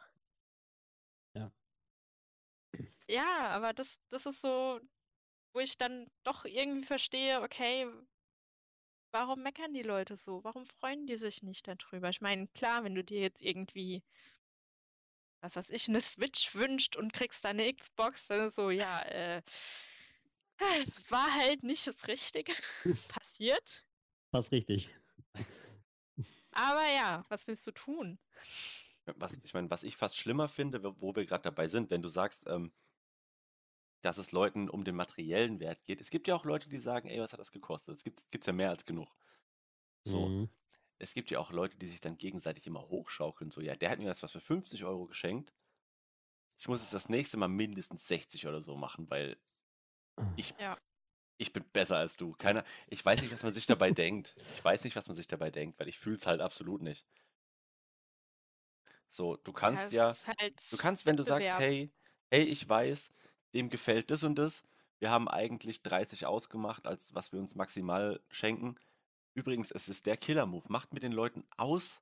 Ja, 3.07 3.49
aber 3.49 3.73
das, 3.73 3.99
das 4.09 4.25
ist 4.25 4.41
so, 4.41 4.79
wo 5.53 5.59
ich 5.59 5.77
dann 5.77 6.09
doch 6.23 6.45
irgendwie 6.45 6.85
verstehe, 6.85 7.41
okay, 7.41 7.87
warum 9.11 9.43
meckern 9.43 9.73
die 9.73 9.83
Leute 9.83 10.17
so? 10.17 10.43
Warum 10.43 10.65
freuen 10.65 11.05
die 11.05 11.17
sich 11.17 11.43
nicht 11.43 11.67
darüber? 11.67 12.09
Ich 12.09 12.21
meine, 12.21 12.47
klar, 12.47 12.83
wenn 12.83 12.95
du 12.95 13.03
dir 13.03 13.21
jetzt 13.21 13.41
irgendwie, 13.41 14.03
was 15.41 15.55
weiß 15.55 15.69
ich, 15.69 15.87
eine 15.89 16.01
Switch 16.01 16.55
wünscht 16.55 16.95
und 16.95 17.13
kriegst 17.13 17.43
dann 17.43 17.59
eine 17.59 17.73
Xbox, 17.73 18.27
dann 18.27 18.47
ist 18.47 18.55
so, 18.55 18.71
ja, 18.71 19.01
äh, 19.03 19.41
war 21.09 21.31
halt 21.33 21.63
nicht 21.63 21.85
das 21.85 22.07
Richtige 22.07 22.53
passiert. 23.09 23.85
Fast 24.31 24.51
richtig. 24.51 24.89
Aber 26.51 26.87
ja, 26.89 27.25
was 27.29 27.47
willst 27.47 27.65
du 27.67 27.71
tun? 27.71 28.19
Was, 29.05 29.33
ich 29.43 29.53
meine, 29.53 29.69
was 29.69 29.83
ich 29.83 29.97
fast 29.97 30.17
schlimmer 30.17 30.47
finde, 30.47 30.83
wo 31.01 31.15
wir 31.15 31.25
gerade 31.25 31.43
dabei 31.43 31.67
sind, 31.67 31.89
wenn 31.89 32.01
du 32.01 32.09
sagst, 32.09 32.47
ähm, 32.47 32.71
dass 34.01 34.17
es 34.17 34.31
Leuten 34.31 34.69
um 34.69 34.83
den 34.83 34.95
materiellen 34.95 35.59
Wert 35.59 35.83
geht. 35.85 36.01
Es 36.01 36.09
gibt 36.09 36.27
ja 36.27 36.35
auch 36.35 36.45
Leute, 36.45 36.69
die 36.69 36.79
sagen, 36.79 37.09
ey, 37.09 37.19
was 37.19 37.33
hat 37.33 37.39
das 37.39 37.51
gekostet? 37.51 37.95
Es 37.97 38.03
gibt 38.03 38.29
gibt's 38.31 38.47
ja 38.47 38.53
mehr 38.53 38.69
als 38.69 38.85
genug. 38.85 39.09
So, 40.03 40.27
Mhm. 40.27 40.49
es 40.99 41.13
gibt 41.13 41.31
ja 41.31 41.39
auch 41.39 41.51
Leute, 41.51 41.77
die 41.77 41.87
sich 41.87 42.01
dann 42.01 42.17
gegenseitig 42.17 42.67
immer 42.67 42.81
hochschaukeln. 42.81 43.51
So, 43.51 43.61
ja, 43.61 43.75
der 43.75 43.89
hat 43.89 43.99
mir 43.99 44.05
jetzt 44.05 44.23
was 44.23 44.31
für 44.33 44.41
50 44.41 44.83
Euro 44.83 45.05
geschenkt. 45.05 45.53
Ich 46.57 46.67
muss 46.67 46.81
jetzt 46.81 46.93
das 46.93 47.09
nächste 47.09 47.37
Mal 47.37 47.47
mindestens 47.49 48.07
60 48.07 48.47
oder 48.47 48.61
so 48.61 48.75
machen, 48.75 49.09
weil 49.09 49.37
ich, 50.35 50.53
Ja. 50.59 50.77
Ich 51.43 51.53
bin 51.53 51.63
besser 51.71 51.97
als 51.97 52.17
du. 52.17 52.33
Keiner, 52.33 52.63
ich 52.87 53.05
weiß 53.05 53.21
nicht, 53.21 53.31
was 53.31 53.43
man 53.43 53.53
sich 53.53 53.65
dabei 53.65 53.91
denkt. 53.91 54.35
Ich 54.55 54.63
weiß 54.63 54.83
nicht, 54.83 54.95
was 54.95 55.07
man 55.07 55.15
sich 55.15 55.27
dabei 55.27 55.51
denkt, 55.51 55.79
weil 55.79 55.87
ich 55.87 55.99
fühle 55.99 56.17
es 56.17 56.25
halt 56.25 56.41
absolut 56.41 56.81
nicht. 56.81 57.05
So, 59.09 59.37
du 59.37 59.53
kannst 59.53 59.91
ja, 59.91 60.11
ist 60.11 60.27
halt 60.27 60.71
du 60.71 60.77
kannst, 60.77 61.05
wenn 61.05 61.17
du 61.17 61.23
sagst, 61.23 61.47
hey, 61.59 61.91
hey, 62.31 62.43
ich 62.43 62.67
weiß, 62.67 63.11
dem 63.53 63.69
gefällt 63.69 64.09
das 64.09 64.23
und 64.23 64.35
das. 64.35 64.63
Wir 64.99 65.11
haben 65.11 65.27
eigentlich 65.27 65.81
30 65.83 66.25
ausgemacht, 66.25 66.87
als 66.87 67.13
was 67.13 67.31
wir 67.31 67.39
uns 67.39 67.55
maximal 67.55 68.19
schenken. 68.29 68.75
Übrigens, 69.35 69.69
es 69.69 69.89
ist 69.89 70.05
der 70.05 70.17
Killer-Move. 70.17 70.65
Macht 70.69 70.93
mit 70.93 71.03
den 71.03 71.11
Leuten 71.11 71.43
aus, 71.57 72.01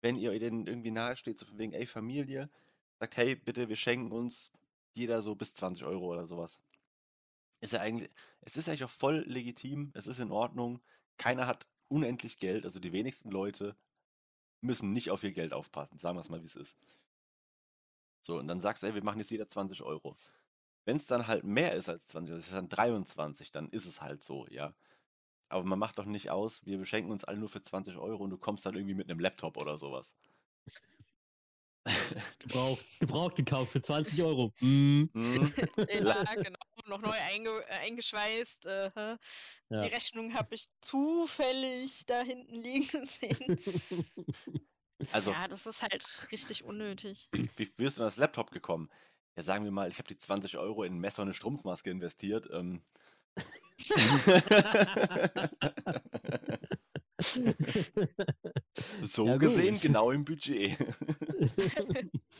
wenn 0.00 0.16
ihr 0.16 0.38
denen 0.38 0.66
irgendwie 0.66 0.90
nahe 0.90 1.16
steht, 1.16 1.38
so 1.38 1.46
von 1.46 1.58
wegen, 1.58 1.72
ey, 1.72 1.86
Familie, 1.86 2.48
sagt, 3.00 3.16
hey, 3.16 3.34
bitte, 3.34 3.68
wir 3.68 3.76
schenken 3.76 4.12
uns 4.12 4.50
jeder 4.94 5.20
so 5.20 5.34
bis 5.34 5.54
20 5.54 5.84
Euro 5.84 6.12
oder 6.12 6.26
sowas. 6.26 6.60
Ist 7.62 7.72
ja 7.72 7.80
eigentlich, 7.80 8.10
es 8.40 8.56
ist 8.56 8.68
eigentlich 8.68 8.84
auch 8.84 8.90
voll 8.90 9.24
legitim, 9.26 9.92
es 9.94 10.08
ist 10.08 10.18
in 10.18 10.32
Ordnung. 10.32 10.80
Keiner 11.16 11.46
hat 11.46 11.66
unendlich 11.88 12.38
Geld, 12.38 12.64
also 12.64 12.80
die 12.80 12.92
wenigsten 12.92 13.30
Leute 13.30 13.76
müssen 14.60 14.92
nicht 14.92 15.10
auf 15.10 15.22
ihr 15.22 15.32
Geld 15.32 15.52
aufpassen, 15.52 15.98
sagen 15.98 16.16
wir 16.16 16.22
es 16.22 16.28
mal, 16.28 16.42
wie 16.42 16.46
es 16.46 16.56
ist. 16.56 16.76
So, 18.20 18.38
und 18.38 18.48
dann 18.48 18.60
sagst 18.60 18.82
du, 18.82 18.88
ey, 18.88 18.94
wir 18.94 19.04
machen 19.04 19.20
jetzt 19.20 19.30
jeder 19.30 19.48
20 19.48 19.82
Euro. 19.82 20.16
Wenn 20.84 20.96
es 20.96 21.06
dann 21.06 21.28
halt 21.28 21.44
mehr 21.44 21.74
ist 21.74 21.88
als 21.88 22.08
20, 22.08 22.34
das 22.34 22.46
ist 22.48 22.54
dann 22.54 22.68
23, 22.68 23.52
dann 23.52 23.68
ist 23.70 23.86
es 23.86 24.00
halt 24.00 24.22
so, 24.24 24.46
ja. 24.48 24.74
Aber 25.48 25.64
man 25.64 25.78
macht 25.78 25.98
doch 25.98 26.06
nicht 26.06 26.30
aus, 26.30 26.64
wir 26.66 26.78
beschenken 26.78 27.12
uns 27.12 27.24
alle 27.24 27.38
nur 27.38 27.48
für 27.48 27.62
20 27.62 27.96
Euro 27.96 28.24
und 28.24 28.30
du 28.30 28.38
kommst 28.38 28.66
dann 28.66 28.74
irgendwie 28.74 28.94
mit 28.94 29.08
einem 29.08 29.20
Laptop 29.20 29.56
oder 29.56 29.78
sowas. 29.78 30.14
Gebraucht, 32.38 32.84
gebraucht 33.00 33.36
gekauft 33.36 33.72
für 33.72 33.82
20 33.82 34.22
Euro. 34.22 34.52
Mhm. 34.60 35.10
Ja, 35.88 36.24
genau. 36.34 36.58
Noch 36.86 37.00
neu 37.00 37.10
einge 37.30 37.50
äh, 37.68 37.72
eingeschweißt. 37.86 38.66
Äh? 38.66 38.90
Ja. 38.96 39.18
Die 39.70 39.88
Rechnung 39.88 40.34
habe 40.34 40.54
ich 40.54 40.68
zufällig 40.80 42.04
da 42.06 42.22
hinten 42.22 42.54
liegen 42.56 43.06
sehen. 43.20 43.58
Also, 45.12 45.30
Ja, 45.32 45.48
das 45.48 45.66
ist 45.66 45.82
halt 45.82 46.28
richtig 46.32 46.64
unnötig. 46.64 47.28
wie 47.32 47.70
wirst 47.76 47.98
du 47.98 48.02
an 48.02 48.06
das 48.08 48.16
Laptop 48.18 48.50
gekommen? 48.50 48.88
Ja, 49.36 49.42
sagen 49.42 49.64
wir 49.64 49.70
mal, 49.72 49.90
ich 49.90 49.98
habe 49.98 50.08
die 50.08 50.18
20 50.18 50.58
Euro 50.58 50.84
in 50.84 50.94
ein 50.96 51.00
Messer 51.00 51.22
und 51.22 51.28
eine 51.28 51.34
Strumpfmaske 51.34 51.90
investiert. 51.90 52.48
Ähm. 52.52 52.82
so 59.02 59.26
Ja, 59.26 59.36
gesehen 59.36 59.74
gut. 59.74 59.82
genau 59.82 60.10
im 60.10 60.24
Budget. 60.24 60.76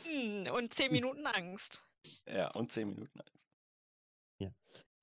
Hm, 0.05 0.47
und 0.53 0.73
10 0.73 0.91
Minuten 0.91 1.25
Angst. 1.25 1.83
ja, 2.27 2.51
und 2.51 2.71
10 2.71 2.89
Minuten. 2.89 3.19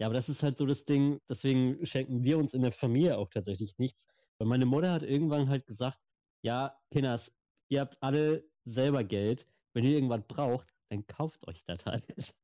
Ja, 0.01 0.07
aber 0.07 0.15
das 0.15 0.31
ist 0.31 0.43
halt 0.43 0.57
so 0.57 0.65
das 0.65 0.87
Ding, 0.87 1.21
deswegen 1.29 1.85
schenken 1.85 2.25
wir 2.25 2.39
uns 2.39 2.55
in 2.55 2.63
der 2.63 2.73
Familie 2.73 3.19
auch 3.19 3.29
tatsächlich 3.29 3.77
nichts. 3.77 4.09
Weil 4.39 4.49
meine 4.49 4.65
Mutter 4.65 4.93
hat 4.93 5.03
irgendwann 5.03 5.51
halt 5.51 5.67
gesagt, 5.67 5.99
ja, 6.43 6.75
Kinders, 6.91 7.31
ihr 7.69 7.81
habt 7.81 8.03
alle 8.03 8.49
selber 8.65 9.05
Geld. 9.05 9.47
Wenn 9.75 9.85
ihr 9.85 9.91
irgendwas 9.91 10.27
braucht, 10.27 10.69
dann 10.89 11.07
kauft 11.07 11.47
euch 11.47 11.63
das 11.67 11.85
halt. 11.85 12.05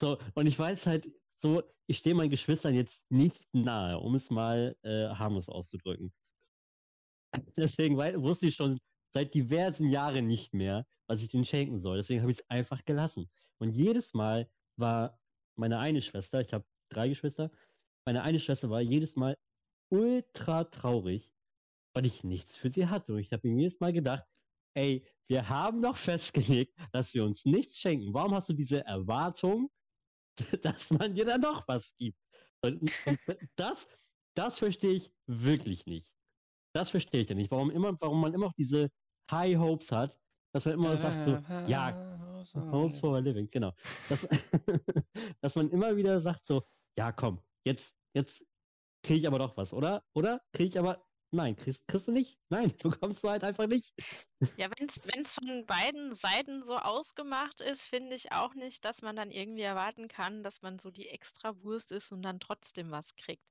so, 0.00 0.18
und 0.34 0.46
ich 0.46 0.58
weiß 0.58 0.86
halt 0.86 1.10
so, 1.36 1.62
ich 1.86 1.98
stehe 1.98 2.14
meinen 2.14 2.28
Geschwistern 2.28 2.74
jetzt 2.74 3.00
nicht 3.08 3.48
nahe, 3.54 3.98
um 3.98 4.14
es 4.14 4.30
mal 4.30 4.76
äh, 4.82 5.08
harmlos 5.08 5.48
auszudrücken. 5.48 6.12
Deswegen 7.56 7.96
wusste 7.96 8.46
ich 8.46 8.56
schon 8.56 8.78
seit 9.14 9.32
diversen 9.32 9.88
Jahren 9.88 10.26
nicht 10.26 10.52
mehr, 10.52 10.86
was 11.06 11.22
ich 11.22 11.30
denen 11.30 11.46
schenken 11.46 11.78
soll. 11.78 11.96
Deswegen 11.96 12.20
habe 12.20 12.30
ich 12.30 12.40
es 12.40 12.50
einfach 12.50 12.84
gelassen. 12.84 13.30
Und 13.56 13.74
jedes 13.74 14.12
Mal 14.12 14.50
war 14.76 15.18
meine 15.58 15.78
eine 15.78 16.00
Schwester, 16.00 16.40
ich 16.40 16.52
habe 16.52 16.64
drei 16.90 17.08
Geschwister, 17.08 17.50
meine 18.06 18.22
eine 18.22 18.40
Schwester 18.40 18.70
war 18.70 18.80
jedes 18.80 19.16
Mal 19.16 19.36
ultra 19.90 20.64
traurig, 20.64 21.34
weil 21.94 22.06
ich 22.06 22.24
nichts 22.24 22.56
für 22.56 22.70
sie 22.70 22.86
hatte. 22.86 23.12
Und 23.12 23.18
ich 23.18 23.32
habe 23.32 23.48
mir 23.48 23.62
jedes 23.62 23.80
Mal 23.80 23.92
gedacht, 23.92 24.24
ey, 24.74 25.04
wir 25.28 25.48
haben 25.48 25.82
doch 25.82 25.96
festgelegt, 25.96 26.74
dass 26.92 27.12
wir 27.14 27.24
uns 27.24 27.44
nichts 27.44 27.76
schenken. 27.76 28.14
Warum 28.14 28.34
hast 28.34 28.48
du 28.48 28.52
diese 28.52 28.84
Erwartung, 28.84 29.70
dass 30.62 30.90
man 30.90 31.14
dir 31.14 31.24
dann 31.24 31.42
doch 31.42 31.66
was 31.66 31.94
gibt? 31.96 32.18
Und, 32.62 32.82
und 33.06 33.18
das, 33.56 33.88
das 34.34 34.58
verstehe 34.58 34.94
ich 34.94 35.12
wirklich 35.26 35.86
nicht. 35.86 36.12
Das 36.74 36.90
verstehe 36.90 37.22
ich 37.22 37.28
ja 37.28 37.34
nicht. 37.34 37.50
Warum 37.50 37.70
immer, 37.70 37.94
warum 38.00 38.20
man 38.20 38.34
immer 38.34 38.46
noch 38.46 38.54
diese 38.54 38.90
High 39.30 39.58
Hopes 39.58 39.92
hat, 39.92 40.18
dass 40.52 40.64
man 40.64 40.74
immer 40.74 40.96
sagt 40.96 41.24
so, 41.24 41.42
ja, 41.66 41.90
Hopes 42.54 43.00
for 43.00 43.16
a 43.16 43.18
Living, 43.18 43.48
genau. 43.50 43.72
Dass, 44.08 44.28
dass 45.40 45.56
man 45.56 45.70
immer 45.70 45.96
wieder 45.96 46.20
sagt 46.20 46.44
so, 46.44 46.62
ja 46.96 47.12
komm, 47.12 47.40
jetzt, 47.64 47.94
jetzt 48.14 48.44
kriege 49.02 49.20
ich 49.20 49.26
aber 49.26 49.38
doch 49.38 49.56
was, 49.56 49.72
oder? 49.72 50.04
Oder? 50.14 50.40
Kriege 50.52 50.68
ich 50.68 50.78
aber, 50.78 51.06
nein, 51.30 51.56
kriegst, 51.56 51.86
kriegst 51.86 52.08
du 52.08 52.12
nicht? 52.12 52.38
Nein, 52.48 52.72
bekommst 52.82 53.22
du 53.24 53.28
halt 53.28 53.44
einfach 53.44 53.66
nicht. 53.66 53.94
Ja, 54.56 54.68
wenn 54.70 55.22
es 55.24 55.34
von 55.34 55.66
beiden 55.66 56.14
Seiten 56.14 56.64
so 56.64 56.76
ausgemacht 56.76 57.60
ist, 57.60 57.82
finde 57.82 58.14
ich 58.14 58.32
auch 58.32 58.54
nicht, 58.54 58.84
dass 58.84 59.02
man 59.02 59.16
dann 59.16 59.30
irgendwie 59.30 59.62
erwarten 59.62 60.08
kann, 60.08 60.42
dass 60.42 60.62
man 60.62 60.78
so 60.78 60.90
die 60.90 61.08
extra 61.08 61.60
Wurst 61.62 61.92
ist 61.92 62.12
und 62.12 62.22
dann 62.22 62.40
trotzdem 62.40 62.90
was 62.90 63.14
kriegt. 63.16 63.44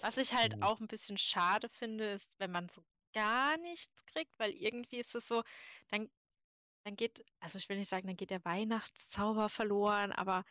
Was 0.00 0.18
ich 0.18 0.34
halt 0.34 0.62
auch 0.62 0.80
ein 0.80 0.88
bisschen 0.88 1.16
schade 1.16 1.68
finde, 1.68 2.12
ist, 2.12 2.28
wenn 2.38 2.50
man 2.50 2.68
so 2.68 2.82
gar 3.12 3.56
nichts 3.58 4.04
kriegt, 4.06 4.32
weil 4.38 4.50
irgendwie 4.52 4.98
ist 4.98 5.14
es 5.14 5.28
so, 5.28 5.42
dann, 5.88 6.10
dann 6.84 6.96
geht, 6.96 7.24
also 7.40 7.58
ich 7.58 7.68
will 7.68 7.78
nicht 7.78 7.88
sagen, 7.88 8.06
dann 8.06 8.16
geht 8.16 8.30
der 8.30 8.44
Weihnachtszauber 8.44 9.48
verloren, 9.48 10.12
aber 10.12 10.44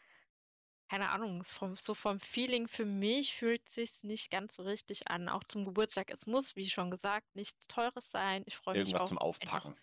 keine 0.89 1.09
Ahnung, 1.09 1.43
vom, 1.43 1.75
so 1.77 1.93
vom 1.93 2.19
Feeling 2.19 2.67
für 2.67 2.85
mich 2.85 3.33
fühlt 3.35 3.69
sich's 3.69 4.03
nicht 4.03 4.29
ganz 4.29 4.55
so 4.55 4.63
richtig 4.63 5.07
an. 5.07 5.29
Auch 5.29 5.43
zum 5.45 5.63
Geburtstag. 5.65 6.11
Es 6.11 6.25
muss, 6.25 6.55
wie 6.57 6.69
schon 6.69 6.91
gesagt, 6.91 7.33
nichts 7.33 7.67
Teures 7.67 8.11
sein. 8.11 8.43
Ich 8.45 8.57
freue 8.57 8.75
mich 8.75 8.89
Irgendwas 8.89 9.07
zum 9.09 9.17
Aufpacken. 9.17 9.79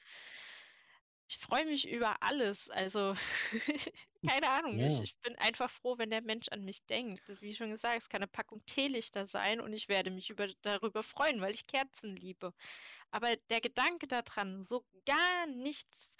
ich 1.31 1.39
freue 1.39 1.65
mich 1.67 1.89
über 1.89 2.23
alles. 2.23 2.69
Also, 2.71 3.15
keine 4.27 4.51
Ahnung, 4.51 4.79
ich, 4.81 4.99
Ja. 4.99 5.03
ich 5.03 5.17
bin 5.21 5.37
einfach 5.37 5.71
froh, 5.71 5.97
wenn 5.99 6.11
der 6.11 6.23
Mensch 6.23 6.49
an 6.51 6.63
mich 6.65 6.85
denkt. 6.87 7.41
Wie 7.41 7.55
schon 7.55 7.71
gesagt, 7.71 7.97
es 8.03 8.09
kann 8.11 8.21
eine 8.23 8.29
Packung 8.29 8.65
Teelichter 8.67 9.27
sein 9.27 9.61
und 9.61 9.73
ich 9.73 9.89
werde 9.89 10.11
mich 10.11 10.31
über, 10.31 10.49
darüber 10.63 11.03
freuen, 11.03 11.41
weil 11.41 11.55
ich 11.55 11.67
Kerzen 11.67 12.17
liebe. 12.17 12.53
Aber 13.11 13.37
der 13.51 13.61
Gedanke 13.63 14.07
daran, 14.09 14.65
so 14.65 14.87
gar 15.07 15.47
nichts 15.47 16.13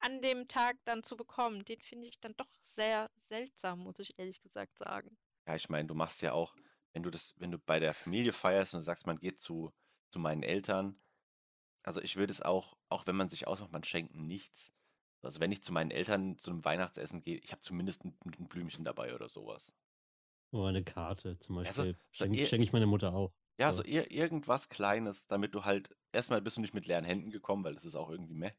an 0.00 0.22
dem 0.22 0.48
Tag 0.48 0.78
dann 0.84 1.02
zu 1.04 1.16
bekommen, 1.16 1.64
den 1.64 1.80
finde 1.80 2.08
ich 2.08 2.20
dann 2.20 2.34
doch 2.36 2.48
sehr 2.62 3.10
seltsam, 3.28 3.80
muss 3.80 3.98
ich 4.00 4.18
ehrlich 4.18 4.40
gesagt 4.42 4.76
sagen. 4.78 5.18
Ja, 5.46 5.54
ich 5.56 5.68
meine, 5.68 5.88
du 5.88 5.94
machst 5.94 6.22
ja 6.22 6.32
auch, 6.32 6.54
wenn 6.92 7.02
du 7.02 7.10
das, 7.10 7.34
wenn 7.38 7.50
du 7.50 7.58
bei 7.58 7.80
der 7.80 7.94
Familie 7.94 8.32
feierst 8.32 8.74
und 8.74 8.80
du 8.80 8.84
sagst, 8.84 9.06
man 9.06 9.18
geht 9.18 9.40
zu, 9.40 9.72
zu 10.10 10.18
meinen 10.18 10.42
Eltern, 10.42 11.00
also 11.84 12.02
ich 12.02 12.16
würde 12.16 12.32
es 12.32 12.42
auch, 12.42 12.78
auch 12.90 13.06
wenn 13.06 13.16
man 13.16 13.28
sich 13.30 13.46
ausmacht, 13.48 13.72
man 13.72 13.84
schenkt 13.84 14.14
nichts. 14.14 14.72
Also 15.22 15.40
wenn 15.40 15.52
ich 15.52 15.62
zu 15.64 15.72
meinen 15.72 15.90
Eltern 15.92 16.38
zu 16.38 16.50
einem 16.50 16.64
Weihnachtsessen 16.64 17.22
gehe, 17.22 17.38
ich 17.38 17.52
habe 17.52 17.60
zumindest 17.62 18.04
ein, 18.04 18.18
ein 18.38 18.48
Blümchen 18.48 18.84
dabei 18.84 19.14
oder 19.14 19.28
sowas. 19.28 19.74
Oder 20.50 20.66
eine 20.68 20.84
Karte 20.84 21.38
zum 21.38 21.54
Also, 21.64 21.84
Beispiel. 21.84 21.98
so 22.16 22.26
Schenke 22.26 22.38
schenk 22.38 22.62
ich 22.62 22.72
meine 22.72 22.86
Mutter 22.86 23.14
auch. 23.14 23.32
Ja, 23.60 23.72
So. 23.72 23.72
so 23.72 23.82
ir 23.82 24.10
irgendwas 24.12 24.68
Kleines, 24.68 25.26
damit 25.26 25.54
du 25.54 25.64
halt, 25.64 25.96
erstmal 26.12 26.40
bist 26.40 26.56
du 26.56 26.60
nicht 26.60 26.74
mit 26.74 26.86
leeren 26.86 27.04
Händen 27.04 27.30
gekommen, 27.30 27.64
weil 27.64 27.74
das 27.74 27.84
ist 27.84 27.96
auch 27.96 28.08
irgendwie 28.10 28.34
meh. 28.34 28.52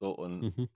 So 0.00 0.12
und, 0.16 0.40
Mhm. 0.40 0.68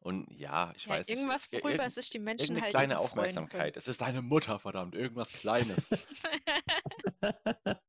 und 0.00 0.30
ja, 0.30 0.72
ich 0.76 0.84
Ja, 0.84 0.90
weiß 0.92 1.06
nicht. 1.08 1.16
irgendwas, 1.16 1.46
ir- 1.50 1.62
worüber 1.64 1.70
irgend- 1.84 1.94
sich 1.94 2.10
die 2.10 2.18
Menschen 2.18 2.42
Irgendeine 2.42 2.62
halt 2.64 2.70
kleine 2.72 2.94
freuen 2.94 3.08
können. 3.08 3.10
Aufmerksamkeit. 3.10 3.76
Es 3.78 3.88
ist 3.88 4.00
deine 4.02 4.20
Mutter, 4.22 4.58
verdammt, 4.58 4.94
irgendwas 4.94 5.32
Kleines. 5.32 5.88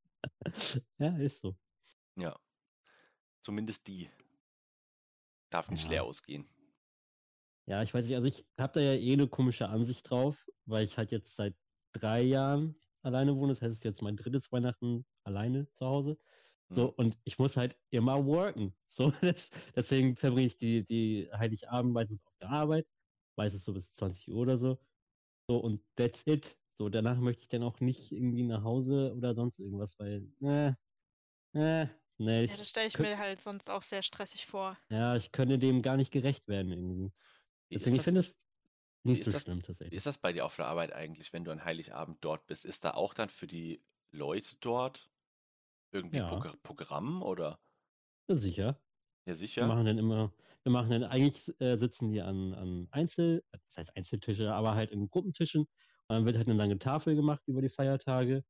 ja, 0.98 1.18
ist 1.18 1.42
so. 1.42 1.56
ja. 2.16 2.40
Zumindest 3.42 3.88
die. 3.88 4.10
Darf 5.52 5.70
nicht 5.70 5.84
Ja. 5.86 5.90
leer 5.92 6.04
ausgehen. 6.06 6.50
Ja, 7.68 7.84
ich 7.84 7.94
weiß 7.94 8.06
nicht, 8.06 8.16
also 8.16 8.28
ich 8.28 8.46
habe 8.60 8.74
da 8.74 8.80
ja 8.80 8.94
eh 8.94 9.14
eine 9.14 9.28
komische 9.28 9.70
Ansicht 9.70 10.10
drauf, 10.10 10.48
weil 10.66 10.84
ich 10.84 10.98
halt 10.98 11.12
jetzt 11.12 11.36
seit 11.36 11.56
drei 11.94 12.22
Jahren 12.22 12.76
alleine 13.02 13.36
wohne. 13.36 13.54
Das 13.54 13.62
heißt, 13.62 13.72
es 13.74 13.78
ist 13.80 13.84
jetzt 13.84 14.02
mein 14.02 14.16
drittes 14.18 14.52
Weihnachten 14.52 15.06
alleine 15.24 15.70
zu 15.72 15.86
Hause. 15.86 16.18
So, 16.74 16.88
Mhm. 16.88 16.96
und 16.96 17.18
ich 17.24 17.40
muss 17.40 17.58
halt 17.58 17.80
immer 17.92 18.26
worken. 18.26 18.76
So, 18.96 19.12
das, 19.22 19.50
deswegen 19.76 20.16
verbringe 20.16 20.48
ich 20.48 20.58
die, 20.58 20.84
die 20.86 21.30
Heiligabend 21.34 21.94
meistens 21.94 22.26
auf 22.26 22.34
der 22.42 22.50
Arbeit, 22.50 22.88
meistens 23.38 23.64
so 23.66 23.74
bis 23.74 23.94
20 23.94 24.30
Uhr 24.32 24.38
oder 24.38 24.58
so. 24.58 24.80
So, 25.50 25.58
und 25.60 25.84
that's 25.98 26.24
it. 26.28 26.58
So, 26.74 26.90
danach 26.90 27.20
möchte 27.20 27.44
ich 27.44 27.50
dann 27.50 27.64
auch 27.64 27.80
nicht 27.82 28.12
irgendwie 28.12 28.44
nach 28.44 28.64
Hause 28.64 29.14
oder 29.16 29.36
sonst 29.36 29.60
irgendwas, 29.60 30.00
weil, 30.00 30.32
äh, 30.42 30.74
äh, 31.56 31.88
ich, 32.46 32.50
Ja, 32.50 32.58
das 32.58 32.70
stelle 32.70 32.88
ich 32.88 32.98
mir 33.00 33.18
halt 33.20 33.40
sonst 33.40 33.70
auch 33.70 33.84
sehr 33.84 34.02
stressig 34.02 34.46
vor. 34.48 34.78
ja, 34.90 35.16
ich 35.16 35.32
könnte 35.32 35.58
dem 35.60 35.82
gar 35.82 35.98
nicht 35.98 36.12
gerecht 36.12 36.48
werden 36.48 36.72
irgendwie. 36.72 37.12
Wie 37.70 37.76
Deswegen, 37.76 37.96
ich 37.98 38.02
ist, 38.02 38.04
finde 38.04 38.22
das, 38.22 38.22
es 38.22 38.36
nicht 39.04 39.24
so 39.26 39.34
das- 39.34 39.44
schlimm 39.44 39.64
tatsächlich. 39.64 39.92
ist 39.92 40.06
das 40.08 40.18
bei 40.20 40.34
dir 40.34 40.46
auf 40.46 40.56
der 40.58 40.68
Arbeit 40.68 40.94
eigentlich, 40.94 41.34
wenn 41.34 41.46
du 41.46 41.52
an 41.52 41.64
Heiligabend 41.66 42.24
dort 42.26 42.48
bist? 42.48 42.66
Ist 42.66 42.86
da 42.86 42.92
auch 42.94 43.14
dann 43.14 43.30
für 43.30 43.48
die 43.48 43.86
Leute 44.12 44.56
dort 44.60 45.12
irgendwie 45.92 46.20
Ja. 46.20 46.28
Progr 46.28 46.54
Programm 46.64 47.22
oder? 47.24 47.60
Ja, 48.30 48.36
sicher. 48.36 48.82
Ja, 49.28 49.36
Wir 49.36 49.36
sicher. 49.36 49.68
machen 49.68 49.86
dann 49.86 49.98
immer, 49.98 50.34
wir 50.64 50.72
machen 50.72 50.90
dann, 50.92 51.04
eigentlich 51.04 51.50
äh, 51.62 51.78
sitzen 51.78 52.10
die 52.12 52.22
an, 52.22 52.54
an 52.54 52.88
Einzel, 52.92 53.44
das 53.52 53.78
heißt 53.78 53.96
Einzeltische, 53.98 54.54
aber 54.54 54.76
halt 54.76 54.92
in 54.92 55.10
Gruppentischen. 55.10 55.62
Und 55.64 55.70
dann 56.10 56.26
wird 56.26 56.38
halt 56.38 56.48
eine 56.50 56.58
lange 56.58 56.80
Tafel 56.80 57.16
gemacht 57.16 57.44
über 57.48 57.62
die 57.62 57.70
Feiertage. 57.70 58.44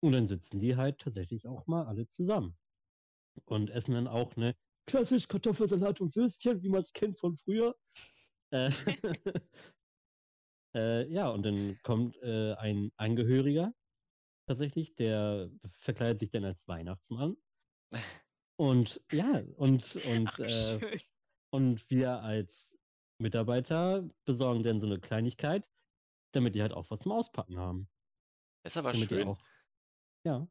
Und 0.00 0.12
dann 0.12 0.26
sitzen 0.26 0.60
die 0.60 0.76
halt 0.76 1.00
tatsächlich 1.00 1.46
auch 1.48 1.66
mal 1.66 1.86
alle 1.86 2.06
zusammen. 2.08 2.58
Und 3.46 3.70
essen 3.70 3.94
dann 3.94 4.08
auch 4.08 4.36
eine 4.36 4.54
klassisch 4.86 5.28
Kartoffelsalat 5.28 6.00
und 6.00 6.16
Würstchen, 6.16 6.62
wie 6.62 6.68
man 6.70 6.82
es 6.82 6.92
kennt 6.92 7.18
von 7.18 7.36
früher. 7.36 7.76
Äh, 8.50 8.70
äh, 10.74 11.12
ja, 11.12 11.28
und 11.30 11.44
dann 11.44 11.78
kommt 11.82 12.16
äh, 12.22 12.54
ein 12.54 12.90
Angehöriger 12.96 13.72
tatsächlich, 14.48 14.94
der 14.96 15.50
verkleidet 15.68 16.18
sich 16.20 16.30
dann 16.30 16.44
als 16.44 16.66
Weihnachtsmann. 16.68 17.36
Und 18.56 19.00
ja, 19.12 19.42
und, 19.56 19.96
und 19.96 20.38
Ach, 20.38 20.40
äh, 20.40 20.80
und 21.50 21.90
wir 21.90 22.22
als 22.22 22.72
Mitarbeiter 23.20 24.10
besorgen 24.26 24.62
dann 24.64 24.80
so 24.80 24.86
eine 24.86 25.00
Kleinigkeit, 25.00 25.68
damit 26.32 26.54
die 26.54 26.62
halt 26.62 26.72
auch 26.72 26.90
was 26.90 27.00
zum 27.00 27.12
Auspacken 27.12 27.58
haben. 27.58 27.90
Ist 28.64 28.76
aber 28.76 28.92
damit 28.92 29.12
schön. 29.12 29.28
auch. 29.28 29.48
Ja. 30.24 30.48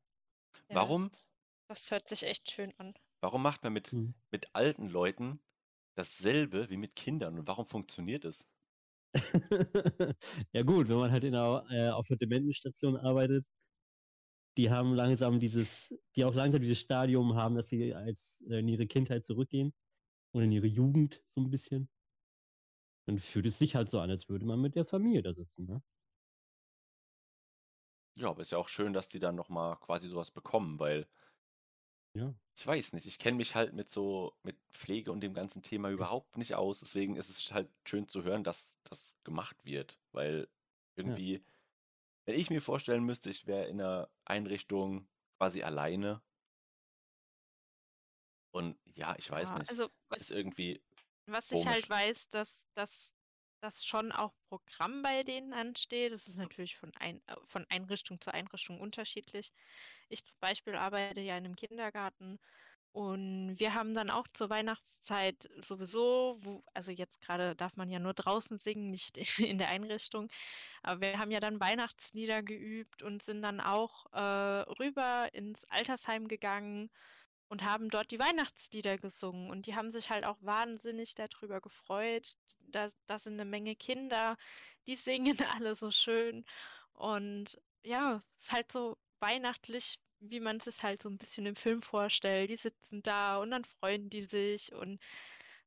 Ja, 0.69 0.75
Warum, 0.75 1.11
Das, 1.11 1.29
das 1.67 1.91
hört 1.91 2.07
sich 2.07 2.23
echt 2.23 2.49
schön 2.51 2.73
an. 2.77 2.93
warum 3.21 3.43
macht 3.43 3.63
man 3.63 3.73
mit, 3.73 3.93
Hm. 3.93 4.13
mit 4.31 4.55
alten 4.55 4.87
Leuten 4.89 5.41
dasselbe 5.95 6.69
wie 6.69 6.77
mit 6.77 6.95
Kindern 6.95 7.37
und 7.39 7.47
warum 7.47 7.65
funktioniert 7.67 8.25
es? 8.25 8.47
ja 10.53 10.63
gut, 10.63 10.87
wenn 10.89 10.97
man 10.97 11.11
halt 11.11 11.23
in 11.23 11.31
der, 11.33 11.65
äh, 11.69 11.89
auf 11.89 12.07
der 12.07 12.17
Dementenstation 12.17 12.97
arbeitet, 12.97 13.47
die 14.57 14.69
haben 14.71 14.93
langsam 14.93 15.39
dieses, 15.39 15.93
die 16.15 16.25
auch 16.25 16.33
langsam 16.35 16.61
dieses 16.61 16.79
Stadium 16.79 17.35
haben, 17.35 17.55
dass 17.55 17.69
sie 17.69 17.93
als 17.95 18.41
äh, 18.49 18.59
in 18.59 18.67
ihre 18.67 18.87
Kindheit 18.87 19.23
zurückgehen 19.25 19.73
und 20.33 20.43
in 20.43 20.51
ihre 20.53 20.67
Jugend 20.67 21.23
so 21.27 21.41
ein 21.41 21.51
bisschen. 21.51 21.89
Dann 23.07 23.17
fühlt 23.17 23.47
es 23.47 23.57
sich 23.57 23.75
halt 23.75 23.89
so 23.89 23.99
an, 23.99 24.11
als 24.11 24.29
würde 24.29 24.45
man 24.45 24.61
mit 24.61 24.75
der 24.75 24.85
Familie 24.85 25.23
da 25.23 25.33
sitzen, 25.33 25.65
ne? 25.65 25.81
Ja, 28.15 28.29
aber 28.29 28.41
ist 28.41 28.51
ja 28.51 28.57
auch 28.57 28.67
schön, 28.69 28.91
dass 28.93 29.07
die 29.09 29.19
dann 29.19 29.35
nochmal 29.35 29.77
quasi 29.79 30.07
sowas 30.09 30.31
bekommen, 30.31 30.77
weil 30.79 31.07
Ja. 32.13 32.35
ich 32.55 32.65
weiß 32.65 32.93
nicht, 32.93 33.05
ich 33.05 33.19
kenne 33.19 33.37
mich 33.37 33.53
halt 33.55 33.73
mit 33.73 33.89
so, 33.89 34.33
mit 34.43 34.57
Pflege 34.71 35.11
und 35.11 35.21
dem 35.21 35.33
ganzen 35.35 35.61
Thema 35.61 35.89
überhaupt 35.91 36.37
nicht 36.37 36.55
aus. 36.55 36.79
Deswegen 36.79 37.15
ist 37.15 37.29
es 37.29 37.51
halt 37.53 37.69
schön 37.87 38.07
zu 38.07 38.23
hören, 38.23 38.43
dass 38.43 38.79
das 38.83 39.15
gemacht 39.23 39.63
wird, 39.65 39.99
weil 40.11 40.49
irgendwie, 40.95 41.45
wenn 42.27 42.35
ich 42.39 42.51
mir 42.51 42.61
vorstellen 42.61 43.05
müsste, 43.05 43.31
ich 43.31 43.47
wäre 43.47 43.67
in 43.67 43.81
einer 43.81 44.11
Einrichtung 44.25 45.09
quasi 45.39 45.63
alleine 45.63 46.23
und 48.51 48.79
ja, 48.95 49.15
ich 49.17 49.29
weiß 49.29 49.53
Ja, 49.53 49.55
nicht, 49.55 49.69
Also, 49.69 49.89
ist 50.15 50.31
was, 50.31 50.31
irgendwie, 50.31 50.83
was 51.27 51.51
ich 51.51 51.67
halt 51.67 51.89
weiß, 51.89 52.29
dass, 52.29 52.67
dass, 52.73 53.15
dass 53.61 53.85
schon 53.85 54.11
auch 54.11 54.33
Programm 54.49 55.01
bei 55.03 55.23
denen 55.23 55.53
ansteht. 55.53 56.13
Das 56.13 56.27
ist 56.27 56.37
natürlich 56.37 56.77
von, 56.77 56.91
ein, 56.97 57.21
äh, 57.27 57.35
von 57.47 57.65
Einrichtung 57.69 58.21
zu 58.21 58.33
Einrichtung 58.33 58.79
unterschiedlich. 58.81 59.51
Ich 60.09 60.25
zum 60.25 60.37
Beispiel 60.39 60.75
arbeite 60.75 61.21
ja 61.21 61.37
in 61.37 61.45
einem 61.45 61.55
Kindergarten 61.55 62.39
und 62.91 63.59
wir 63.59 63.73
haben 63.73 63.93
dann 63.93 64.09
auch 64.09 64.27
zur 64.33 64.49
Weihnachtszeit 64.49 65.49
sowieso, 65.57 66.35
wo, 66.39 66.63
also 66.73 66.91
jetzt 66.91 67.21
gerade 67.21 67.55
darf 67.55 67.75
man 67.75 67.89
ja 67.89 67.99
nur 67.99 68.13
draußen 68.13 68.57
singen, 68.57 68.89
nicht 68.89 69.17
in 69.39 69.57
der 69.57 69.69
Einrichtung, 69.69 70.29
aber 70.83 71.01
wir 71.01 71.19
haben 71.19 71.31
ja 71.31 71.39
dann 71.39 71.59
Weihnachtslieder 71.59 72.43
geübt 72.43 73.03
und 73.03 73.23
sind 73.23 73.41
dann 73.41 73.61
auch 73.61 74.05
äh, 74.13 74.19
rüber 74.79 75.29
ins 75.33 75.63
Altersheim 75.65 76.27
gegangen 76.27 76.89
und 77.49 77.63
haben 77.63 77.89
dort 77.89 78.11
die 78.11 78.19
Weihnachtslieder 78.19 78.97
gesungen. 78.97 79.49
Und 79.49 79.65
die 79.67 79.75
haben 79.75 79.91
sich 79.91 80.09
halt 80.09 80.25
auch 80.25 80.37
wahnsinnig 80.41 81.15
darüber 81.15 81.61
gefreut. 81.61 82.33
Da, 82.59 82.91
da 83.05 83.19
sind 83.19 83.33
eine 83.33 83.45
Menge 83.45 83.75
Kinder, 83.75 84.37
die 84.85 84.95
singen 84.95 85.37
alle 85.55 85.75
so 85.75 85.91
schön. 85.91 86.45
Und 86.93 87.59
ja, 87.83 88.23
es 88.37 88.45
ist 88.45 88.51
halt 88.53 88.71
so 88.71 88.97
weihnachtlich, 89.19 89.99
wie 90.19 90.39
man 90.39 90.57
es 90.65 90.83
halt 90.83 91.01
so 91.01 91.09
ein 91.09 91.17
bisschen 91.17 91.45
im 91.45 91.55
Film 91.55 91.81
vorstellt. 91.81 92.49
Die 92.49 92.55
sitzen 92.55 93.01
da 93.03 93.37
und 93.39 93.51
dann 93.51 93.65
freuen 93.65 94.09
die 94.09 94.23
sich. 94.23 94.73
Und 94.73 95.01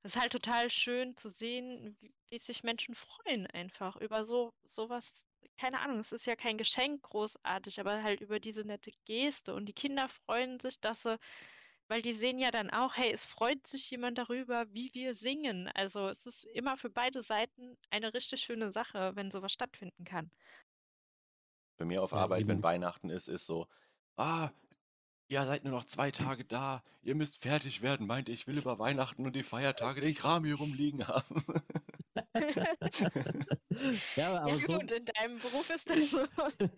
es 0.03 0.15
ist 0.15 0.21
halt 0.21 0.33
total 0.33 0.71
schön 0.71 1.17
zu 1.17 1.31
sehen, 1.31 1.97
wie, 2.01 2.15
wie 2.31 2.39
sich 2.39 2.63
Menschen 2.65 2.95
freuen 2.95 3.47
einfach 3.49 3.97
über 3.97 4.25
so 4.25 4.53
sowas. 4.65 5.25
Keine 5.59 5.81
Ahnung, 5.81 5.99
es 6.01 6.13
ist 6.13 6.27
ja 6.27 6.37
kein 6.37 6.59
Geschenk 6.59 7.03
großartig, 7.03 7.81
aber 7.81 8.03
halt 8.03 8.21
über 8.21 8.41
diese 8.41 8.65
nette 8.65 8.93
Geste. 9.07 9.55
Und 9.55 9.67
die 9.67 9.75
Kinder 9.75 10.09
freuen 10.09 10.61
sich, 10.61 10.81
dass 10.81 11.03
sie 11.03 11.19
weil 11.89 12.03
die 12.03 12.13
sehen 12.15 12.39
ja 12.39 12.51
dann 12.51 12.71
auch, 12.71 12.97
hey, 12.97 13.11
es 13.13 13.25
freut 13.27 13.67
sich 13.67 13.91
jemand 13.91 14.17
darüber, 14.19 14.73
wie 14.73 14.91
wir 14.95 15.15
singen. 15.15 15.69
Also 15.75 16.09
es 16.09 16.25
ist 16.27 16.45
immer 16.45 16.77
für 16.79 16.89
beide 16.91 17.21
Seiten 17.23 17.77
eine 17.91 18.15
richtig 18.15 18.41
schöne 18.43 18.73
Sache, 18.73 19.13
wenn 19.17 19.31
sowas 19.31 19.53
stattfinden 19.53 20.05
kann. 20.05 20.31
bei 21.77 21.85
mir 21.85 22.03
auf 22.03 22.13
Ja, 22.13 22.21
Arbeit, 22.21 22.47
wenn 22.47 22.63
eben. 22.63 22.63
Weihnachten 22.63 23.11
ist, 23.11 23.29
ist 23.29 23.47
so, 23.47 23.67
ah, 24.21 24.51
ihr 25.29 25.45
seid 25.47 25.65
nur 25.65 25.73
noch 25.73 25.85
zwei 25.85 26.11
Tage 26.11 26.45
da, 26.45 26.83
ihr 27.03 27.15
müsst 27.15 27.39
fertig 27.43 27.83
werden, 27.83 28.07
meinte 28.07 28.33
ich 28.33 28.47
will 28.47 28.59
über 28.59 28.79
Weihnachten 28.79 29.25
und 29.27 29.35
die 29.35 29.43
Feiertage 29.43 30.01
den 30.01 30.15
Kram 30.15 30.45
hier 30.45 30.57
rumliegen 30.57 31.07
haben. 31.09 31.45
ja, 34.17 34.41
aber 34.41 34.51
ja 34.51 34.57
so, 34.59 34.67
gut, 34.79 34.93
in 34.93 35.05
deinem 35.05 35.39
Beruf 35.39 35.71
ist 35.71 35.89
das 35.89 36.11
so. 36.11 36.25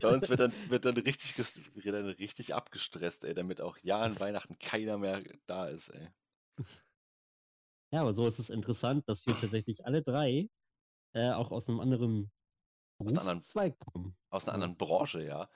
Bei 0.00 0.08
uns 0.14 0.28
wird 0.28 0.40
dann, 0.40 0.52
wird 0.68 0.84
dann 0.84 0.96
richtig, 0.96 1.32
ges- 1.32 1.74
wird 1.74 1.94
dann 1.94 2.06
richtig 2.06 2.54
abgestresst, 2.54 3.24
ey, 3.24 3.34
damit 3.34 3.60
auch 3.60 3.78
ja 3.78 4.00
an 4.00 4.18
Weihnachten 4.20 4.58
keiner 4.58 4.98
mehr 4.98 5.22
da 5.46 5.66
ist, 5.68 5.88
ey. 5.88 6.08
ja, 7.92 8.00
aber 8.02 8.12
so 8.12 8.26
ist 8.26 8.38
es 8.38 8.50
interessant, 8.50 9.08
dass 9.08 9.26
wir 9.26 9.38
tatsächlich 9.38 9.84
alle 9.86 10.02
drei 10.02 10.48
äh, 11.14 11.30
auch 11.30 11.50
aus 11.50 11.68
einem 11.68 11.80
anderen 11.80 12.30
Aus 12.98 13.08
einer 13.10 13.20
anderen- 13.20 13.38
Berufszweig 13.38 13.78
kommen. 13.78 14.16
Aus 14.30 14.44
einer 14.44 14.54
anderen 14.54 14.76
Branche, 14.76 15.24
ja. 15.24 15.48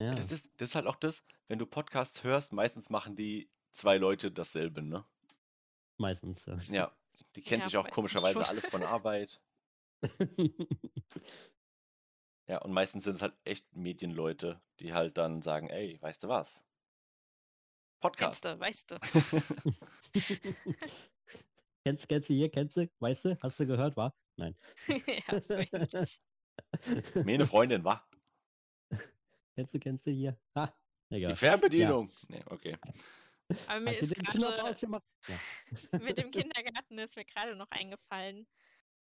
Ja, 0.00 0.10
Das 0.14 0.32
ist, 0.32 0.50
das 0.56 0.70
ist 0.70 0.74
halt 0.74 0.86
auch 0.86 0.96
das, 0.96 1.22
wenn 1.48 1.58
du 1.58 1.66
Podcasts 1.66 2.24
hörst, 2.24 2.52
meistens 2.52 2.90
machen 2.90 3.16
die 3.16 3.48
zwei 3.72 3.96
Leute 3.96 4.30
dasselbe, 4.30 4.82
ne? 4.82 5.04
meistens, 5.96 6.44
ja. 6.46 6.58
Ja. 6.70 6.92
Die 7.36 7.42
kennt 7.42 7.62
Ja, 7.62 7.68
sich 7.68 7.76
auch 7.76 7.88
komischerweise 7.90 8.40
schon. 8.40 8.46
alle 8.48 8.60
von 8.62 8.82
Arbeit. 8.82 9.40
Ja, 12.46 12.58
und 12.58 12.72
meistens 12.72 13.04
sind 13.04 13.16
es 13.16 13.22
halt 13.22 13.34
echt 13.44 13.74
Medienleute, 13.74 14.60
die 14.78 14.92
halt 14.92 15.16
dann 15.16 15.40
sagen, 15.40 15.70
ey, 15.70 15.96
weißt 16.02 16.24
du 16.24 16.28
was? 16.28 16.66
Podcast. 18.00 18.42
Kennst 18.42 18.60
du, 18.60 18.60
weißt 18.60 18.90
du. 18.90 20.54
kennst, 21.84 22.06
kennst 22.06 22.28
du 22.28 22.34
hier, 22.34 22.50
kennst 22.50 22.76
du, 22.76 22.90
weißt 22.98 23.24
du, 23.24 23.38
hast 23.42 23.60
du 23.60 23.66
gehört, 23.66 23.96
war? 23.96 24.14
Nein. 24.36 24.54
ja, 24.88 25.66
ähnlich. 25.72 26.20
Meine 27.24 27.46
Freundin, 27.46 27.82
wa? 27.82 28.06
Kennst 29.54 29.74
du, 29.74 29.78
kennst 29.78 30.06
du 30.06 30.10
hier? 30.10 30.38
Ha, 30.54 30.74
egal. 31.10 31.32
Die 31.32 31.36
Fernbedienung. 31.36 32.10
Nee, 32.28 32.42
okay. 32.46 32.76
Aber 33.66 33.80
mir 33.80 33.96
ist 33.96 34.14
den 34.14 34.22
Knopf 34.24 34.56
gerade 34.56 34.64
ausgemacht? 34.64 35.04
Ja. 35.28 35.40
mit 36.00 36.18
dem 36.18 36.30
Kindergarten 36.32 36.98
ist 36.98 37.16
mir 37.16 37.24
gerade 37.24 37.56
noch 37.56 37.70
eingefallen, 37.70 38.46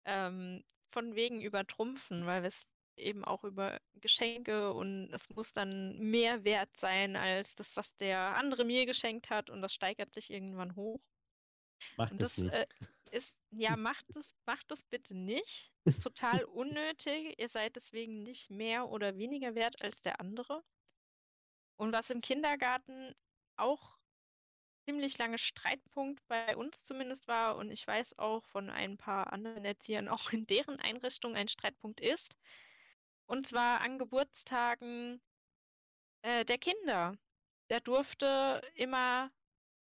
ähm, 0.05 0.63
von 0.91 1.15
wegen 1.15 1.41
übertrumpfen, 1.41 2.25
weil 2.25 2.43
wir 2.43 2.49
es 2.49 2.63
eben 2.97 3.25
auch 3.25 3.43
über 3.43 3.79
Geschenke 3.95 4.73
und 4.73 5.11
es 5.13 5.29
muss 5.29 5.51
dann 5.53 5.97
mehr 5.99 6.43
wert 6.45 6.69
sein 6.77 7.15
als 7.15 7.55
das, 7.55 7.75
was 7.75 7.95
der 7.97 8.37
andere 8.37 8.65
mir 8.65 8.85
geschenkt 8.85 9.29
hat 9.29 9.49
und 9.49 9.61
das 9.61 9.73
steigert 9.73 10.13
sich 10.13 10.31
irgendwann 10.31 10.75
hoch. 10.75 11.01
Macht 11.97 12.13
Und 12.13 12.21
das 12.21 12.35
das 12.35 12.37
nicht. 12.37 12.53
äh, 12.53 12.65
ist, 13.09 13.35
ja, 13.51 13.75
macht 13.75 14.05
es, 14.15 14.33
macht 14.45 14.71
es 14.71 14.83
bitte 14.83 15.15
nicht. 15.15 15.71
Ist 15.85 16.03
total 16.03 16.43
unnötig. 16.45 17.35
Ihr 17.37 17.49
seid 17.49 17.75
deswegen 17.75 18.23
nicht 18.23 18.49
mehr 18.49 18.89
oder 18.89 19.17
weniger 19.17 19.55
wert 19.55 19.81
als 19.81 20.01
der 20.01 20.19
andere. 20.19 20.63
Und 21.77 21.93
was 21.93 22.09
im 22.09 22.21
Kindergarten 22.21 23.13
auch 23.57 23.97
ziemlich 24.85 25.17
lange 25.17 25.37
Streitpunkt 25.37 26.25
bei 26.27 26.55
uns 26.55 26.83
zumindest 26.83 27.27
war 27.27 27.57
und 27.57 27.71
ich 27.71 27.85
weiß 27.85 28.19
auch 28.19 28.45
von 28.45 28.69
ein 28.69 28.97
paar 28.97 29.33
anderen 29.33 29.65
Erziehern 29.65 30.07
auch 30.07 30.31
in 30.31 30.45
deren 30.45 30.79
Einrichtung 30.79 31.35
ein 31.35 31.47
Streitpunkt 31.47 31.99
ist. 31.99 32.37
Und 33.25 33.47
zwar 33.47 33.81
an 33.81 33.97
Geburtstagen 33.97 35.21
äh, 36.21 36.45
der 36.45 36.59
Kinder. 36.59 37.17
Da 37.67 37.79
durfte 37.79 38.61
immer 38.75 39.31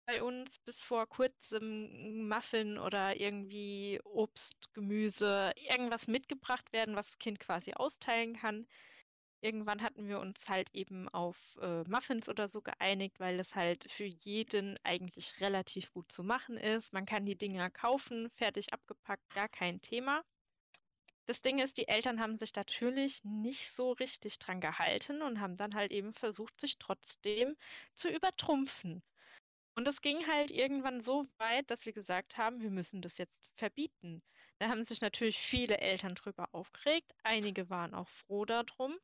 bei 0.06 0.22
uns 0.22 0.58
bis 0.60 0.82
vor 0.82 1.06
kurzem 1.08 2.28
Muffin 2.28 2.78
oder 2.78 3.18
irgendwie 3.18 4.00
Obst, 4.04 4.72
Gemüse, 4.74 5.52
irgendwas 5.56 6.06
mitgebracht 6.08 6.72
werden, 6.72 6.96
was 6.96 7.08
das 7.12 7.18
Kind 7.18 7.40
quasi 7.40 7.72
austeilen 7.74 8.34
kann. 8.36 8.66
Irgendwann 9.42 9.82
hatten 9.82 10.08
wir 10.08 10.20
uns 10.20 10.48
halt 10.48 10.70
eben 10.74 11.08
auf 11.10 11.58
äh, 11.60 11.84
Muffins 11.84 12.28
oder 12.28 12.48
so 12.48 12.62
geeinigt, 12.62 13.20
weil 13.20 13.40
es 13.40 13.54
halt 13.56 13.90
für 13.90 14.04
jeden 14.04 14.78
eigentlich 14.84 15.40
relativ 15.40 15.92
gut 15.92 16.10
zu 16.12 16.22
machen 16.24 16.56
ist. 16.56 16.92
Man 16.92 17.06
kann 17.06 17.26
die 17.26 17.36
Dinger 17.36 17.70
kaufen, 17.70 18.30
fertig 18.30 18.72
abgepackt, 18.72 19.28
gar 19.34 19.48
kein 19.48 19.80
Thema. 19.82 20.22
Das 21.26 21.40
Ding 21.40 21.58
ist, 21.58 21.78
die 21.78 21.88
Eltern 21.88 22.20
haben 22.20 22.38
sich 22.38 22.54
natürlich 22.54 23.24
nicht 23.24 23.72
so 23.72 23.90
richtig 23.92 24.38
dran 24.38 24.60
gehalten 24.60 25.22
und 25.22 25.40
haben 25.40 25.56
dann 25.56 25.74
halt 25.74 25.90
eben 25.90 26.12
versucht, 26.12 26.60
sich 26.60 26.78
trotzdem 26.78 27.56
zu 27.92 28.08
übertrumpfen. 28.08 29.02
Und 29.74 29.88
es 29.88 30.00
ging 30.00 30.26
halt 30.26 30.50
irgendwann 30.50 31.00
so 31.00 31.26
weit, 31.38 31.70
dass 31.70 31.86
wir 31.86 31.92
gesagt 31.92 32.36
haben, 32.36 32.60
wir 32.60 32.70
müssen 32.70 33.00
das 33.00 33.18
jetzt 33.18 33.50
verbieten. 33.56 34.22
Da 34.58 34.68
haben 34.68 34.84
sich 34.84 35.00
natürlich 35.00 35.38
viele 35.38 35.78
Eltern 35.78 36.14
drüber 36.14 36.46
aufgeregt. 36.52 37.12
Einige 37.22 37.70
waren 37.70 37.94
auch 37.94 38.08
froh 38.08 38.44
darum. 38.44 38.96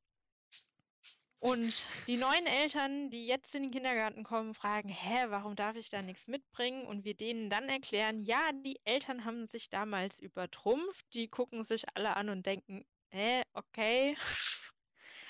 Und 1.40 1.86
die 2.08 2.16
neuen 2.16 2.46
Eltern, 2.46 3.10
die 3.10 3.26
jetzt 3.26 3.54
in 3.54 3.62
den 3.62 3.70
Kindergarten 3.70 4.24
kommen, 4.24 4.54
fragen, 4.54 4.88
hä, 4.88 5.26
warum 5.28 5.54
darf 5.54 5.76
ich 5.76 5.88
da 5.88 6.02
nichts 6.02 6.26
mitbringen? 6.26 6.84
Und 6.84 7.04
wir 7.04 7.14
denen 7.14 7.48
dann 7.48 7.68
erklären, 7.68 8.22
ja, 8.22 8.50
die 8.52 8.80
Eltern 8.84 9.24
haben 9.24 9.46
sich 9.46 9.70
damals 9.70 10.18
übertrumpft. 10.18 11.06
Die 11.14 11.28
gucken 11.28 11.62
sich 11.62 11.84
alle 11.94 12.16
an 12.16 12.28
und 12.28 12.44
denken, 12.44 12.84
hä, 13.10 13.42
okay. 13.54 14.16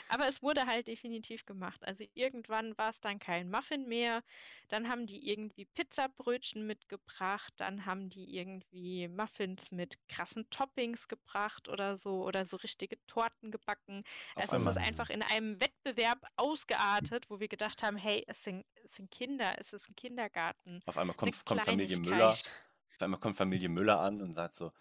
Aber 0.09 0.29
es 0.29 0.42
wurde 0.42 0.66
halt 0.66 0.88
definitiv 0.88 1.47
gemacht. 1.47 1.85
Also 1.85 2.05
irgendwann 2.14 2.77
war 2.79 2.90
es 2.90 3.01
dann 3.01 3.18
kein 3.18 3.51
Muffin 3.51 3.87
mehr. 3.87 4.23
Dann 4.68 4.88
haben 4.88 5.07
die 5.07 5.31
irgendwie 5.31 5.64
Pizzabrötchen 5.64 6.66
mitgebracht. 6.66 7.53
Dann 7.57 7.87
haben 7.87 8.09
die 8.09 8.37
irgendwie 8.37 9.09
Muffins 9.09 9.71
mit 9.71 9.99
krassen 10.09 10.49
Toppings 10.51 11.09
gebracht 11.09 11.68
oder 11.68 11.97
so. 11.97 12.25
Oder 12.25 12.47
so 12.47 12.57
richtige 12.57 12.97
Torten 13.07 13.51
gebacken. 13.51 14.05
Auf 14.35 14.53
Also 14.53 14.71
es 14.71 14.77
ist 14.77 14.83
einfach 14.83 15.11
in 15.11 15.23
einem 15.23 15.61
Wettbewerb 15.61 16.27
ausgeartet, 16.37 17.29
wo 17.29 17.40
wir 17.40 17.49
gedacht 17.49 17.83
haben, 17.83 17.97
hey, 17.97 18.25
es 18.27 18.42
sind, 18.42 18.64
es 18.85 18.97
sind 18.97 19.11
Kinder, 19.11 19.55
es 19.59 19.73
ist 19.73 19.88
ein 19.88 19.97
Kindergarten. 19.97 20.81
Auf 20.87 20.99
einmal 20.99 21.16
kommt, 21.16 21.44
kommt 21.44 21.62
Familie 21.62 21.99
Müller. 21.99 22.31
Auf 22.31 23.03
einmal 23.03 23.21
kommt 23.21 23.37
Familie 23.37 23.68
Müller 23.68 24.01
an 24.01 24.21
und 24.21 24.35
sagt 24.35 24.55
so, 24.55 24.73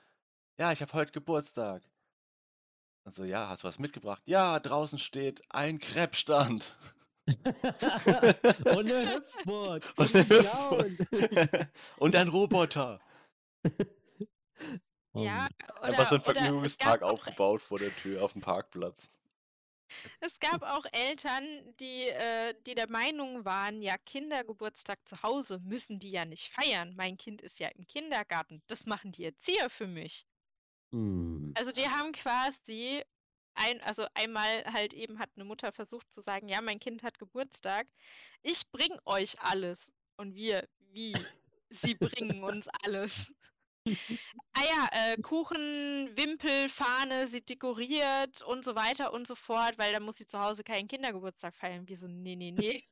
ja, 0.58 0.72
ich 0.72 0.82
habe 0.82 0.94
heute 0.94 1.12
Geburtstag. 1.12 1.84
Also 3.08 3.24
ja, 3.24 3.48
hast 3.48 3.64
du 3.64 3.70
was 3.70 3.80
mitgebracht? 3.80 4.22
Ja, 4.26 4.60
draußen 4.60 5.00
steht 5.00 5.42
ein 5.48 5.80
Krebsstand. 5.80 6.76
Und 7.26 8.92
eine 8.92 9.16
Hüpfburg. 9.16 9.94
Und 9.98 10.14
ein 10.14 11.70
und 12.00 12.16
ein 12.18 12.28
Roboter. 12.28 13.00
Oh 15.14 15.24
Ja, 15.24 15.48
Mann. 15.48 15.50
Einfach 15.84 16.10
so 16.10 16.16
ein 16.16 16.22
oder, 16.22 16.32
oder 16.32 16.40
Vergnügungspark 16.40 17.02
aufgebaut 17.02 17.62
vor 17.62 17.80
der 17.80 17.96
Tür 17.96 18.26
auf 18.26 18.34
dem 18.34 18.42
Parkplatz. 18.42 19.10
Es 20.20 20.38
gab 20.42 20.64
auch 20.64 20.86
Eltern, 20.92 21.46
die, 21.80 22.10
äh, 22.10 22.56
die 22.66 22.76
der 22.76 22.90
Meinung 22.90 23.46
waren, 23.46 23.82
ja, 23.82 23.98
Kindergeburtstag 23.98 25.00
zu 25.08 25.24
Hause 25.24 25.60
müssen 25.64 26.00
die 26.00 26.12
ja 26.12 26.26
nicht 26.26 26.52
feiern. 26.52 26.94
Mein 26.98 27.18
Kind 27.18 27.42
ist 27.42 27.62
ja 27.62 27.70
im 27.70 27.88
Kindergarten. 27.88 28.62
Das 28.68 28.86
machen 28.86 29.14
die 29.14 29.24
Erzieher 29.24 29.70
für 29.70 29.88
mich. 29.88 30.26
Hm. 30.92 31.54
Also 31.56 31.72
die 31.72 31.88
haben 31.88 32.12
quasi 32.12 33.04
ein, 33.56 33.82
also 33.82 34.06
einmal 34.14 34.64
halt 34.66 34.94
eben 34.94 35.20
hat 35.20 35.30
eine 35.36 35.46
Mutter 35.46 35.72
versucht 35.72 36.12
zu 36.14 36.22
sagen, 36.22 36.48
ja, 36.48 36.62
mein 36.62 36.80
Kind 36.80 37.04
hat 37.04 37.20
Geburtstag. 37.20 37.88
Ich 38.44 38.70
bring 38.72 38.98
euch 39.06 39.40
alles. 39.42 39.92
Und 40.16 40.36
wir, 40.36 40.68
wie? 40.92 41.16
Sie 41.70 41.96
bringen 41.96 42.44
uns 42.44 42.68
alles. 42.84 43.32
Ah 44.54 44.64
ja, 44.64 44.90
äh, 44.92 45.22
Kuchen, 45.22 46.10
Wimpel, 46.18 46.68
Fahne, 46.68 47.28
sie 47.28 47.42
dekoriert 47.42 48.42
und 48.42 48.66
so 48.66 48.76
weiter 48.76 49.14
und 49.14 49.28
so 49.28 49.36
fort, 49.36 49.78
weil 49.78 49.94
dann 49.94 50.04
muss 50.04 50.18
sie 50.18 50.26
zu 50.26 50.40
Hause 50.40 50.64
keinen 50.64 50.88
Kindergeburtstag 50.88 51.56
feiern. 51.56 51.88
Wir 51.88 51.98
so, 51.98 52.08
nee, 52.08 52.36
nee, 52.36 52.52
nee. 52.52 52.84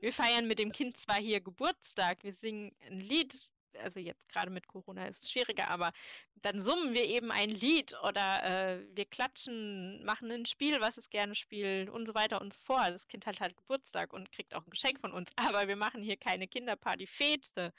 Wir 0.00 0.12
feiern 0.12 0.46
mit 0.46 0.58
dem 0.58 0.72
Kind 0.72 0.96
zwar 0.98 1.16
hier 1.16 1.40
Geburtstag, 1.40 2.22
wir 2.22 2.34
singen 2.34 2.74
ein 2.80 3.00
Lied, 3.00 3.49
also 3.78 4.00
jetzt 4.00 4.28
gerade 4.28 4.50
mit 4.50 4.66
Corona 4.66 5.06
ist 5.06 5.22
es 5.22 5.30
schwieriger, 5.30 5.68
aber 5.68 5.92
dann 6.36 6.60
summen 6.60 6.94
wir 6.94 7.04
eben 7.04 7.30
ein 7.30 7.50
Lied 7.50 7.94
oder 8.02 8.44
äh, 8.44 8.86
wir 8.94 9.04
klatschen, 9.04 10.04
machen 10.04 10.30
ein 10.30 10.46
Spiel, 10.46 10.80
was 10.80 10.96
es 10.96 11.10
gerne 11.10 11.34
spielt 11.34 11.90
und 11.90 12.06
so 12.06 12.14
weiter 12.14 12.40
und 12.40 12.52
so 12.54 12.60
fort. 12.60 12.94
Das 12.94 13.08
Kind 13.08 13.26
hat 13.26 13.40
halt 13.40 13.56
Geburtstag 13.56 14.12
und 14.12 14.32
kriegt 14.32 14.54
auch 14.54 14.66
ein 14.66 14.70
Geschenk 14.70 15.00
von 15.00 15.12
uns, 15.12 15.30
aber 15.36 15.68
wir 15.68 15.76
machen 15.76 16.02
hier 16.02 16.16
keine 16.16 16.48
Kinderparty-Fete. 16.48 17.72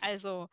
Also, 0.00 0.48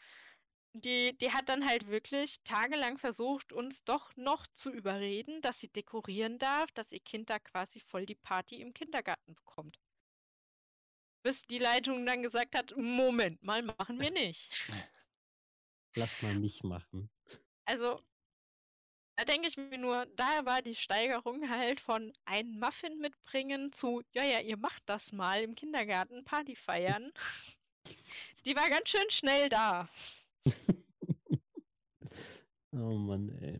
die, 0.73 1.17
die 1.17 1.31
hat 1.31 1.49
dann 1.49 1.67
halt 1.67 1.87
wirklich 1.87 2.41
tagelang 2.43 2.97
versucht, 2.97 3.53
uns 3.53 3.83
doch 3.83 4.15
noch 4.15 4.45
zu 4.53 4.71
überreden, 4.71 5.41
dass 5.41 5.59
sie 5.59 5.69
dekorieren 5.69 6.37
darf, 6.39 6.71
dass 6.71 6.91
ihr 6.91 6.99
Kind 6.99 7.29
da 7.29 7.39
quasi 7.39 7.79
voll 7.79 8.05
die 8.05 8.15
Party 8.15 8.61
im 8.61 8.73
Kindergarten 8.73 9.35
bekommt. 9.35 9.79
Bis 11.23 11.41
die 11.43 11.59
Leitung 11.59 12.05
dann 12.05 12.21
gesagt 12.21 12.55
hat, 12.55 12.75
Moment 12.77 13.43
mal, 13.43 13.61
machen 13.61 13.99
wir 13.99 14.11
nicht. 14.11 14.69
Lass 15.95 16.21
mal 16.21 16.35
nicht 16.35 16.63
machen. 16.63 17.09
Also, 17.65 18.01
da 19.15 19.25
denke 19.25 19.47
ich 19.47 19.57
mir 19.57 19.77
nur, 19.77 20.05
da 20.15 20.45
war 20.45 20.61
die 20.61 20.75
Steigerung 20.75 21.49
halt 21.49 21.81
von 21.81 22.13
einen 22.25 22.59
Muffin 22.59 22.99
mitbringen 22.99 23.73
zu, 23.73 24.01
ja, 24.13 24.23
ja, 24.23 24.39
ihr 24.39 24.57
macht 24.57 24.83
das 24.85 25.11
mal 25.11 25.43
im 25.43 25.55
Kindergarten, 25.55 26.23
Party 26.23 26.55
feiern. 26.55 27.11
Die 28.45 28.55
war 28.55 28.69
ganz 28.69 28.87
schön 28.89 29.09
schnell 29.09 29.49
da. 29.49 29.89
Oh 32.71 32.93
Mann, 32.93 33.29
ey. 33.41 33.59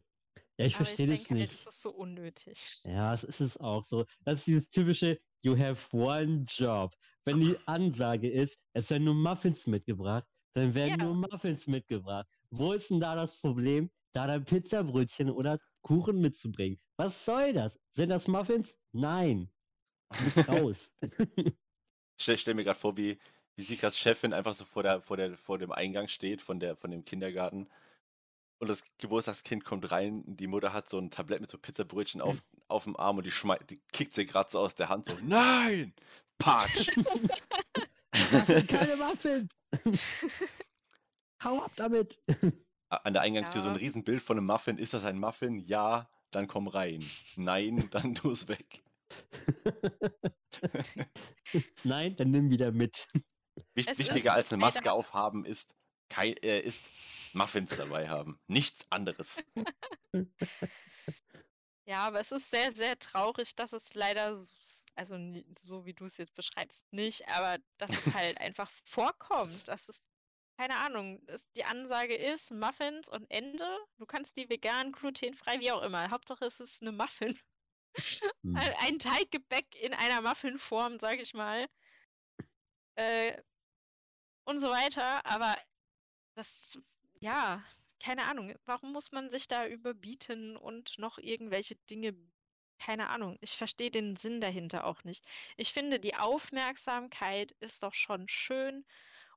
Ja, 0.58 0.66
ich 0.66 0.76
verstehe 0.76 1.08
das 1.08 1.24
denke 1.24 1.30
halt, 1.30 1.52
nicht. 1.52 1.66
das 1.66 1.76
ist 1.76 1.82
so 1.82 1.92
unnötig. 1.92 2.84
Ja, 2.84 3.14
es 3.14 3.24
ist 3.24 3.40
es 3.40 3.58
auch 3.58 3.86
so. 3.86 4.06
Das 4.26 4.40
ist 4.40 4.48
dieses 4.48 4.70
typische, 4.70 5.20
you 5.42 5.58
have 5.58 5.96
one 5.96 6.44
job. 6.48 6.96
Wenn 7.26 7.40
die 7.42 7.58
Ansage 7.68 8.30
ist, 8.30 8.58
es 8.74 8.90
werden 8.90 9.06
nur 9.06 9.16
Muffins 9.16 9.68
mitgebracht, 9.68 10.26
dann 10.56 10.74
werden 10.74 11.00
Ja. 11.00 11.06
nur 11.06 11.16
Muffins 11.16 11.68
mitgebracht. 11.68 12.28
Wo 12.52 12.74
ist 12.74 12.90
denn 12.90 13.00
da 13.00 13.16
das 13.16 13.38
Problem, 13.38 13.90
da 14.14 14.28
dann 14.28 14.46
Pizzabrötchen 14.46 15.30
oder 15.30 15.60
Kuchen 15.82 16.20
mitzubringen? 16.22 16.80
Was 16.98 17.24
soll 17.26 17.54
das? 17.54 17.78
Sind 17.96 18.10
das 18.10 18.28
Muffins? 18.28 18.76
Nein. 18.94 19.52
Du 20.18 20.24
bist 20.24 20.48
raus. 20.48 20.92
Ich 22.18 22.24
stell, 22.24 22.38
stell 22.38 22.54
mir 22.54 22.64
gerade 22.64 22.80
vor, 22.80 22.98
wie, 22.98 23.20
wie 23.56 23.64
sie 23.64 23.82
als 23.84 23.98
Chefin 23.98 24.34
einfach 24.34 24.54
so 24.54 24.66
vor, 24.66 24.84
der, 24.84 25.02
vor, 25.02 25.18
der, 25.18 25.38
vor 25.38 25.58
dem 25.58 25.72
Eingang 25.72 26.08
steht 26.08 26.42
von, 26.42 26.60
der, 26.60 26.76
von 26.76 26.92
dem 26.92 27.06
Kindergarten. 27.06 27.70
Und 28.60 28.70
das 28.70 28.84
Geburtstagskind 28.98 29.64
kommt 29.64 29.92
rein, 29.92 30.24
die 30.26 30.48
Mutter 30.48 30.74
hat 30.74 30.90
so 30.90 30.98
ein 30.98 31.12
Tablett 31.12 31.42
mit 31.42 31.50
so 31.50 31.58
Pizzabrötchen 31.58 32.22
auf, 32.22 32.44
auf 32.68 32.84
dem 32.84 32.98
Arm 32.98 33.18
und 33.18 33.26
die, 33.26 33.32
die 33.70 33.82
kickt 33.94 34.14
sie 34.14 34.26
gerade 34.26 34.52
so 34.52 34.60
aus 34.60 34.76
der 34.76 34.90
Hand 34.90 35.06
so, 35.06 35.14
nein! 35.24 35.94
Patsch! 36.40 36.88
Das 38.12 38.48
sind 38.48 38.68
keine 38.68 38.96
Muffins. 38.96 39.52
Hau 41.44 41.62
ab 41.64 41.72
damit! 41.76 42.20
An 42.90 43.14
der 43.14 43.22
Eingangstür 43.22 43.62
so 43.62 43.70
ein 43.70 43.76
Ja. 43.76 43.80
Riesenbild 43.80 44.22
von 44.22 44.38
einem 44.38 44.48
Muffin. 44.48 44.78
Ist 44.78 44.94
das 44.94 45.06
ein 45.06 45.20
Muffin? 45.20 45.60
Ja, 45.60 46.10
dann 46.32 46.48
komm 46.48 46.68
rein. 46.68 47.06
Nein, 47.36 47.88
dann 47.92 48.16
tu 48.16 48.32
es 48.32 48.48
weg. 48.48 48.84
Nein, 51.84 52.16
dann 52.16 52.32
nimm 52.32 52.50
wieder 52.50 52.72
mit. 52.72 53.08
Wicht, 53.76 53.98
wichtiger 54.00 54.34
als 54.34 54.52
eine 54.52 54.60
Maske 54.62 54.92
aufhaben 54.92 55.46
ist, 55.46 55.76
kein, 56.10 56.36
äh, 56.38 56.60
ist 56.62 56.90
Muffins 57.34 57.76
dabei 57.78 58.10
haben. 58.10 58.40
Nichts 58.48 58.86
anderes. 58.90 59.38
Ja, 61.86 62.06
aber 62.06 62.20
es 62.20 62.32
ist 62.32 62.52
sehr, 62.52 62.72
sehr 62.72 63.00
traurig, 63.00 63.56
dass 63.56 63.74
es 63.74 63.96
leider, 63.96 64.40
also 65.00 65.18
so 65.64 65.86
wie 65.86 65.94
du 65.94 66.06
es 66.06 66.18
jetzt 66.18 66.36
beschreibst, 66.36 66.86
nicht, 66.92 67.28
aber 67.30 67.58
dass 67.78 67.90
es 67.90 68.14
halt 68.14 68.38
einfach 68.42 68.70
vorkommt. 68.84 69.68
Dass 69.70 69.88
es, 69.88 70.10
keine 70.58 70.76
Ahnung, 70.76 71.26
die 71.56 71.64
Ansage 71.64 72.16
ist 72.16 72.52
Muffins 72.52 73.08
und 73.08 73.32
Ende. 73.32 73.66
Du 73.98 74.06
kannst 74.06 74.36
die 74.36 74.50
vegan, 74.50 74.92
glutenfrei, 74.92 75.62
wie 75.62 75.72
auch 75.72 75.84
immer. 75.84 76.12
Hauptsache 76.12 76.46
es 76.46 76.60
ist 76.60 76.82
eine 76.82 76.92
Muffin. 76.92 77.38
Hm. 78.44 78.56
Ein 78.56 78.74
ein 78.80 79.00
Teiggebäck 79.00 79.76
in 79.82 79.96
einer 79.96 80.22
Muffinform, 80.22 81.00
sag 81.00 81.20
ich 81.20 81.34
mal. 81.34 81.68
Äh, 82.96 83.42
und 84.46 84.62
so 84.62 84.70
weiter. 84.70 85.26
Aber 85.26 85.58
das, 86.36 86.80
ja, 87.20 87.64
keine 88.00 88.26
Ahnung. 88.26 88.54
Warum 88.66 88.94
muss 88.94 89.12
man 89.12 89.32
sich 89.32 89.48
da 89.48 89.66
überbieten 89.66 90.56
und 90.56 91.00
noch 91.00 91.18
irgendwelche 91.18 91.76
Dinge, 91.90 92.16
keine 92.80 93.10
Ahnung. 93.10 93.38
Ich 93.42 93.58
verstehe 93.58 93.92
den 93.92 94.16
Sinn 94.16 94.42
dahinter 94.42 94.86
auch 94.86 95.04
nicht. 95.04 95.26
Ich 95.58 95.74
finde, 95.74 96.00
die 96.00 96.16
Aufmerksamkeit 96.16 97.52
ist 97.60 97.84
doch 97.84 97.94
schon 97.94 98.28
schön. 98.28 98.86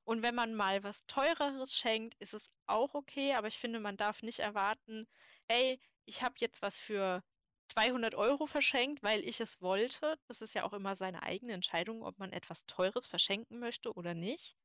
Und 0.05 0.23
wenn 0.23 0.35
man 0.35 0.53
mal 0.55 0.83
was 0.83 1.05
Teureres 1.07 1.75
schenkt, 1.75 2.15
ist 2.19 2.33
es 2.33 2.51
auch 2.67 2.93
okay. 2.95 3.33
Aber 3.35 3.47
ich 3.47 3.57
finde, 3.59 3.79
man 3.79 3.97
darf 3.97 4.23
nicht 4.23 4.39
erwarten, 4.39 5.07
ey, 5.47 5.79
ich 6.05 6.21
habe 6.23 6.35
jetzt 6.39 6.61
was 6.61 6.77
für 6.77 7.23
200 7.69 8.15
Euro 8.15 8.47
verschenkt, 8.47 9.03
weil 9.03 9.23
ich 9.27 9.39
es 9.39 9.61
wollte. 9.61 10.17
Das 10.27 10.41
ist 10.41 10.53
ja 10.55 10.63
auch 10.63 10.73
immer 10.73 10.95
seine 10.95 11.23
eigene 11.23 11.53
Entscheidung, 11.53 12.03
ob 12.03 12.19
man 12.19 12.31
etwas 12.31 12.65
Teures 12.65 13.07
verschenken 13.07 13.59
möchte 13.59 13.93
oder 13.93 14.13
nicht. 14.13 14.55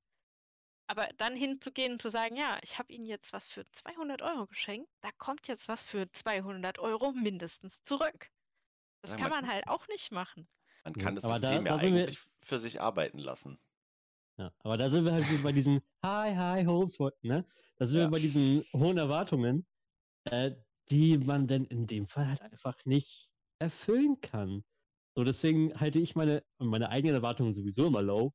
Aber 0.87 1.09
dann 1.17 1.37
hinzugehen 1.37 1.93
und 1.93 2.03
zu 2.03 2.09
sagen, 2.11 2.37
ja, 2.37 2.59
ich 2.63 2.79
habe 2.79 2.93
Ihnen 2.93 3.07
jetzt 3.07 3.33
was 3.33 3.47
für 3.49 3.69
200 3.71 4.23
Euro 4.23 4.47
geschenkt, 4.47 4.91
da 5.03 5.11
kommt 5.13 5.47
jetzt 5.47 5.69
was 5.69 5.85
für 5.85 6.11
200 6.13 6.79
Euro 6.79 7.13
mindestens 7.13 7.83
zurück. 7.85 8.31
Das 9.03 9.13
Sag 9.13 9.21
kann 9.21 9.31
mal- 9.31 9.43
man 9.43 9.51
halt 9.51 9.67
auch 9.69 9.87
nicht 9.89 10.11
machen. 10.13 10.49
Man 10.85 10.95
Ja, 10.95 11.03
kann 11.05 11.15
das 11.15 11.25
aber 11.25 11.39
da- 11.41 11.49
System 11.49 11.67
ja 11.67 11.77
da 11.77 11.81
sind 11.83 11.95
wir- 11.95 12.03
eigentlich 12.03 12.19
für 12.43 12.59
sich 12.59 12.81
arbeiten 12.81 13.19
lassen. 13.19 13.59
Ja, 14.39 14.53
aber 14.61 14.77
da 14.77 14.89
sind 14.91 15.05
wir 15.05 15.13
halt 15.13 15.25
bei 15.43 15.53
diesen 15.53 15.81
Hi, 16.05 16.35
Hi, 16.35 16.65
Hopes, 16.65 16.99
ne? 17.23 17.45
Da 17.77 17.87
sind 17.87 17.99
Ja. 17.99 18.05
wir 18.07 18.11
bei 18.11 18.19
diesen 18.21 18.65
hohen 18.73 18.97
Erwartungen, 18.99 19.67
äh, 20.25 20.53
die 20.91 21.19
man 21.19 21.47
denn 21.47 21.65
in 21.65 21.87
dem 21.87 22.07
Fall 22.09 22.29
halt 22.29 22.43
einfach 22.43 22.77
nicht 22.85 23.31
erfüllen 23.59 24.21
kann. 24.21 24.65
So, 25.15 25.25
deswegen 25.25 25.79
halte 25.79 25.99
ich 25.99 26.15
meine, 26.15 26.45
meine 26.59 26.91
eigenen 26.91 27.17
Erwartungen 27.17 27.53
sowieso 27.53 27.87
immer 27.87 28.03
low. 28.03 28.33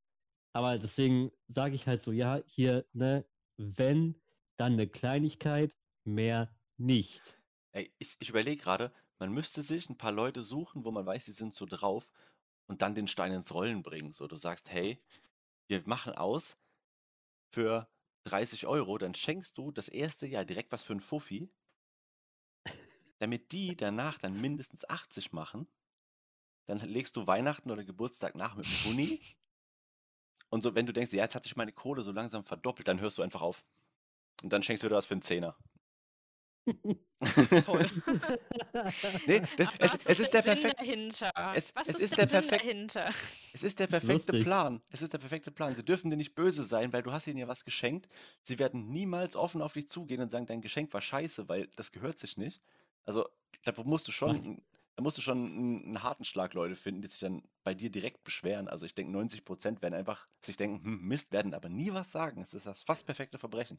Aber 0.52 0.78
deswegen 0.78 1.30
sage 1.48 1.74
ich 1.74 1.86
halt 1.86 2.02
so, 2.02 2.12
ja, 2.12 2.40
hier, 2.46 2.86
ne, 2.92 3.26
wenn, 3.56 4.20
dann 4.56 4.74
eine 4.74 4.86
Kleinigkeit, 4.86 5.74
mehr 6.04 6.54
nicht. 6.76 7.40
Ey, 7.72 7.92
ich, 7.98 8.16
ich 8.20 8.28
überlege 8.28 8.62
gerade, 8.62 8.92
man 9.24 9.32
müsste 9.32 9.62
sich 9.62 9.88
ein 9.88 9.96
paar 9.96 10.12
Leute 10.12 10.42
suchen, 10.42 10.84
wo 10.84 10.90
man 10.90 11.06
weiß, 11.06 11.24
die 11.24 11.32
sind 11.32 11.54
so 11.54 11.64
drauf 11.64 12.12
und 12.66 12.82
dann 12.82 12.94
den 12.94 13.08
Stein 13.08 13.32
ins 13.32 13.54
Rollen 13.54 13.82
bringen. 13.82 14.12
So, 14.12 14.28
du 14.28 14.36
sagst, 14.36 14.70
hey, 14.70 15.02
wir 15.66 15.82
machen 15.86 16.12
aus 16.12 16.58
für 17.50 17.88
30 18.24 18.66
Euro, 18.66 18.98
dann 18.98 19.14
schenkst 19.14 19.56
du 19.56 19.72
das 19.72 19.88
erste 19.88 20.26
Jahr 20.26 20.44
direkt 20.44 20.72
was 20.72 20.82
für 20.82 20.92
einen 20.92 21.00
Fuffi, 21.00 21.48
damit 23.18 23.50
die 23.52 23.74
danach 23.74 24.18
dann 24.18 24.38
mindestens 24.38 24.86
80 24.86 25.32
machen. 25.32 25.66
Dann 26.66 26.80
legst 26.80 27.16
du 27.16 27.26
Weihnachten 27.26 27.70
oder 27.70 27.82
Geburtstag 27.82 28.34
nach 28.34 28.56
mit 28.56 28.66
dem 28.66 28.84
Huni. 28.84 29.22
Und 30.50 30.60
so, 30.60 30.74
wenn 30.74 30.84
du 30.84 30.92
denkst, 30.92 31.14
ja, 31.14 31.22
jetzt 31.22 31.34
hat 31.34 31.44
sich 31.44 31.56
meine 31.56 31.72
Kohle 31.72 32.02
so 32.02 32.12
langsam 32.12 32.44
verdoppelt, 32.44 32.88
dann 32.88 33.00
hörst 33.00 33.16
du 33.16 33.22
einfach 33.22 33.40
auf. 33.40 33.64
Und 34.42 34.52
dann 34.52 34.62
schenkst 34.62 34.84
du 34.84 34.88
dir 34.90 34.96
was 34.96 35.06
für 35.06 35.14
einen 35.14 35.22
Zehner. 35.22 35.56
Nee, 39.26 39.42
das, 39.56 39.68
es, 39.78 39.98
es 40.04 40.20
ist 40.20 40.34
der 40.34 40.42
perfekte. 40.42 40.76
dahinter? 40.76 41.30
es- 41.54 41.72
es 41.86 41.86
ist, 41.88 42.00
ist 42.00 42.18
der, 42.18 42.26
der 42.26 42.40
Sinn 42.42 42.48
perfekt- 42.50 42.64
dahinter? 42.64 43.10
Es 43.52 43.62
ist 43.62 43.78
der 43.78 43.86
perfekte 43.86 44.32
lustig. 44.32 44.44
Plan. 44.44 44.82
Es 44.90 45.02
ist 45.02 45.12
der 45.12 45.18
perfekte 45.18 45.50
Plan. 45.50 45.74
Sie 45.74 45.84
dürfen 45.84 46.10
dir 46.10 46.16
nicht 46.16 46.34
böse 46.34 46.62
sein, 46.64 46.92
weil 46.92 47.02
du 47.02 47.12
hast 47.12 47.26
ihnen 47.26 47.38
ja 47.38 47.48
was 47.48 47.64
geschenkt. 47.64 48.08
Sie 48.42 48.58
werden 48.58 48.88
niemals 48.90 49.36
offen 49.36 49.62
auf 49.62 49.72
dich 49.72 49.88
zugehen 49.88 50.20
und 50.20 50.30
sagen, 50.30 50.46
dein 50.46 50.60
Geschenk 50.60 50.92
war 50.92 51.00
scheiße, 51.00 51.48
weil 51.48 51.68
das 51.76 51.92
gehört 51.92 52.18
sich 52.18 52.36
nicht. 52.36 52.60
Also, 53.04 53.28
da 53.64 53.72
musst 53.84 54.08
du 54.08 54.12
schon, 54.12 54.62
da 54.96 55.02
musst 55.02 55.18
du 55.18 55.22
schon 55.22 55.38
einen, 55.46 55.84
einen 55.84 56.02
harten 56.02 56.24
Schlag 56.24 56.54
Leute 56.54 56.76
finden, 56.76 57.02
die 57.02 57.08
sich 57.08 57.20
dann 57.20 57.42
bei 57.62 57.74
dir 57.74 57.90
direkt 57.90 58.24
beschweren. 58.24 58.68
Also 58.68 58.86
ich 58.86 58.94
denke, 58.94 59.12
90 59.12 59.44
Prozent 59.44 59.82
werden 59.82 59.94
einfach 59.94 60.26
sich 60.42 60.56
denken, 60.56 60.84
hm, 60.84 61.02
Mist, 61.08 61.32
werden 61.32 61.54
aber 61.54 61.68
nie 61.68 61.92
was 61.92 62.10
sagen. 62.12 62.42
Es 62.42 62.54
ist 62.54 62.66
das 62.66 62.82
fast 62.82 63.06
perfekte 63.06 63.38
Verbrechen. 63.38 63.78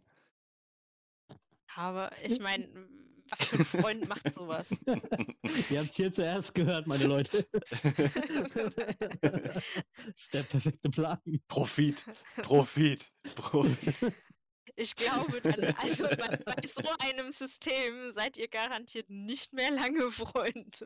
Aber 1.76 2.12
ich 2.24 2.40
meine, 2.40 2.68
was 3.30 3.48
für 3.50 3.58
ein 3.58 3.66
Freund 3.66 4.08
macht 4.10 4.34
sowas? 4.34 4.68
Ihr 5.70 5.80
habt 5.80 5.96
hier 5.96 6.14
zuerst 6.14 6.54
gehört, 6.54 6.88
meine 6.88 7.06
Leute. 7.06 7.48
das 9.22 9.64
ist 10.16 10.34
der 10.34 10.44
perfekte 10.44 10.90
Plan. 10.90 11.20
Profit, 11.48 12.06
Profit, 12.42 13.12
Profit. 13.36 14.14
Ich 14.78 14.96
glaube, 14.96 15.40
dann, 15.42 15.74
also 15.78 16.04
bei, 16.04 16.38
bei 16.44 16.56
so 16.68 16.90
einem 17.00 17.32
System 17.32 18.14
seid 18.14 18.36
ihr 18.38 18.48
garantiert 18.50 19.10
nicht 19.10 19.54
mehr 19.54 19.72
lange 19.72 20.12
Freunde. 20.12 20.86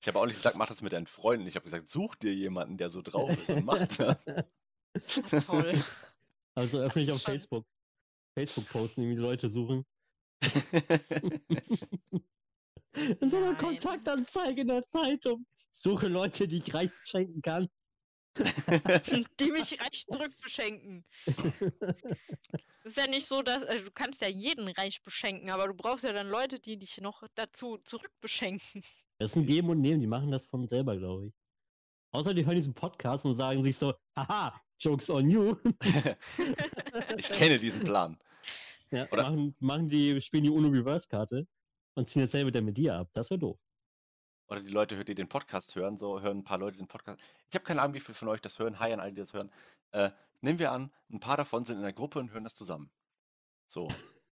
Ich 0.00 0.08
habe 0.08 0.18
auch 0.18 0.26
nicht 0.26 0.36
gesagt, 0.36 0.56
mach 0.56 0.66
das 0.68 0.82
mit 0.82 0.92
deinen 0.92 1.06
Freunden. 1.06 1.46
Ich 1.46 1.54
habe 1.54 1.64
gesagt, 1.64 1.88
such 1.88 2.16
dir 2.16 2.34
jemanden, 2.34 2.76
der 2.78 2.88
so 2.90 3.02
drauf 3.02 3.30
ist 3.30 3.50
und 3.50 3.64
mach 3.64 3.86
das. 3.86 4.26
Ah, 4.26 4.44
toll. 5.46 5.84
Also 6.54 6.80
öffne 6.80 7.02
ich 7.02 7.08
ist 7.08 7.14
auf 7.14 7.20
schon- 7.22 7.32
Facebook. 7.34 7.66
Facebook 8.36 8.68
posten, 8.68 9.02
irgendwie 9.02 9.16
die 9.16 9.22
Leute 9.22 9.48
suchen. 9.48 9.84
In 13.20 13.28
so 13.28 13.36
einer 13.36 13.52
Nein. 13.52 13.58
Kontaktanzeige 13.58 14.62
in 14.62 14.68
der 14.68 14.84
Zeitung. 14.86 15.46
Suche 15.70 16.08
Leute, 16.08 16.48
die 16.48 16.58
ich 16.58 16.72
reich 16.72 16.90
schenken 17.04 17.42
kann. 17.42 17.68
Die 19.40 19.50
mich 19.50 19.80
reich 19.80 20.04
zurückbeschenken. 20.10 21.04
ist 22.84 22.96
ja 22.96 23.06
nicht 23.06 23.26
so, 23.26 23.42
dass 23.42 23.62
also 23.62 23.84
du 23.84 23.90
kannst 23.90 24.20
ja 24.20 24.28
jeden 24.28 24.68
reich 24.68 25.02
beschenken, 25.02 25.48
aber 25.50 25.68
du 25.68 25.74
brauchst 25.74 26.04
ja 26.04 26.12
dann 26.12 26.28
Leute, 26.28 26.60
die 26.60 26.78
dich 26.78 27.00
noch 27.00 27.22
dazu 27.34 27.78
zurückbeschenken. 27.78 28.82
Das 29.18 29.30
ist 29.30 29.36
ein 29.36 29.46
Geben 29.46 29.70
und 29.70 29.80
Nehmen, 29.80 30.00
die 30.00 30.06
machen 30.06 30.30
das 30.30 30.44
von 30.44 30.68
selber, 30.68 30.98
glaube 30.98 31.28
ich. 31.28 31.34
Außer 32.12 32.34
die 32.34 32.44
hören 32.44 32.56
diesen 32.56 32.74
Podcast 32.74 33.24
und 33.24 33.36
sagen 33.36 33.64
sich 33.64 33.76
so, 33.76 33.94
haha, 34.14 34.60
Jokes 34.78 35.08
on 35.10 35.28
you. 35.28 35.56
ich 37.16 37.30
kenne 37.30 37.58
diesen 37.58 37.84
Plan. 37.84 38.18
Ja, 38.90 39.10
Oder- 39.10 39.24
machen, 39.24 39.56
machen 39.58 39.88
die, 39.88 40.20
spielen 40.20 40.44
die 40.44 40.50
Uno 40.50 40.68
Reverse 40.68 41.08
Karte 41.08 41.46
und 41.94 42.08
ziehen 42.08 42.22
dasselbe 42.22 42.52
dann 42.52 42.64
mit 42.64 42.76
dir 42.76 42.94
ab. 42.94 43.10
Das 43.12 43.30
wäre 43.30 43.38
doof. 43.38 43.58
Oder 44.48 44.60
die 44.60 44.68
Leute, 44.68 45.04
die 45.04 45.14
den 45.14 45.28
Podcast 45.28 45.74
hören, 45.74 45.96
so 45.96 46.20
hören 46.20 46.38
ein 46.38 46.44
paar 46.44 46.58
Leute 46.58 46.78
den 46.78 46.86
Podcast. 46.86 47.18
Ich 47.48 47.54
habe 47.54 47.64
keine 47.64 47.82
Ahnung, 47.82 47.94
wie 47.94 48.00
viele 48.00 48.14
von 48.14 48.28
euch 48.28 48.40
das 48.40 48.58
hören. 48.58 48.78
Hi 48.78 48.92
an 48.92 49.00
alle, 49.00 49.12
die 49.12 49.20
das 49.20 49.32
hören. 49.32 49.50
Äh, 49.90 50.10
nehmen 50.40 50.60
wir 50.60 50.70
an, 50.70 50.92
ein 51.10 51.18
paar 51.18 51.36
davon 51.36 51.64
sind 51.64 51.76
in 51.76 51.82
der 51.82 51.92
Gruppe 51.92 52.20
und 52.20 52.32
hören 52.32 52.44
das 52.44 52.54
zusammen. 52.54 52.90
So. 53.66 53.88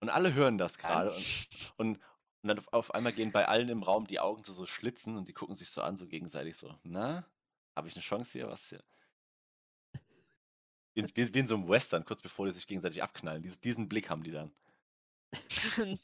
Und 0.00 0.10
alle 0.10 0.34
hören 0.34 0.58
das 0.58 0.76
gerade. 0.76 1.10
Und, 1.14 1.48
und, 1.76 1.96
und 2.42 2.48
dann 2.48 2.58
auf, 2.58 2.70
auf 2.74 2.94
einmal 2.94 3.14
gehen 3.14 3.32
bei 3.32 3.48
allen 3.48 3.70
im 3.70 3.82
Raum 3.82 4.06
die 4.06 4.20
Augen 4.20 4.44
zu 4.44 4.52
so 4.52 4.66
Schlitzen 4.66 5.16
und 5.16 5.28
die 5.28 5.32
gucken 5.32 5.54
sich 5.56 5.70
so 5.70 5.80
an, 5.80 5.96
so 5.96 6.06
gegenseitig 6.06 6.58
so. 6.58 6.74
Na, 6.82 7.24
habe 7.74 7.88
ich 7.88 7.94
eine 7.94 8.02
Chance 8.02 8.32
hier? 8.32 8.48
Was 8.48 8.68
hier? 8.68 8.84
Wie, 10.94 11.00
in- 11.00 11.10
wie, 11.14 11.34
wie 11.34 11.38
in 11.40 11.48
so 11.48 11.54
einem 11.56 11.68
Western, 11.68 12.04
kurz 12.04 12.22
bevor 12.22 12.46
die 12.46 12.52
sich 12.52 12.66
gegenseitig 12.66 13.02
abknallen. 13.02 13.42
Dies, 13.42 13.60
diesen 13.60 13.88
Blick 13.88 14.10
haben 14.10 14.22
die 14.22 14.30
dann. 14.32 14.52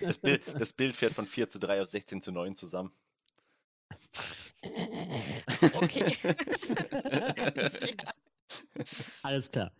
Das 0.00 0.18
Bild, 0.18 0.42
das 0.58 0.72
Bild 0.74 0.94
fährt 0.96 1.14
von 1.14 1.26
4 1.26 1.48
zu 1.48 1.58
3 1.58 1.82
auf 1.82 1.88
16 1.88 2.20
zu 2.20 2.32
9 2.32 2.56
zusammen. 2.56 2.92
Okay. 5.74 6.16
ja. 7.96 8.14
Alles 9.22 9.50
klar. 9.50 9.72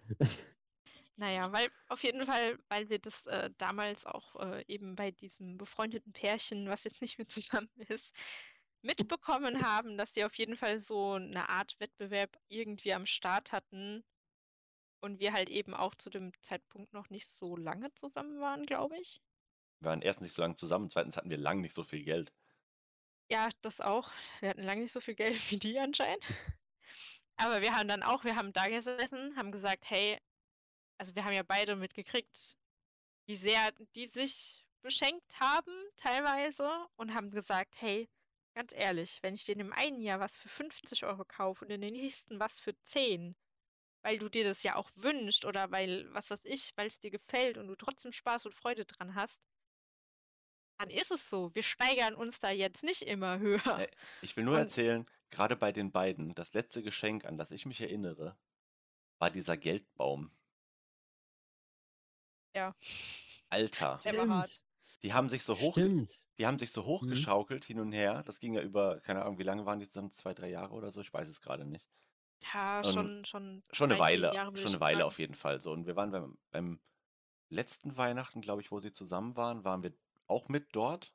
Naja, 1.16 1.52
weil 1.52 1.68
auf 1.88 2.02
jeden 2.02 2.24
Fall, 2.26 2.58
weil 2.68 2.88
wir 2.88 2.98
das 2.98 3.26
äh, 3.26 3.50
damals 3.58 4.06
auch 4.06 4.36
äh, 4.36 4.64
eben 4.68 4.94
bei 4.96 5.10
diesem 5.10 5.58
befreundeten 5.58 6.12
Pärchen, 6.12 6.68
was 6.68 6.84
jetzt 6.84 7.02
nicht 7.02 7.18
mehr 7.18 7.28
zusammen 7.28 7.68
ist, 7.88 8.14
mitbekommen 8.82 9.62
haben, 9.62 9.96
dass 9.98 10.12
die 10.12 10.24
auf 10.24 10.34
jeden 10.34 10.56
Fall 10.56 10.78
so 10.78 11.14
eine 11.14 11.48
Art 11.48 11.78
Wettbewerb 11.80 12.38
irgendwie 12.48 12.92
am 12.94 13.06
Start 13.06 13.52
hatten 13.52 14.04
und 15.00 15.18
wir 15.18 15.32
halt 15.32 15.48
eben 15.48 15.74
auch 15.74 15.94
zu 15.94 16.10
dem 16.10 16.32
Zeitpunkt 16.42 16.92
noch 16.92 17.10
nicht 17.10 17.28
so 17.28 17.56
lange 17.56 17.92
zusammen 17.94 18.40
waren, 18.40 18.66
glaube 18.66 18.98
ich. 18.98 19.20
Wir 19.80 19.90
waren 19.90 20.02
erstens 20.02 20.26
nicht 20.26 20.34
so 20.34 20.42
lange 20.42 20.54
zusammen, 20.54 20.90
zweitens 20.90 21.16
hatten 21.16 21.30
wir 21.30 21.38
lang 21.38 21.60
nicht 21.60 21.74
so 21.74 21.82
viel 21.82 22.02
Geld. 22.02 22.32
Ja, 23.30 23.48
das 23.62 23.80
auch. 23.80 24.10
Wir 24.40 24.50
hatten 24.50 24.62
lange 24.62 24.82
nicht 24.82 24.92
so 24.92 25.00
viel 25.00 25.14
Geld 25.14 25.38
wie 25.50 25.58
die 25.58 25.78
anscheinend. 25.78 26.24
Aber 27.36 27.62
wir 27.62 27.74
haben 27.74 27.88
dann 27.88 28.02
auch, 28.02 28.24
wir 28.24 28.36
haben 28.36 28.52
da 28.52 28.68
gesessen, 28.68 29.34
haben 29.36 29.52
gesagt, 29.52 29.88
hey, 29.88 30.18
also 30.98 31.14
wir 31.14 31.24
haben 31.24 31.32
ja 31.32 31.42
beide 31.42 31.76
mitgekriegt, 31.76 32.58
wie 33.26 33.34
sehr 33.34 33.72
die 33.94 34.06
sich 34.06 34.66
beschenkt 34.82 35.40
haben, 35.40 35.72
teilweise, 35.96 36.70
und 36.96 37.14
haben 37.14 37.30
gesagt, 37.30 37.80
hey, 37.80 38.08
ganz 38.54 38.72
ehrlich, 38.74 39.18
wenn 39.22 39.34
ich 39.34 39.44
dir 39.44 39.56
im 39.56 39.72
einen 39.72 40.00
Jahr 40.00 40.20
was 40.20 40.36
für 40.36 40.48
50 40.48 41.04
Euro 41.04 41.24
kaufe 41.24 41.64
und 41.64 41.70
in 41.70 41.80
den 41.80 41.92
nächsten 41.94 42.38
was 42.40 42.60
für 42.60 42.78
10, 42.82 43.36
weil 44.02 44.18
du 44.18 44.28
dir 44.28 44.44
das 44.44 44.62
ja 44.62 44.76
auch 44.76 44.90
wünschst 44.94 45.44
oder 45.44 45.70
weil, 45.70 46.12
was 46.14 46.30
weiß 46.30 46.40
ich, 46.44 46.72
weil 46.76 46.86
es 46.86 46.98
dir 47.00 47.10
gefällt 47.10 47.58
und 47.58 47.68
du 47.68 47.76
trotzdem 47.76 48.12
Spaß 48.12 48.46
und 48.46 48.54
Freude 48.54 48.84
dran 48.84 49.14
hast, 49.14 49.38
dann 50.78 50.88
ist 50.90 51.10
es 51.10 51.28
so. 51.28 51.54
Wir 51.54 51.62
steigern 51.62 52.14
uns 52.14 52.38
da 52.40 52.50
jetzt 52.50 52.82
nicht 52.82 53.02
immer 53.02 53.38
höher. 53.40 53.78
Äh, 53.78 53.88
ich 54.22 54.36
will 54.36 54.44
nur 54.44 54.54
Und- 54.54 54.60
erzählen, 54.60 55.06
gerade 55.30 55.56
bei 55.56 55.72
den 55.72 55.92
beiden, 55.92 56.30
das 56.34 56.54
letzte 56.54 56.82
Geschenk, 56.82 57.24
an 57.26 57.36
das 57.38 57.50
ich 57.50 57.66
mich 57.66 57.80
erinnere, 57.80 58.36
war 59.18 59.30
dieser 59.30 59.56
Geldbaum. 59.56 60.30
Ja, 62.56 62.74
Alter, 63.48 64.00
der 64.04 64.16
war 64.16 64.28
hart. 64.28 64.60
Die 65.02 65.12
haben 65.14 65.28
sich 65.28 65.42
so 65.44 65.58
hoch, 65.58 65.72
Stimmt. 65.74 66.20
die 66.38 66.46
haben 66.46 66.58
sich 66.58 66.72
so 66.72 66.84
hochgeschaukelt 66.84 67.64
hin 67.64 67.80
und 67.80 67.92
her. 67.92 68.22
Das 68.24 68.38
ging 68.40 68.54
ja 68.54 68.62
über, 68.62 69.00
keine 69.00 69.22
Ahnung, 69.22 69.38
wie 69.38 69.42
lange 69.44 69.66
waren 69.66 69.78
die 69.80 69.86
zusammen? 69.88 70.10
Zwei, 70.10 70.34
drei 70.34 70.48
Jahre 70.50 70.74
oder 70.74 70.92
so? 70.92 71.00
Ich 71.00 71.12
weiß 71.12 71.28
es 71.28 71.40
gerade 71.40 71.64
nicht. 71.66 71.88
Ja, 72.54 72.78
Und 72.78 72.86
schon, 72.86 73.24
schon. 73.24 73.62
Schon 73.72 73.90
eine 73.92 74.00
Weile, 74.00 74.34
Jahre, 74.34 74.56
schon 74.56 74.70
eine 74.72 74.80
Weile 74.80 74.98
sagen. 74.98 75.06
auf 75.06 75.18
jeden 75.18 75.34
Fall. 75.34 75.60
So, 75.60 75.72
und 75.72 75.86
wir 75.86 75.96
waren 75.96 76.10
beim, 76.10 76.38
beim 76.50 76.80
letzten 77.50 77.96
Weihnachten, 77.96 78.40
glaube 78.40 78.62
ich, 78.62 78.70
wo 78.70 78.80
sie 78.80 78.92
zusammen 78.92 79.36
waren, 79.36 79.64
waren 79.64 79.82
wir 79.82 79.92
auch 80.26 80.48
mit 80.48 80.68
dort. 80.74 81.12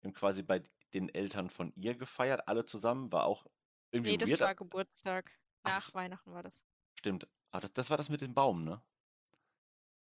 Wir 0.00 0.08
haben 0.08 0.14
quasi 0.14 0.42
bei 0.42 0.62
den 0.94 1.08
Eltern 1.08 1.48
von 1.50 1.72
ihr 1.76 1.94
gefeiert, 1.94 2.46
alle 2.48 2.64
zusammen. 2.64 3.10
War 3.12 3.24
auch 3.24 3.46
irgendwie 3.90 4.12
Nee, 4.12 4.16
das 4.18 4.30
weird. 4.30 4.40
war 4.40 4.54
Geburtstag. 4.54 5.32
Ach, 5.62 5.70
Nach 5.72 5.88
s- 5.88 5.94
Weihnachten 5.94 6.32
war 6.32 6.42
das. 6.42 6.62
Stimmt. 6.98 7.26
Ah, 7.50 7.60
das, 7.60 7.72
das 7.72 7.88
war 7.90 7.96
das 7.96 8.08
mit 8.10 8.20
dem 8.20 8.34
Baum, 8.34 8.64
ne? 8.64 8.82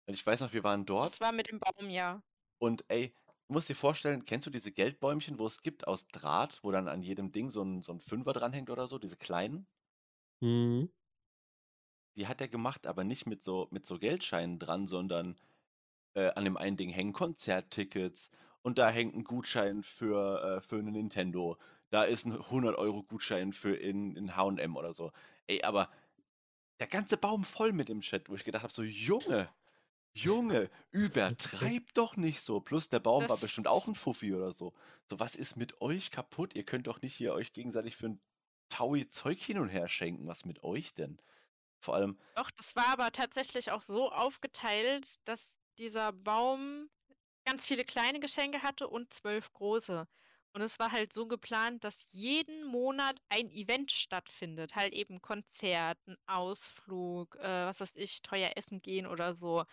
Und 0.07 0.13
ich 0.13 0.25
weiß 0.25 0.41
noch, 0.41 0.51
wir 0.51 0.63
waren 0.63 0.85
dort 0.85 1.11
Das 1.11 1.21
war 1.21 1.31
mit 1.31 1.49
dem 1.49 1.59
Baum, 1.59 1.89
ja. 1.89 2.21
Und 2.61 2.85
ey, 2.89 3.13
musst 3.47 3.69
dir 3.69 3.75
vorstellen, 3.75 4.23
kennst 4.23 4.47
du 4.47 4.51
diese 4.51 4.71
Geldbäumchen, 4.71 5.39
wo 5.39 5.47
es 5.47 5.61
gibt 5.61 5.87
aus 5.87 6.07
Draht, 6.07 6.59
wo 6.63 6.71
dann 6.71 6.87
an 6.87 7.01
jedem 7.01 7.31
Ding 7.31 7.49
so 7.49 7.63
ein, 7.63 7.81
so 7.81 7.91
ein 7.91 7.99
Fünfer 7.99 8.33
dranhängt 8.33 8.69
oder 8.69 8.87
so, 8.87 8.99
diese 8.99 9.17
kleinen? 9.17 9.67
Mhm. 10.41 10.89
Die 12.15 12.27
hat 12.27 12.41
er 12.41 12.47
gemacht, 12.47 12.87
aber 12.87 13.03
nicht 13.03 13.25
mit 13.25 13.43
so, 13.43 13.67
mit 13.71 13.85
so 13.85 13.97
Geldscheinen 13.97 14.59
dran, 14.59 14.85
sondern 14.85 15.39
äh, 16.13 16.29
an 16.35 16.45
dem 16.45 16.57
einen 16.57 16.77
Ding 16.77 16.89
hängen 16.89 17.13
Konzerttickets 17.13 18.29
und 18.61 18.77
da 18.77 18.89
hängt 18.89 19.15
ein 19.15 19.23
Gutschein 19.23 19.83
für, 19.83 20.57
äh, 20.57 20.61
für 20.61 20.79
eine 20.79 20.91
Nintendo. 20.91 21.57
Da 21.89 22.03
ist 22.03 22.25
ein 22.25 22.33
100-Euro-Gutschein 22.37 23.53
für 23.53 23.75
in, 23.75 24.15
in 24.15 24.35
H&M 24.35 24.75
oder 24.75 24.93
so. 24.93 25.11
Ey, 25.47 25.63
aber 25.63 25.89
der 26.79 26.87
ganze 26.87 27.17
Baum 27.17 27.43
voll 27.43 27.73
mit 27.73 27.89
dem 27.89 28.01
Chat, 28.01 28.29
wo 28.29 28.35
ich 28.35 28.43
gedacht 28.43 28.63
habe, 28.63 28.73
so 28.73 28.83
Junge, 28.83 29.49
Junge, 30.13 30.69
übertreib 30.91 31.93
doch 31.93 32.17
nicht 32.17 32.41
so. 32.41 32.59
Plus 32.59 32.89
der 32.89 32.99
Baum 32.99 33.29
war 33.29 33.37
bestimmt 33.37 33.67
auch 33.67 33.87
ein 33.87 33.95
Fuffi 33.95 34.33
oder 34.33 34.51
so. 34.53 34.73
So, 35.09 35.19
was 35.19 35.35
ist 35.35 35.55
mit 35.55 35.81
euch 35.81 36.11
kaputt? 36.11 36.53
Ihr 36.55 36.65
könnt 36.65 36.87
doch 36.87 37.01
nicht 37.01 37.15
hier 37.15 37.33
euch 37.33 37.53
gegenseitig 37.53 37.95
für 37.95 38.07
ein 38.07 38.21
Taui 38.69 39.07
Zeug 39.09 39.41
hin 39.41 39.57
und 39.59 39.69
her 39.69 39.87
schenken. 39.87 40.27
Was 40.27 40.45
mit 40.45 40.63
euch 40.63 40.93
denn? 40.93 41.21
Vor 41.79 41.95
allem, 41.95 42.19
Doch, 42.35 42.51
das 42.51 42.75
war 42.75 42.87
aber 42.87 43.11
tatsächlich 43.11 43.71
auch 43.71 43.81
so 43.81 44.11
aufgeteilt, 44.11 45.27
dass 45.27 45.59
dieser 45.77 46.11
Baum 46.13 46.89
ganz 47.45 47.65
viele 47.65 47.83
kleine 47.85 48.19
Geschenke 48.19 48.61
hatte 48.63 48.87
und 48.87 49.13
zwölf 49.13 49.51
große. 49.53 50.07
Und 50.53 50.61
es 50.61 50.79
war 50.79 50.91
halt 50.91 51.13
so 51.13 51.27
geplant, 51.27 51.83
dass 51.85 52.05
jeden 52.09 52.65
Monat 52.65 53.21
ein 53.29 53.49
Event 53.51 53.91
stattfindet. 53.91 54.75
Halt 54.75 54.93
eben 54.93 55.21
Konzert, 55.21 55.97
ein 56.07 56.17
Ausflug, 56.25 57.35
äh, 57.37 57.65
was 57.65 57.79
weiß 57.79 57.91
ich, 57.95 58.21
teuer 58.21 58.51
essen 58.55 58.81
gehen 58.81 59.07
oder 59.07 59.33
so. 59.33 59.63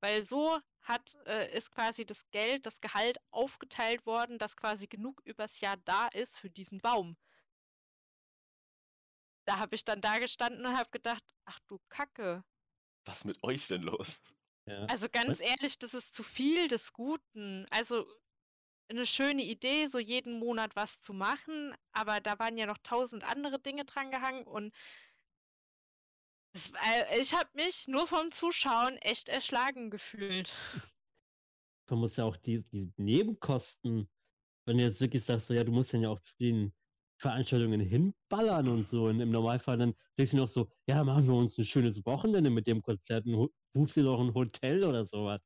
Weil 0.00 0.22
so 0.22 0.60
hat, 0.82 1.16
äh, 1.26 1.54
ist 1.56 1.72
quasi 1.72 2.06
das 2.06 2.30
Geld, 2.30 2.66
das 2.66 2.80
Gehalt 2.80 3.18
aufgeteilt 3.30 4.06
worden, 4.06 4.38
dass 4.38 4.56
quasi 4.56 4.86
genug 4.86 5.20
übers 5.24 5.60
Jahr 5.60 5.76
da 5.84 6.06
ist 6.08 6.38
für 6.38 6.50
diesen 6.50 6.78
Baum. 6.78 7.16
Da 9.44 9.58
habe 9.58 9.74
ich 9.74 9.84
dann 9.84 10.00
da 10.00 10.18
gestanden 10.18 10.64
und 10.64 10.76
habe 10.76 10.90
gedacht, 10.90 11.24
ach 11.46 11.58
du 11.66 11.80
Kacke. 11.88 12.44
was 13.06 13.24
mit 13.24 13.42
euch 13.42 13.66
denn 13.66 13.82
los? 13.82 14.20
Ja. 14.66 14.84
Also 14.84 15.08
ganz 15.08 15.40
ehrlich, 15.40 15.78
das 15.78 15.94
ist 15.94 16.14
zu 16.14 16.22
viel 16.22 16.68
des 16.68 16.92
Guten. 16.92 17.66
Also 17.70 18.06
eine 18.88 19.06
schöne 19.06 19.42
Idee, 19.44 19.86
so 19.86 19.98
jeden 19.98 20.38
Monat 20.38 20.76
was 20.76 21.00
zu 21.00 21.12
machen, 21.12 21.74
aber 21.92 22.20
da 22.20 22.38
waren 22.38 22.56
ja 22.56 22.66
noch 22.66 22.78
tausend 22.82 23.24
andere 23.24 23.60
Dinge 23.60 23.84
dran 23.84 24.10
gehangen 24.10 24.46
und 24.46 24.74
es, 26.54 26.72
war- 26.72 27.16
ich 27.18 27.34
habe 27.34 27.50
mich 27.54 27.86
nur 27.88 28.06
vom 28.06 28.30
Zuschauen 28.30 28.96
echt 28.98 29.28
erschlagen 29.28 29.90
gefühlt. 29.90 30.50
Man 31.90 32.00
muss 32.00 32.16
ja 32.16 32.24
auch 32.24 32.36
die, 32.36 32.62
die 32.62 32.92
Nebenkosten, 32.96 34.08
wenn 34.66 34.76
du 34.78 34.84
jetzt 34.84 35.00
wirklich 35.00 35.24
sagst, 35.24 35.46
so 35.46 35.54
ja, 35.54 35.64
du 35.64 35.72
musst 35.72 35.92
dann 35.94 36.02
ja 36.02 36.10
auch 36.10 36.20
zu 36.20 36.34
den 36.38 36.72
Veranstaltungen 37.18 37.80
hinballern 37.80 38.68
und 38.68 38.86
so. 38.86 39.06
Und 39.06 39.20
im 39.20 39.30
Normalfall 39.30 39.78
dann 39.78 39.94
denkst 40.18 40.32
du 40.32 40.36
noch 40.36 40.48
so, 40.48 40.68
ja, 40.86 41.02
machen 41.02 41.26
wir 41.26 41.34
uns 41.34 41.56
ein 41.58 41.64
schönes 41.64 42.04
Wochenende 42.04 42.50
mit 42.50 42.66
dem 42.66 42.82
Konzert, 42.82 43.26
und 43.26 43.50
buchst 43.72 43.96
dir 43.96 44.04
doch 44.04 44.20
ein 44.20 44.34
Hotel 44.34 44.84
oder 44.84 45.04
sowas. 45.04 45.40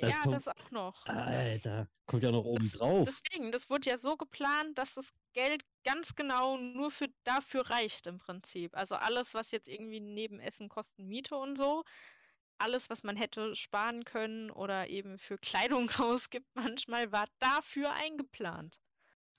Das 0.00 0.10
ja, 0.10 0.22
kommt- 0.22 0.34
das 0.34 0.48
auch 0.48 0.70
noch. 0.70 1.06
Alter, 1.06 1.88
kommt 2.06 2.22
ja 2.22 2.30
noch 2.30 2.44
oben 2.44 2.70
drauf. 2.70 3.06
deswegen, 3.06 3.52
das 3.52 3.70
wurde 3.70 3.88
ja 3.90 3.98
so 3.98 4.16
geplant, 4.16 4.78
dass 4.78 4.94
das 4.94 5.10
Geld 5.32 5.64
ganz 5.84 6.14
genau 6.14 6.56
nur 6.58 6.90
für 6.90 7.08
dafür 7.24 7.68
reicht 7.70 8.06
im 8.06 8.18
Prinzip. 8.18 8.76
Also 8.76 8.94
alles, 8.96 9.34
was 9.34 9.50
jetzt 9.50 9.68
irgendwie 9.68 10.00
neben 10.00 10.40
Essen, 10.40 10.68
Kosten, 10.68 11.06
Miete 11.06 11.36
und 11.36 11.56
so, 11.56 11.84
alles, 12.58 12.90
was 12.90 13.02
man 13.02 13.16
hätte 13.16 13.54
sparen 13.56 14.04
können 14.04 14.50
oder 14.50 14.88
eben 14.88 15.18
für 15.18 15.38
Kleidung 15.86 15.90
ausgibt 15.98 16.48
manchmal, 16.54 17.12
war 17.12 17.26
dafür 17.38 17.92
eingeplant. 17.92 18.80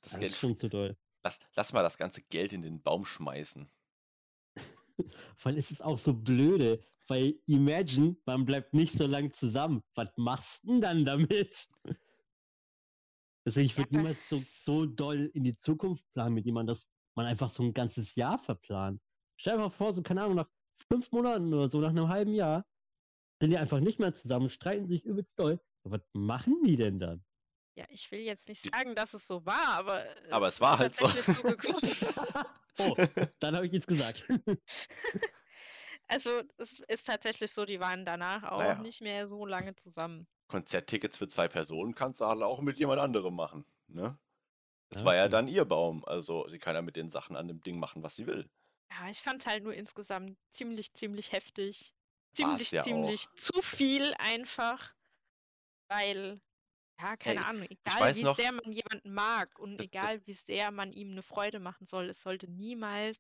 Das 0.02 0.14
Das 0.14 0.20
Geld, 0.20 0.32
ist 0.34 0.40
schon 0.40 0.56
zu 0.56 0.70
doll. 0.70 0.98
lass, 1.24 1.40
lass 1.56 1.74
mal 1.74 1.84
das 1.84 1.98
ganze 1.98 2.22
Geld 2.22 2.54
in 2.54 2.62
den 2.62 2.82
Baum 2.82 3.06
schmeißen. 3.06 3.72
Weil 5.44 5.58
es 5.58 5.72
ist 5.72 5.82
auch 5.84 5.98
so 5.98 6.14
blöde, 6.14 6.84
weil 7.10 7.40
imagine, 7.48 8.16
man 8.26 8.46
bleibt 8.46 8.74
nicht 8.74 8.94
so 8.96 9.06
lang 9.08 9.32
zusammen. 9.34 9.82
Was 9.96 10.10
machst 10.18 10.64
du 10.64 10.80
denn 10.80 10.82
dann 10.82 11.06
damit? 11.06 11.68
Deswegen, 13.46 13.66
ich 13.66 13.72
Ja, 13.74 13.78
würde 13.80 13.90
aber- 13.90 13.98
niemals 13.98 14.30
so, 14.30 14.44
so 14.48 14.86
doll 14.86 15.32
in 15.34 15.44
die 15.44 15.56
Zukunft 15.56 16.06
planen 16.14 16.36
mit 16.36 16.46
jemandem, 16.46 16.74
dass 16.74 16.88
man 17.16 17.26
einfach 17.26 17.50
so 17.50 17.64
ein 17.64 17.74
ganzes 17.74 18.16
Jahr 18.16 18.38
verplant. 18.40 19.02
Stell 19.38 19.54
dir 19.56 19.64
mal 19.64 19.70
vor, 19.70 19.94
so, 19.94 20.02
keine 20.02 20.22
Ahnung, 20.24 20.36
nach 20.36 20.50
fünf 20.92 21.12
Monaten 21.12 21.54
oder 21.54 21.68
so, 21.70 21.80
nach 21.82 21.90
einem 21.90 22.10
halben 22.10 22.34
Jahr, 22.34 22.66
sind 23.42 23.52
die 23.52 23.58
einfach 23.58 23.80
nicht 23.80 24.00
mehr 24.00 24.14
zusammen, 24.14 24.50
streiten 24.50 24.86
sich 24.86 25.04
übelst 25.06 25.40
doll. 25.40 25.60
Was 25.84 26.02
machen 26.14 26.62
die 26.64 26.76
denn 26.76 27.00
dann? 27.00 27.24
Ja, 27.76 27.86
ich 27.90 28.12
will 28.12 28.20
jetzt 28.20 28.48
nicht 28.50 28.74
sagen, 28.74 28.96
dass 28.96 29.14
es 29.14 29.26
so 29.26 29.46
war, 29.46 29.70
aber, 29.70 30.06
äh, 30.06 30.32
Aber 30.32 30.48
es 30.50 30.60
war 30.60 30.78
halt 30.78 30.94
so. 30.96 31.06
tatsächlich 31.06 31.38
so 31.38 31.44
gekommen. 31.44 31.82
oh, 32.80 32.96
dann 33.40 33.56
habe 33.56 33.66
ich 33.68 33.72
jetzt 33.74 33.88
gesagt. 33.88 34.28
Also 36.10 36.42
es 36.58 36.80
ist 36.90 37.06
tatsächlich 37.08 37.52
so, 37.54 37.64
die 37.66 37.80
waren 37.80 38.04
danach 38.06 38.44
auch 38.44 38.60
Naja. 38.60 38.76
nicht 38.78 39.00
mehr 39.02 39.28
so 39.30 39.46
lange 39.46 39.76
zusammen. 39.76 40.28
Konzerttickets 40.48 41.18
für 41.18 41.28
zwei 41.30 41.48
Personen 41.48 41.96
kannst 41.96 42.20
du 42.22 42.26
halt 42.26 42.42
auch 42.44 42.60
mit 42.62 42.78
jemand 42.78 43.00
anderem 43.00 43.36
machen, 43.36 43.66
ne? 43.88 44.20
Es 44.90 45.02
Ja, 45.02 45.06
war 45.06 45.16
ja 45.16 45.30
dann 45.30 45.48
ihr 45.50 45.66
Baum, 45.66 46.06
also 46.06 46.48
sie 46.50 46.60
kann 46.60 46.76
ja 46.76 46.82
mit 46.84 46.96
den 46.98 47.10
Sachen 47.10 47.36
an 47.38 47.48
dem 47.50 47.62
Ding 47.62 47.80
machen, 47.80 48.04
was 48.04 48.16
sie 48.16 48.28
will. 48.28 48.50
Ja, 48.92 49.10
ich 49.10 49.20
fand 49.22 49.42
es 49.42 49.48
halt 49.48 49.64
nur 49.64 49.74
insgesamt 49.74 50.38
ziemlich, 50.54 50.94
ziemlich 50.94 51.32
heftig. 51.32 51.94
Ziemlich, 52.36 52.72
ja 52.72 52.84
ziemlich 52.84 53.26
zu 53.36 53.62
viel 53.62 54.14
einfach. 54.20 54.94
Weil, 55.90 56.42
ja, 57.00 57.16
keine 57.18 57.40
Ey, 57.40 57.46
Ahnung, 57.46 57.68
egal 57.70 58.16
wie 58.16 58.24
noch- 58.24 58.36
sehr 58.36 58.52
man 58.52 58.72
jemanden 58.72 59.14
mag 59.14 59.58
und 59.60 59.82
egal 59.82 60.22
wie 60.26 60.34
sehr 60.34 60.72
man 60.72 60.92
ihm 60.92 61.12
eine 61.12 61.24
Freude 61.24 61.60
machen 61.60 61.88
soll, 61.88 62.10
es 62.10 62.22
sollte 62.22 62.50
niemals 62.50 63.18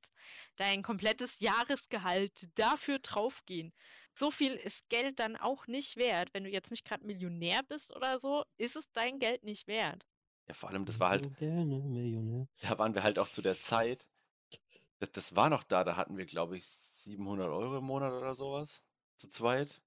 dein 0.58 0.84
komplettes 0.84 1.40
Jahresgehalt 1.40 2.50
dafür 2.60 3.00
draufgehen. 3.00 3.74
So 4.14 4.32
viel 4.32 4.54
ist 4.54 4.88
Geld 4.90 5.20
dann 5.20 5.38
auch 5.38 5.68
nicht 5.68 5.96
wert. 5.98 6.30
Wenn 6.34 6.44
du 6.44 6.50
jetzt 6.50 6.72
nicht 6.72 6.86
gerade 6.86 7.06
Millionär 7.06 7.64
bist 7.64 7.96
oder 7.96 8.20
so, 8.20 8.44
ist 8.58 8.76
es 8.76 8.92
dein 8.92 9.20
Geld 9.20 9.44
nicht 9.44 9.68
wert. 9.68 10.08
Ja, 10.48 10.54
vor 10.54 10.70
allem, 10.70 10.86
das 10.86 11.00
war 11.00 11.10
halt, 11.12 11.24
So 11.24 11.30
gerne 11.32 11.80
Millionär. 11.80 12.48
da 12.62 12.78
waren 12.80 12.94
wir 12.96 13.04
halt 13.04 13.18
auch 13.20 13.30
zu 13.30 13.42
der 13.42 13.58
Zeit, 13.58 14.10
das, 15.00 15.12
das 15.12 15.36
war 15.36 15.50
noch 15.50 15.64
da, 15.64 15.84
da 15.84 15.96
hatten 15.96 16.18
wir, 16.18 16.26
glaube 16.26 16.58
ich, 16.58 16.66
700 16.68 17.48
Euro 17.50 17.78
im 17.78 17.86
Monat 17.86 18.12
oder 18.14 18.36
sowas, 18.36 18.84
zu 19.18 19.30
zweit. 19.30 19.82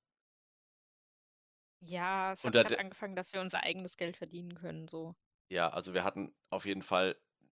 Ja, 1.85 2.33
es 2.33 2.45
Und 2.45 2.57
hat 2.57 2.71
de- 2.71 2.79
angefangen, 2.79 3.17
dass 3.17 3.33
wir 3.33 3.41
unser 3.41 3.63
eigenes 3.65 3.97
Geld 3.97 4.17
verdienen 4.17 4.55
können, 4.55 4.89
so. 4.89 5.15
Ja, 5.51 5.69
also 5.71 5.95
wir 5.95 6.05
hatten 6.05 6.35
auf 6.51 6.65
jeden 6.65 6.83
Fall 6.83 7.17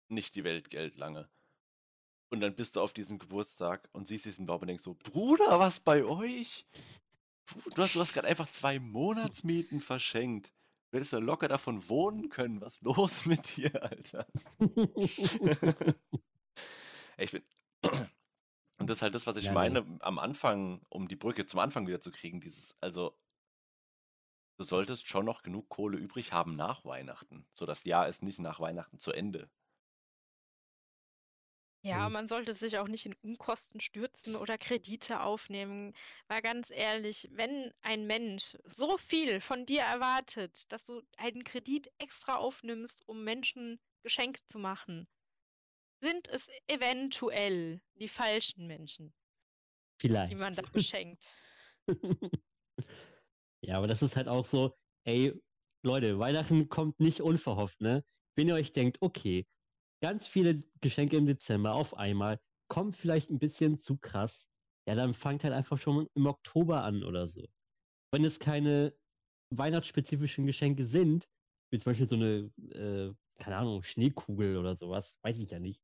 nicht 0.08 0.36
die 0.36 0.44
Weltgeld 0.44 0.96
lange. 0.96 1.30
Und 2.30 2.40
dann 2.40 2.56
bist 2.56 2.76
du 2.76 2.82
auf 2.82 2.94
diesem 2.94 3.20
Geburtstag 3.20 3.88
und 3.92 4.08
siehst 4.08 4.26
diesen 4.26 4.46
Baum 4.46 4.62
und 4.62 4.68
denkst 4.68 4.84
so, 4.84 4.96
Bruder, 4.96 5.60
was 5.60 5.80
bei 5.80 6.04
euch? 6.04 6.66
Du 7.76 7.82
hast, 7.84 7.94
du 7.94 8.00
hast 8.00 8.14
gerade 8.14 8.28
einfach 8.28 8.48
zwei 8.48 8.80
Monatsmieten 8.80 9.82
verschenkt. 9.82 10.52
Du 10.90 10.98
hättest 10.98 11.14
ja 11.14 11.20
locker 11.20 11.48
davon 11.48 11.88
wohnen 11.90 12.30
können. 12.30 12.62
Was 12.62 12.76
ist 12.76 12.84
los 12.84 13.26
mit 13.26 13.58
dir, 13.58 13.72
Alter? 13.84 14.26
Ich 17.18 17.32
bin, 17.32 17.44
halt 19.02 19.14
das, 19.16 19.28
was 19.28 19.38
ich 19.38 19.46
Ja, 19.46 19.52
meine 19.54 19.86
am 20.02 20.18
Anfang, 20.18 20.82
um 20.90 21.08
die 21.08 21.16
Brücke 21.16 21.46
zum 21.46 21.60
Anfang 21.60 21.86
wieder 21.86 22.02
zu 22.02 22.12
kriegen. 22.12 22.42
Dieses, 22.42 22.76
also, 22.82 23.16
du 24.58 24.64
solltest 24.64 25.08
schon 25.08 25.26
noch 25.26 25.44
genug 25.44 25.70
Kohle 25.70 25.98
übrig 25.98 26.34
haben 26.34 26.56
nach 26.56 26.86
Weihnachten. 26.86 27.48
So 27.52 27.66
das 27.66 27.84
Jahr 27.86 28.08
ist 28.08 28.24
nicht 28.24 28.40
nach 28.40 28.60
Weihnachten 28.60 29.00
zu 29.00 29.12
Ende. 29.12 29.50
Ja, 31.86 32.08
Mhm. 32.08 32.10
man 32.10 32.28
sollte 32.28 32.54
sich 32.54 32.78
auch 32.78 32.88
nicht 32.90 33.06
in 33.06 33.14
Unkosten 33.22 33.80
stürzen 33.82 34.36
oder 34.36 34.58
Kredite 34.58 35.22
aufnehmen. 35.22 35.94
Weil 36.28 36.42
ganz 36.42 36.70
ehrlich, 36.72 37.28
wenn 37.32 37.72
ein 37.82 38.06
Mensch 38.08 38.58
so 38.66 38.98
viel 38.98 39.40
von 39.42 39.66
dir 39.66 39.82
erwartet, 39.84 40.72
dass 40.74 40.84
du 40.86 41.02
einen 41.18 41.44
Kredit 41.46 41.90
extra 42.00 42.36
aufnimmst, 42.38 43.08
um 43.08 43.24
Menschen 43.24 43.80
Geschenke 44.02 44.42
zu 44.46 44.60
machen, 44.60 45.08
sind 46.02 46.28
es 46.30 46.50
eventuell 46.68 47.82
die 47.96 48.10
falschen 48.10 48.68
Menschen, 48.68 49.14
die 50.30 50.36
Vielleicht. 50.36 50.36
man 50.36 50.56
da 50.56 50.64
beschenkt. 50.72 51.38
Ja, 53.64 53.78
aber 53.78 53.88
das 53.88 54.02
ist 54.02 54.16
halt 54.18 54.28
auch 54.28 54.46
so, 54.46 54.76
ey, 55.06 55.42
Leute, 55.86 56.20
Weihnachten 56.20 56.70
kommt 56.70 57.00
nicht 57.00 57.22
unverhofft, 57.22 57.80
ne? 57.82 58.04
Wenn 58.36 58.48
ihr 58.48 58.56
euch 58.56 58.74
denkt, 58.74 58.98
okay, 59.02 59.48
ganz 60.02 60.28
viele 60.28 60.60
Geschenke 60.82 61.18
im 61.18 61.26
Dezember 61.26 61.74
auf 61.76 61.96
einmal, 61.96 62.40
kommt 62.70 62.98
vielleicht 62.98 63.30
ein 63.30 63.40
bisschen 63.40 63.80
zu 63.80 63.98
krass, 63.98 64.50
ja, 64.88 64.96
dann 64.96 65.14
fangt 65.14 65.44
halt 65.44 65.54
einfach 65.54 65.78
schon 65.78 66.08
im 66.16 66.26
Oktober 66.28 66.84
an 66.84 67.04
oder 67.04 67.28
so. 67.28 67.48
Wenn 68.12 68.26
es 68.26 68.40
keine 68.40 68.96
weihnachtsspezifischen 69.52 70.46
Geschenke 70.48 70.86
sind, 70.86 71.28
wie 71.72 71.80
zum 71.80 71.92
Beispiel 71.92 72.08
so 72.08 72.16
eine, 72.16 72.52
äh, 72.74 73.14
keine 73.42 73.58
Ahnung, 73.58 73.84
Schneekugel 73.84 74.58
oder 74.58 74.76
sowas, 74.76 75.18
weiß 75.24 75.40
ich 75.40 75.52
ja 75.52 75.60
nicht, 75.60 75.82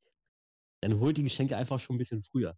dann 0.82 1.00
holt 1.00 1.18
die 1.18 1.24
Geschenke 1.24 1.58
einfach 1.58 1.80
schon 1.80 1.96
ein 1.98 2.00
bisschen 2.00 2.22
früher. 2.24 2.58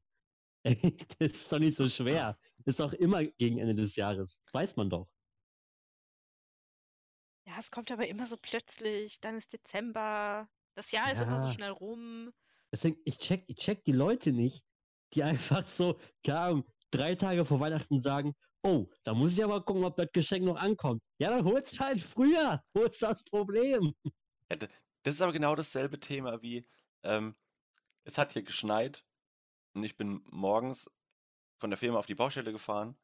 Das 1.19 1.31
ist 1.31 1.51
doch 1.51 1.59
nicht 1.59 1.77
so 1.77 1.87
schwer. 1.89 2.37
Ist 2.65 2.79
doch 2.79 2.93
immer 2.93 3.25
gegen 3.25 3.57
Ende 3.59 3.75
des 3.75 3.95
Jahres. 3.95 4.41
Weiß 4.53 4.75
man 4.75 4.89
doch. 4.89 5.07
Ja, 7.45 7.57
es 7.59 7.71
kommt 7.71 7.91
aber 7.91 8.07
immer 8.07 8.25
so 8.27 8.37
plötzlich, 8.37 9.19
dann 9.19 9.37
ist 9.37 9.51
Dezember, 9.53 10.47
das 10.75 10.91
Jahr 10.91 11.11
ist 11.11 11.21
immer 11.21 11.39
so 11.39 11.47
Ja. 11.47 11.53
schnell 11.53 11.71
rum. 11.71 12.31
Deswegen, 12.71 12.97
ich 13.05 13.17
check, 13.17 13.43
ich 13.47 13.57
check 13.57 13.83
die 13.83 13.91
Leute 13.91 14.31
nicht, 14.31 14.63
die 15.13 15.23
einfach 15.23 15.65
so, 15.67 15.99
keine 16.25 16.39
Ahnung, 16.39 16.63
drei 16.91 17.15
Tage 17.15 17.45
vor 17.45 17.59
Weihnachten 17.59 18.01
sagen, 18.01 18.33
oh, 18.63 18.87
da 19.03 19.13
muss 19.13 19.33
ich 19.33 19.43
aber 19.43 19.63
gucken, 19.65 19.83
ob 19.83 19.95
das 19.95 20.07
Geschenk 20.13 20.45
noch 20.45 20.57
ankommt. 20.57 21.01
Ja, 21.19 21.29
dann 21.31 21.45
hol's 21.45 21.79
halt 21.79 22.01
früher. 22.01 22.61
Wo 22.73 22.83
ist 22.83 23.01
das 23.01 23.23
Problem? 23.23 23.93
Ja, 24.51 24.57
das 25.03 25.15
ist 25.15 25.21
aber 25.21 25.33
genau 25.33 25.55
dasselbe 25.55 25.99
Thema 25.99 26.41
wie, 26.41 26.67
ähm, 27.03 27.35
es 28.03 28.17
hat 28.17 28.33
hier 28.33 28.43
geschneit 28.43 29.03
und 29.73 29.83
ich 29.83 29.97
bin 29.97 30.23
morgens 30.29 30.89
von 31.57 31.69
der 31.69 31.77
Firma 31.77 31.99
auf 31.99 32.05
die 32.05 32.15
Baustelle 32.15 32.51
gefahren 32.51 32.97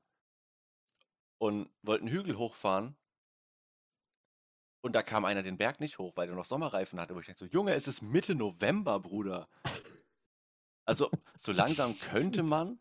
und 1.38 1.70
wollte 1.82 2.06
einen 2.06 2.14
Hügel 2.14 2.38
hochfahren 2.38 2.98
und 4.82 4.94
da 4.94 5.04
kam 5.04 5.26
einer 5.26 5.44
den 5.44 5.58
Berg 5.58 5.80
nicht 5.80 5.98
hoch, 5.98 6.16
weil 6.16 6.30
er 6.30 6.36
noch 6.36 6.46
Sommerreifen 6.46 7.00
hatte, 7.00 7.16
wo 7.16 7.20
ich 7.20 7.28
dachte 7.28 7.40
so, 7.40 7.46
Junge, 7.46 7.74
es 7.74 7.88
ist 7.88 8.02
Mitte 8.02 8.36
November, 8.36 9.00
Bruder. 9.00 9.50
Also, 10.86 11.12
so 11.38 11.52
langsam 11.52 12.00
könnte 12.00 12.44
man 12.44 12.80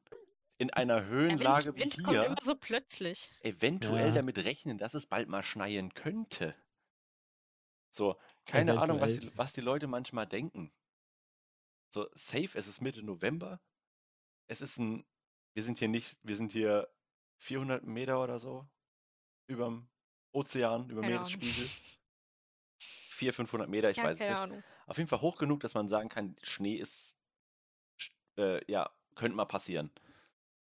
in 0.59 0.71
einer 0.71 1.05
Höhenlage 1.07 1.75
Wind, 1.75 1.81
Wind 1.81 1.99
wie 1.99 2.03
kommt 2.03 2.17
hier 2.17 2.27
immer 2.27 2.37
so 2.43 2.55
plötzlich. 2.55 3.31
eventuell 3.43 4.09
Ja. 4.09 4.15
damit 4.15 4.45
rechnen, 4.45 4.79
dass 4.79 4.95
es 4.95 5.07
bald 5.07 5.29
mal 5.29 5.43
schneien 5.43 5.93
könnte. 5.95 6.55
So, 7.91 8.17
keine 8.45 8.79
Ahnung, 8.79 9.01
was 9.01 9.19
die, 9.19 9.37
was 9.37 9.53
die 9.55 9.61
Leute 9.61 9.87
manchmal 9.87 10.27
denken. 10.27 10.73
So, 11.91 12.09
safe, 12.13 12.57
es 12.57 12.69
ist 12.69 12.81
Mitte 12.81 13.03
November. 13.03 13.61
Es 14.49 14.61
ist 14.61 14.79
ein, 14.79 15.05
wir 15.55 15.63
sind 15.63 15.79
hier 15.79 15.89
nicht, 15.89 16.19
wir 16.23 16.37
sind 16.37 16.53
hier 16.53 16.89
400 17.39 17.85
Meter 17.85 18.23
oder 18.23 18.39
so 18.39 18.67
überm 19.49 19.89
Ozean, 20.33 20.91
über 20.91 21.03
Ahnung. 21.03 21.11
Meeresspiegel. 21.11 21.69
400, 23.11 23.37
500 23.37 23.69
Meter, 23.69 23.91
ich 23.91 23.97
Ja, 23.97 24.05
weiß 24.05 24.13
es 24.13 24.19
keine 24.19 24.31
nicht. 24.31 24.41
Ahnung. 24.41 24.65
Auf 24.87 24.99
jeden 24.99 25.09
Fall 25.09 25.21
hoch 25.21 25.37
genug, 25.37 25.61
dass 25.61 25.75
man 25.75 25.89
sagen 25.89 26.09
kann, 26.09 26.37
Schnee 26.43 26.77
ist, 26.77 27.17
äh, 28.39 28.61
ja, 28.71 28.91
könnte 29.15 29.37
mal 29.37 29.47
passieren. 29.47 29.91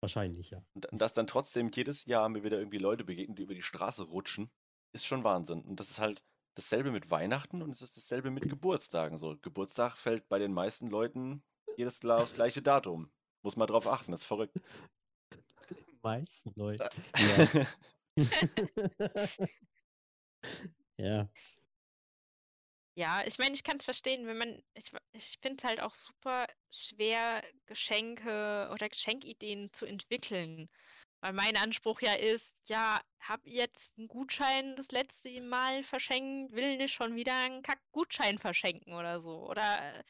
Wahrscheinlich, 0.01 0.51
ja. 0.51 0.63
Und 0.75 0.87
und 0.87 0.99
dass 1.01 1.13
dann 1.13 1.27
trotzdem 1.27 1.71
jedes 1.75 2.05
Jahr 2.05 2.29
mir 2.29 2.45
wieder 2.45 2.59
irgendwie 2.59 2.79
Leute 2.79 3.05
begegnen, 3.05 3.35
die 3.35 3.43
über 3.43 3.55
die 3.55 3.63
Straße 3.63 4.05
rutschen, 4.05 4.51
ist 4.93 5.05
schon 5.07 5.25
Wahnsinn. 5.25 5.63
Und 5.63 5.81
das 5.81 5.91
ist 5.91 5.99
halt 5.99 6.23
dasselbe 6.55 6.93
mit 6.93 7.11
Weihnachten 7.11 7.63
und 7.63 7.71
es 7.71 7.83
ist 7.83 7.97
dasselbe 7.97 8.31
mit 8.31 8.49
Geburtstagen. 8.49 9.19
So, 9.19 9.37
Geburtstag 9.43 9.97
fällt 9.97 10.29
bei 10.29 10.39
den 10.39 10.53
meisten 10.53 10.89
Leuten 10.89 11.43
jedes 11.77 12.01
Jahr 12.03 12.23
aufs 12.23 12.35
gleiche 12.35 12.63
Datum. 12.63 13.11
Muss 13.43 13.57
man 13.57 13.67
drauf 13.69 13.87
achten, 13.87 14.13
das 14.13 14.23
ist 14.23 14.27
verrückt. 14.27 14.57
Die 15.71 15.99
meisten 16.03 16.53
Leute. 16.57 16.89
ja. 20.97 21.29
Ja, 22.99 23.23
ich 23.25 23.39
meine, 23.39 23.55
ich 23.55 23.63
kann 23.63 23.77
es 23.77 23.85
verstehen, 23.85 24.27
wenn 24.27 24.39
man, 24.39 24.61
ich, 24.75 24.91
ich 25.13 25.39
finde 25.41 25.59
es 25.59 25.65
halt 25.65 25.81
auch 25.81 25.95
super 25.95 26.47
schwer, 26.69 27.45
Geschenke 27.67 28.69
oder 28.73 28.89
Geschenkideen 28.89 29.73
zu 29.73 29.87
entwickeln. 29.87 30.69
Weil 31.21 31.33
mein 31.33 31.57
Anspruch 31.57 32.01
ja 32.01 32.15
ist, 32.15 32.69
ja, 32.69 33.01
hab 33.21 33.47
jetzt 33.47 33.97
einen 33.99 34.09
Gutschein 34.09 34.77
das 34.77 34.89
letzte 34.91 35.41
Mal 35.43 35.85
verschenkt, 35.85 36.53
will 36.53 36.77
nicht 36.77 36.93
schon 36.95 37.15
wieder 37.17 37.37
einen 37.37 37.63
Kack-Gutschein 37.63 38.39
verschenken 38.39 38.95
oder 38.95 39.21
so. 39.21 39.49
Oder 39.49 39.97
äh, 39.99 40.05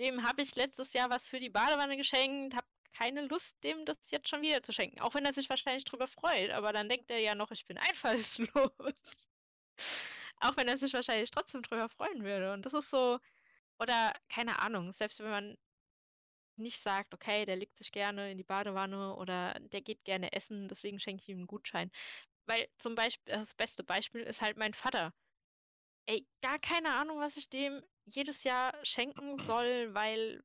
dem 0.00 0.26
habe 0.26 0.42
ich 0.42 0.54
letztes 0.56 0.92
Jahr 0.94 1.10
was 1.10 1.28
für 1.28 1.40
die 1.40 1.50
Badewanne 1.50 1.96
geschenkt, 1.96 2.56
hab 2.56 2.64
keine 2.92 3.22
Lust, 3.26 3.54
dem 3.64 3.84
das 3.84 3.98
jetzt 4.10 4.28
schon 4.28 4.42
wieder 4.42 4.62
zu 4.62 4.72
schenken. 4.72 5.00
Auch 5.00 5.14
wenn 5.14 5.24
er 5.24 5.32
sich 5.34 5.48
wahrscheinlich 5.50 5.84
drüber 5.84 6.08
freut, 6.08 6.50
aber 6.50 6.72
dann 6.72 6.88
denkt 6.88 7.10
er 7.10 7.18
ja 7.18 7.34
noch, 7.34 7.50
ich 7.50 7.66
bin 7.66 7.78
einfallslos. 7.78 8.48
Auch 10.40 10.56
wenn 10.56 10.68
er 10.68 10.78
sich 10.78 10.92
wahrscheinlich 10.94 11.30
trotzdem 11.30 11.62
drüber 11.62 11.88
freuen 11.88 12.24
würde. 12.24 12.52
Und 12.52 12.66
das 12.66 12.72
ist 12.74 12.90
so, 12.90 13.18
oder 13.78 14.14
keine 14.28 14.58
Ahnung, 14.60 14.92
selbst 14.92 15.20
wenn 15.20 15.30
man 15.30 15.58
nicht 16.56 16.80
sagt, 16.80 17.14
okay, 17.14 17.46
der 17.46 17.56
legt 17.56 17.76
sich 17.76 17.92
gerne 17.92 18.30
in 18.32 18.38
die 18.38 18.44
Badewanne 18.44 19.16
oder 19.16 19.54
der 19.60 19.80
geht 19.82 20.04
gerne 20.04 20.32
essen, 20.32 20.68
deswegen 20.68 21.00
schenke 21.00 21.22
ich 21.22 21.28
ihm 21.30 21.38
einen 21.38 21.46
Gutschein. 21.46 21.90
Weil 22.46 22.68
zum 22.78 22.94
Beispiel, 22.94 23.34
das 23.34 23.54
beste 23.54 23.84
Beispiel 23.84 24.22
ist 24.22 24.42
halt 24.42 24.56
mein 24.58 24.74
Vater. 24.74 25.12
Ey, 26.06 26.26
gar 26.42 26.58
keine 26.58 26.90
Ahnung, 26.94 27.18
was 27.20 27.36
ich 27.36 27.48
dem 27.48 27.82
jedes 28.04 28.42
Jahr 28.44 28.72
schenken 28.84 29.38
soll, 29.38 29.94
weil, 29.94 30.42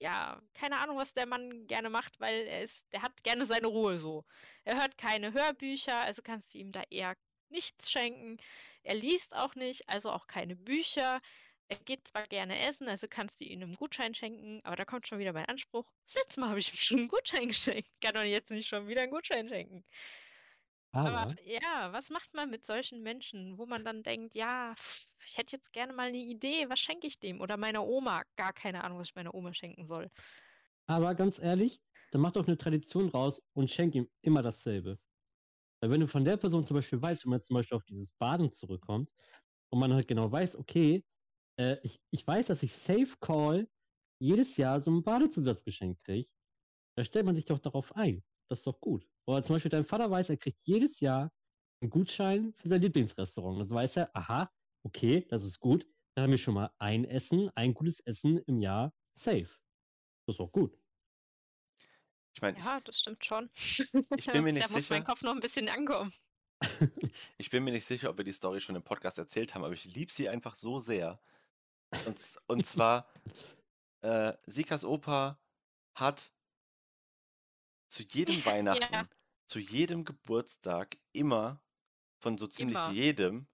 ja, 0.00 0.40
keine 0.54 0.78
Ahnung, 0.78 0.96
was 0.96 1.12
der 1.14 1.26
Mann 1.26 1.66
gerne 1.66 1.90
macht, 1.90 2.18
weil 2.20 2.46
er 2.46 2.62
ist, 2.62 2.82
der 2.92 3.02
hat 3.02 3.22
gerne 3.24 3.46
seine 3.46 3.66
Ruhe 3.68 3.98
so. 3.98 4.24
Er 4.64 4.76
hört 4.80 4.98
keine 4.98 5.32
Hörbücher, 5.32 6.00
also 6.00 6.22
kannst 6.22 6.54
du 6.54 6.58
ihm 6.58 6.72
da 6.72 6.82
eher 6.90 7.16
nichts 7.50 7.90
schenken. 7.90 8.38
Er 8.82 8.94
liest 8.94 9.34
auch 9.34 9.54
nicht, 9.54 9.88
also 9.88 10.10
auch 10.10 10.26
keine 10.26 10.56
Bücher. 10.56 11.20
Er 11.68 11.76
geht 11.78 12.06
zwar 12.08 12.26
gerne 12.26 12.58
essen, 12.60 12.88
also 12.88 13.06
kannst 13.08 13.40
du 13.40 13.44
ihm 13.44 13.62
einen 13.62 13.74
Gutschein 13.76 14.14
schenken, 14.14 14.60
aber 14.64 14.76
da 14.76 14.84
kommt 14.84 15.08
schon 15.08 15.18
wieder 15.18 15.32
mein 15.32 15.46
Anspruch. 15.46 15.90
Das 16.06 16.14
letzte 16.14 16.40
Mal 16.40 16.50
habe 16.50 16.60
ich 16.60 16.72
ihm 16.72 16.76
schon 16.78 16.98
einen 17.00 17.08
Gutschein 17.08 17.48
geschenkt. 17.48 17.88
Kann 18.00 18.14
doch 18.14 18.22
jetzt 18.22 18.50
nicht 18.50 18.68
schon 18.68 18.88
wieder 18.88 19.02
einen 19.02 19.10
Gutschein 19.12 19.48
schenken. 19.48 19.84
Aber, 21.02 21.26
Aber 21.26 21.40
ja, 21.44 21.92
was 21.92 22.10
macht 22.10 22.34
man 22.34 22.50
mit 22.50 22.64
solchen 22.66 23.02
Menschen, 23.02 23.58
wo 23.58 23.66
man 23.66 23.84
dann 23.84 24.02
denkt, 24.02 24.34
ja, 24.34 24.74
pff, 24.76 25.12
ich 25.24 25.38
hätte 25.38 25.56
jetzt 25.56 25.72
gerne 25.72 25.92
mal 25.92 26.08
eine 26.08 26.18
Idee, 26.18 26.68
was 26.68 26.80
schenke 26.80 27.06
ich 27.06 27.18
dem? 27.18 27.40
Oder 27.40 27.56
meiner 27.56 27.84
Oma, 27.86 28.22
gar 28.36 28.52
keine 28.52 28.82
Ahnung, 28.84 28.98
was 28.98 29.08
ich 29.10 29.14
meiner 29.14 29.34
Oma 29.34 29.54
schenken 29.54 29.86
soll. 29.86 30.10
aber 30.86 31.14
ganz 31.14 31.38
ehrlich, 31.38 31.80
dann 32.10 32.20
mach 32.20 32.32
doch 32.32 32.46
eine 32.46 32.58
Tradition 32.58 33.08
raus 33.08 33.42
und 33.54 33.70
schenk 33.70 33.94
ihm 33.94 34.08
immer 34.22 34.42
dasselbe. 34.42 34.98
Weil 35.80 35.90
wenn 35.90 36.00
du 36.00 36.08
von 36.08 36.24
der 36.24 36.36
Person 36.36 36.64
zum 36.64 36.76
Beispiel 36.76 37.02
weißt, 37.02 37.24
wenn 37.26 37.30
man 37.30 37.42
zum 37.42 37.54
Beispiel 37.56 37.76
auf 37.76 37.84
dieses 37.84 38.12
Baden 38.12 38.50
zurückkommt 38.50 39.14
und 39.70 39.80
man 39.80 39.92
halt 39.94 40.08
genau 40.08 40.30
weiß, 40.30 40.56
okay, 40.56 41.04
äh, 41.58 41.78
ich, 41.82 42.00
ich 42.10 42.26
weiß, 42.26 42.48
dass 42.48 42.62
ich 42.62 42.74
Safe 42.74 43.16
Call 43.20 43.68
jedes 44.20 44.56
Jahr 44.56 44.80
so 44.80 44.90
einen 44.90 45.04
Badezusatz 45.04 45.64
geschenkt 45.64 46.02
da 46.96 47.04
stellt 47.04 47.26
man 47.26 47.34
sich 47.34 47.44
doch 47.44 47.58
darauf 47.58 47.94
ein. 47.96 48.24
Das 48.48 48.60
ist 48.60 48.66
doch 48.66 48.80
gut. 48.80 49.06
Oder 49.26 49.42
zum 49.42 49.56
Beispiel 49.56 49.70
dein 49.70 49.84
Vater 49.84 50.10
weiß, 50.10 50.28
er 50.28 50.36
kriegt 50.36 50.62
jedes 50.64 51.00
Jahr 51.00 51.32
einen 51.80 51.90
Gutschein 51.90 52.54
für 52.56 52.68
sein 52.68 52.80
Lieblingsrestaurant. 52.82 53.60
Das 53.60 53.70
weiß 53.70 53.96
er, 53.96 54.16
aha, 54.16 54.50
okay, 54.84 55.26
das 55.28 55.42
ist 55.42 55.58
gut. 55.60 55.86
Dann 56.14 56.24
haben 56.24 56.30
wir 56.30 56.38
schon 56.38 56.54
mal 56.54 56.72
ein 56.78 57.04
Essen, 57.04 57.50
ein 57.56 57.74
gutes 57.74 58.00
Essen 58.00 58.38
im 58.38 58.60
Jahr 58.60 58.94
safe. 59.14 59.58
Das 60.26 60.36
ist 60.36 60.40
auch 60.40 60.52
gut. 60.52 60.78
Ich 62.34 62.42
meine, 62.42 62.58
Ja, 62.58 62.80
das 62.80 62.98
stimmt 62.98 63.24
schon. 63.24 63.50
Ich 63.54 64.26
bin 64.26 64.44
mir 64.44 64.52
nicht 64.52 64.64
da 64.64 64.68
muss 64.70 64.90
mein 64.90 65.00
sicher. 65.00 65.04
Kopf 65.04 65.22
noch 65.22 65.32
ein 65.32 65.40
bisschen 65.40 65.68
ankommen. 65.68 66.12
ich 67.38 67.50
bin 67.50 67.64
mir 67.64 67.72
nicht 67.72 67.84
sicher, 67.84 68.10
ob 68.10 68.16
wir 68.16 68.24
die 68.24 68.32
Story 68.32 68.60
schon 68.60 68.76
im 68.76 68.82
Podcast 68.82 69.18
erzählt 69.18 69.54
haben, 69.54 69.64
aber 69.64 69.74
ich 69.74 69.84
liebe 69.84 70.12
sie 70.12 70.28
einfach 70.28 70.56
so 70.56 70.78
sehr. 70.78 71.20
Und, 72.06 72.20
und 72.46 72.64
zwar, 72.64 73.08
äh, 74.02 74.34
Sikas 74.46 74.84
Opa 74.84 75.38
hat 75.94 76.32
zu 77.88 78.02
jedem 78.02 78.44
Weihnachten, 78.44 79.08
zu 79.46 79.58
jedem 79.58 80.04
Geburtstag 80.04 80.96
immer 81.12 81.60
von 82.18 82.38
so 82.38 82.46
ziemlich 82.46 82.76
Immer. 82.76 82.90
jedem 82.90 83.46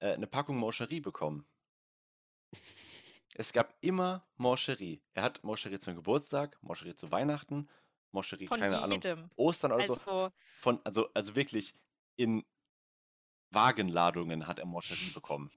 äh, 0.00 0.12
eine 0.12 0.26
Packung 0.26 0.56
Moncherie 0.58 1.00
bekommen. 1.00 1.46
Es 3.34 3.52
gab 3.52 3.76
immer 3.80 4.26
Mancherie. 4.36 5.02
Er 5.14 5.22
hat 5.22 5.44
Mancherie 5.44 5.78
zum 5.78 5.94
Geburtstag, 5.94 6.58
Mancherie 6.62 6.96
zu 6.96 7.10
Weihnachten, 7.10 7.68
Mancherie, 8.12 8.46
Von 8.46 8.60
keine 8.60 8.80
Ahnung, 8.80 9.00
jedem. 9.00 9.30
Ostern 9.36 9.72
oder 9.72 9.86
so. 9.86 9.94
Also, 9.94 10.32
Von, 10.58 10.80
also, 10.84 11.10
also 11.12 11.36
wirklich 11.36 11.74
in 12.16 12.44
Wagenladungen 13.50 14.46
hat 14.46 14.58
er 14.58 14.66
Mancherie 14.66 15.10
bekommen. 15.10 15.50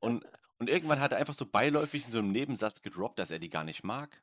Und, 0.00 0.24
und 0.58 0.70
irgendwann 0.70 1.00
hat 1.00 1.12
er 1.12 1.18
einfach 1.18 1.34
so 1.34 1.44
beiläufig 1.44 2.06
in 2.06 2.10
so 2.10 2.18
einem 2.18 2.32
Nebensatz 2.32 2.82
gedroppt, 2.82 3.18
dass 3.18 3.30
er 3.30 3.38
die 3.38 3.50
gar 3.50 3.64
nicht 3.64 3.84
mag. 3.84 4.22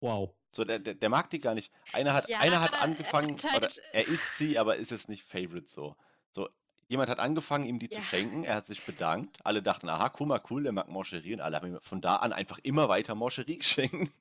Wow. 0.00 0.34
So, 0.52 0.64
der, 0.64 0.78
der, 0.78 0.94
der 0.94 1.08
mag 1.08 1.28
die 1.30 1.40
gar 1.40 1.54
nicht. 1.54 1.72
Einer 1.92 2.14
hat, 2.14 2.28
Ja, 2.28 2.38
einer 2.40 2.60
hat 2.60 2.72
er 2.72 2.82
angefangen, 2.82 3.36
hat 3.36 3.44
halt- 3.44 3.56
oder 3.56 3.70
er 3.92 4.06
isst 4.08 4.38
sie, 4.38 4.58
aber 4.58 4.76
ist 4.76 4.90
jetzt 4.90 5.08
nicht 5.08 5.24
Favorite 5.24 5.68
so. 5.68 5.96
So, 6.32 6.48
jemand 6.88 7.10
hat 7.10 7.18
angefangen, 7.18 7.64
ihm 7.66 7.78
die 7.78 7.88
zu 7.90 7.98
Ja. 7.98 8.04
schenken, 8.04 8.44
er 8.44 8.54
hat 8.56 8.66
sich 8.66 8.82
bedankt. 8.84 9.38
Alle 9.44 9.60
dachten, 9.62 9.88
aha, 9.88 10.08
guck 10.08 10.26
mal, 10.28 10.40
cool, 10.50 10.62
der 10.62 10.72
mag 10.72 10.88
Mancherie. 10.88 11.34
Und 11.34 11.40
alle 11.40 11.56
haben 11.56 11.66
ihm 11.74 11.80
von 11.80 12.00
da 12.00 12.16
an 12.16 12.32
einfach 12.32 12.58
immer 12.62 12.88
weiter 12.88 13.14
Mancherie 13.14 13.58
geschenkt. 13.58 14.12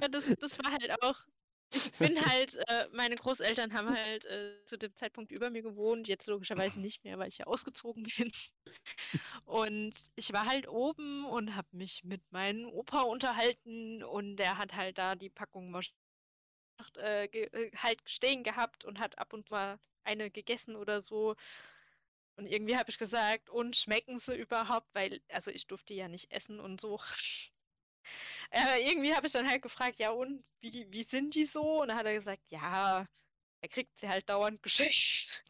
ja, 0.00 0.08
das, 0.08 0.24
das 0.38 0.58
war 0.58 0.72
halt 0.72 1.02
auch. 1.02 1.16
Ich 1.72 1.92
bin 1.92 2.20
halt, 2.26 2.56
äh, 2.68 2.88
meine 2.92 3.14
Großeltern 3.16 3.72
haben 3.72 3.90
halt 3.90 4.24
äh, 4.24 4.64
zu 4.66 4.76
dem 4.76 4.94
Zeitpunkt 4.96 5.30
über 5.30 5.50
mir 5.50 5.62
gewohnt, 5.62 6.08
jetzt 6.08 6.26
logischerweise 6.26 6.80
nicht 6.80 7.04
mehr, 7.04 7.18
weil 7.18 7.28
ich 7.28 7.38
ja 7.38 7.46
ausgezogen 7.46 8.04
bin. 8.16 8.32
Und 9.44 9.94
ich 10.16 10.32
war 10.32 10.46
halt 10.46 10.68
oben 10.68 11.24
und 11.26 11.54
habe 11.56 11.68
mich 11.72 12.04
mit 12.04 12.22
meinem 12.32 12.68
Opa 12.68 13.02
unterhalten 13.02 14.02
und 14.02 14.36
der 14.36 14.58
hat 14.58 14.74
halt 14.74 14.98
da 14.98 15.14
die 15.14 15.30
Packung 15.30 15.74
äh, 16.96 17.24
äh, 17.26 17.70
halt 17.76 18.00
stehen 18.06 18.42
gehabt 18.42 18.84
und 18.84 18.98
hat 19.00 19.18
ab 19.18 19.32
und 19.32 19.48
zu 19.48 19.54
mal 19.54 19.78
eine 20.04 20.30
gegessen 20.30 20.76
oder 20.76 21.02
so. 21.02 21.36
Und 22.36 22.46
irgendwie 22.46 22.76
habe 22.76 22.90
ich 22.90 22.98
gesagt, 22.98 23.50
und 23.50 23.76
schmecken 23.76 24.18
sie 24.18 24.34
überhaupt? 24.36 24.88
Weil, 24.94 25.20
also 25.28 25.50
ich 25.50 25.66
durfte 25.66 25.94
ja 25.94 26.08
nicht 26.08 26.32
essen 26.32 26.58
und 26.58 26.80
so. 26.80 26.98
Äh, 28.50 28.88
irgendwie 28.88 29.14
habe 29.14 29.26
ich 29.26 29.32
dann 29.32 29.48
halt 29.48 29.62
gefragt, 29.62 29.98
ja 29.98 30.10
und, 30.10 30.44
wie, 30.60 30.86
wie 30.90 31.02
sind 31.04 31.34
die 31.34 31.44
so? 31.44 31.82
Und 31.82 31.88
dann 31.88 31.96
hat 31.96 32.06
er 32.06 32.14
gesagt, 32.14 32.42
ja, 32.48 33.06
er 33.60 33.68
kriegt 33.68 33.98
sie 34.00 34.08
halt 34.08 34.28
dauernd 34.28 34.62
geschenkt. 34.62 35.42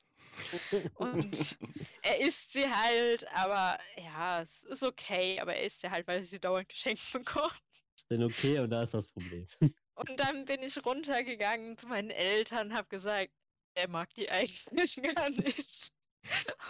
Und 0.94 1.58
er 2.02 2.20
isst 2.20 2.52
sie 2.52 2.68
halt, 2.68 3.26
aber 3.34 3.78
ja, 3.96 4.42
es 4.42 4.62
ist 4.64 4.82
okay, 4.82 5.40
aber 5.40 5.54
er 5.54 5.64
isst 5.64 5.80
sie 5.80 5.90
halt, 5.90 6.06
weil 6.06 6.18
er 6.18 6.24
sie 6.24 6.40
dauernd 6.40 6.68
geschenkt 6.68 7.12
bekommt. 7.12 7.54
Denn 8.10 8.22
okay, 8.22 8.58
und 8.58 8.70
da 8.70 8.82
ist 8.82 8.94
das 8.94 9.06
Problem. 9.08 9.46
Und 9.94 10.18
dann 10.18 10.44
bin 10.46 10.62
ich 10.62 10.84
runtergegangen 10.84 11.76
zu 11.76 11.86
meinen 11.86 12.10
Eltern 12.10 12.68
und 12.68 12.74
habe 12.74 12.88
gesagt, 12.88 13.32
er 13.74 13.88
mag 13.88 14.12
die 14.14 14.30
eigentlich 14.30 14.96
gar 15.14 15.30
nicht. 15.30 15.92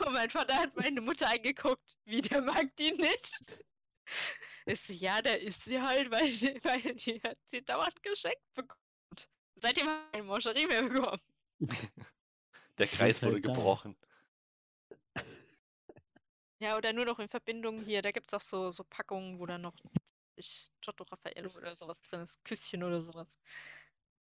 Und 0.01 0.13
mein 0.13 0.31
Vater 0.31 0.57
hat 0.57 0.77
meine 0.77 1.01
Mutter 1.01 1.29
angeguckt, 1.29 1.97
wie 2.05 2.23
der 2.23 2.41
mag 2.43 2.75
die 2.77 2.93
nicht. 2.93 3.41
Ich 4.67 4.81
so, 4.83 4.93
ja, 4.93 5.23
der 5.23 5.41
isst 5.41 5.65
sie 5.65 5.81
halt, 5.81 6.11
weil 6.11 6.31
die, 6.31 6.55
weil 6.65 6.95
die 6.95 7.21
hat 7.23 7.39
sie 7.51 7.63
dauernd 7.65 8.03
geschenkt 8.03 8.43
bekommt. 8.55 8.81
Seitdem 9.57 9.89
hat 9.89 9.99
er 10.07 10.11
keine 10.13 10.25
Moscherie 10.25 10.67
mehr 10.67 10.83
bekommen. 10.83 11.21
Der 12.79 12.87
Kreis 12.87 13.17
Ist 13.17 13.23
halt 13.23 13.33
wurde 13.35 13.43
da. 13.43 13.53
gebrochen. 13.53 13.97
Ja, 16.61 16.77
oder 16.77 16.93
nur 16.93 17.05
noch 17.05 17.19
in 17.19 17.29
Verbindung 17.29 17.83
hier, 17.85 18.01
da 18.03 18.11
gibt 18.11 18.29
es 18.29 18.35
auch 18.35 18.41
so, 18.43 18.71
so 18.73 18.85
Packungen, 18.85 19.39
wo 19.39 19.47
dann 19.47 19.63
noch 19.63 19.75
ich, 20.37 20.71
Giotto 20.81 21.05
Raffaello 21.05 21.51
oder 21.57 21.77
sowas 21.77 22.01
drin 22.03 22.23
ist, 22.23 22.43
Küsschen 22.45 22.83
oder 22.83 23.03
sowas. 23.03 23.29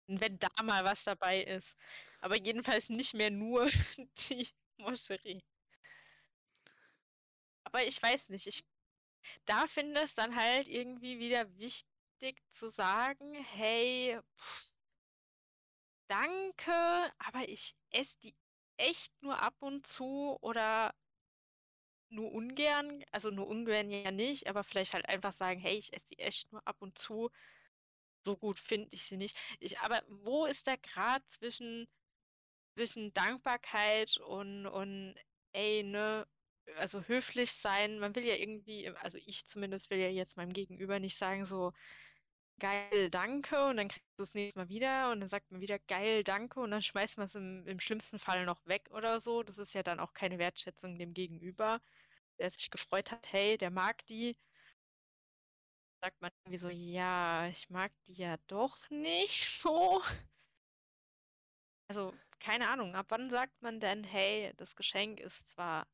Und 0.08 0.20
wenn 0.22 0.40
da 0.40 0.50
mal 0.64 0.84
was 0.84 1.04
dabei 1.04 1.44
ist. 1.44 1.78
Aber 2.20 2.38
jedenfalls 2.38 2.90
nicht 2.90 3.14
mehr 3.14 3.32
nur 3.32 3.68
die 4.30 4.50
Moscherie. 4.78 5.44
Aber 7.64 7.84
ich 7.84 8.02
weiß 8.02 8.30
nicht, 8.30 8.48
ich 8.48 8.66
da 9.46 9.68
finde 9.68 10.02
es 10.02 10.16
dann 10.16 10.36
halt 10.36 10.68
irgendwie 10.68 11.20
wieder 11.20 11.58
wichtig 11.58 12.42
zu 12.52 12.70
sagen, 12.70 13.34
hey, 13.34 14.20
pff, 14.38 14.72
danke, 16.08 16.72
aber 17.20 17.48
ich 17.48 17.76
esse 17.92 18.16
die 18.24 18.36
echt 18.78 19.14
nur 19.22 19.42
ab 19.42 19.56
und 19.60 19.88
zu 19.88 20.38
oder 20.42 20.94
nur 22.10 22.32
ungern, 22.32 23.04
also 23.12 23.30
nur 23.30 23.48
ungern 23.48 23.90
ja 23.92 24.12
nicht, 24.12 24.48
aber 24.50 24.64
vielleicht 24.64 24.94
halt 24.94 25.08
einfach 25.08 25.32
sagen, 25.34 25.60
hey, 25.60 25.78
ich 25.78 25.94
esse 25.94 26.06
die 26.12 26.20
echt 26.20 26.52
nur 26.52 26.66
ab 26.68 26.78
und 26.82 26.98
zu. 26.98 27.30
So 28.26 28.38
gut 28.38 28.60
finde 28.60 28.90
ich 28.92 29.04
sie 29.06 29.18
nicht. 29.18 29.38
Ich, 29.60 29.80
aber 29.82 30.02
wo 30.10 30.46
ist 30.46 30.68
der 30.68 30.78
Grad 30.78 31.24
zwischen, 31.30 31.88
zwischen 32.76 33.14
Dankbarkeit 33.14 34.18
und, 34.20 34.68
und 34.68 35.16
ey, 35.54 35.84
ne, 35.84 36.28
also 36.78 37.02
höflich 37.04 37.52
sein? 37.54 38.00
Man 38.00 38.16
will 38.16 38.26
ja 38.26 38.36
irgendwie, 38.36 38.90
also 38.90 39.18
ich 39.26 39.46
zumindest 39.46 39.90
will 39.90 40.00
ja 40.00 40.10
jetzt 40.10 40.38
meinem 40.38 40.54
Gegenüber 40.54 41.00
nicht 41.00 41.18
sagen, 41.18 41.46
so 41.46 41.74
geil, 42.60 43.10
danke, 43.12 43.68
und 43.68 43.78
dann 43.78 43.88
kriegst 43.90 44.06
du 44.18 44.24
es 44.24 44.34
nächstes 44.34 44.56
Mal 44.58 44.70
wieder 44.70 45.12
und 45.12 45.22
dann 45.22 45.30
sagt 45.30 45.52
man 45.52 45.62
wieder 45.62 45.80
geil, 45.80 46.24
danke, 46.24 46.60
und 46.62 46.72
dann 46.72 46.82
schmeißt 46.82 47.18
man 47.18 47.28
es 47.28 47.36
im, 47.36 47.66
im 47.68 47.80
schlimmsten 47.80 48.20
Fall 48.20 48.46
noch 48.46 48.66
weg 48.66 48.90
oder 48.92 49.20
so. 49.22 49.44
Das 49.44 49.58
ist 49.58 49.74
ja 49.74 49.84
dann 49.84 50.00
auch 50.00 50.14
keine 50.14 50.40
Wertschätzung 50.40 50.98
dem 50.98 51.14
Gegenüber 51.14 51.82
der 52.40 52.50
sich 52.50 52.72
gefreut 52.72 53.12
hat, 53.12 53.32
hey, 53.32 53.58
der 53.58 53.72
mag 53.72 54.06
die, 54.08 54.38
sagt 56.02 56.22
man 56.22 56.32
irgendwie 56.44 56.58
so, 56.58 56.70
ja, 56.70 57.48
ich 57.48 57.70
mag 57.70 57.92
die 58.08 58.14
ja 58.14 58.38
doch 58.48 58.90
nicht 58.90 59.60
so. 59.60 60.02
Also, 61.90 62.14
keine 62.40 62.70
Ahnung, 62.70 62.96
ab 62.96 63.08
wann 63.10 63.30
sagt 63.30 63.62
man 63.62 63.80
denn, 63.80 64.04
hey, 64.04 64.54
das 64.58 64.76
Geschenk 64.76 65.20
ist 65.20 65.50
zwar 65.50 65.88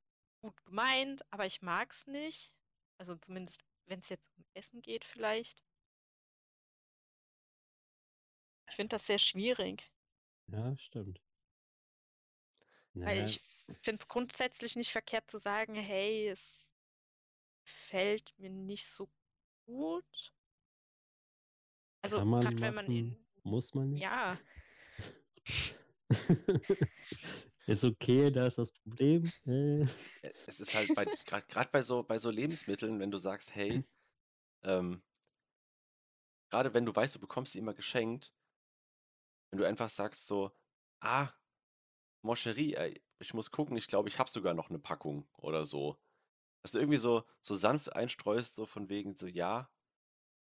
gut 0.45 0.65
gemeint, 0.65 1.25
aber 1.31 1.45
ich 1.45 1.61
mag's 1.61 2.05
nicht. 2.07 2.55
Also 2.97 3.15
zumindest, 3.15 3.61
wenn 3.87 3.99
es 3.99 4.09
jetzt 4.09 4.29
um 4.37 4.45
Essen 4.53 4.81
geht, 4.81 5.03
vielleicht. 5.03 5.63
Ich 8.69 8.75
finde 8.75 8.95
das 8.95 9.07
sehr 9.07 9.19
schwierig, 9.19 9.83
Ja, 10.51 10.75
stimmt. 10.77 11.19
weil 12.99 13.17
Naja, 13.17 13.25
ich 13.25 13.41
finde 13.81 14.01
es 14.01 14.07
grundsätzlich 14.07 14.75
nicht 14.75 14.91
verkehrt 14.91 15.29
zu 15.29 15.39
sagen, 15.39 15.75
hey, 15.75 16.29
es 16.29 16.71
fällt 17.63 18.37
mir 18.37 18.49
nicht 18.49 18.87
so 18.87 19.09
gut. 19.65 20.33
Also 22.03 22.23
gerade 22.23 22.61
wenn 22.61 22.73
man 22.75 22.85
in, 22.87 23.17
muss 23.43 23.73
man 23.73 23.91
nicht. 23.91 24.03
ja, 24.03 24.37
ist 27.67 27.83
okay, 27.83 28.31
da 28.31 28.47
ist 28.47 28.57
das 28.57 28.71
Problem. 28.71 29.33
Äh, 29.45 29.85
Es 30.45 30.59
ist 30.59 30.73
halt 30.73 30.93
gerade 30.93 31.45
bei 31.71 31.81
so, 31.83 32.03
bei 32.03 32.19
so 32.19 32.29
Lebensmitteln, 32.29 32.99
wenn 32.99 33.11
du 33.11 33.17
sagst, 33.17 33.55
hey, 33.55 33.85
ähm, 34.63 35.03
gerade 36.49 36.73
wenn 36.73 36.85
du 36.87 36.95
weißt, 36.95 37.13
du 37.15 37.19
bekommst 37.19 37.53
sie 37.53 37.59
immer 37.59 37.73
geschenkt, 37.75 38.33
wenn 39.51 39.59
du 39.59 39.65
einfach 39.67 39.89
sagst 39.89 40.27
so, 40.27 40.51
ah, 41.01 41.29
Moscherie, 42.23 42.75
ey, 42.75 43.03
ich 43.19 43.33
muss 43.33 43.51
gucken, 43.51 43.77
ich 43.77 43.87
glaube, 43.87 44.09
ich 44.09 44.19
habe 44.19 44.29
sogar 44.29 44.53
noch 44.53 44.69
eine 44.69 44.79
Packung 44.79 45.29
oder 45.37 45.65
so. 45.65 46.01
Dass 46.63 46.73
du 46.73 46.79
irgendwie 46.79 46.99
so, 46.99 47.25
so 47.41 47.55
sanft 47.55 47.95
einstreust, 47.95 48.55
so 48.55 48.65
von 48.67 48.89
wegen 48.89 49.15
so, 49.17 49.27
ja, 49.27 49.71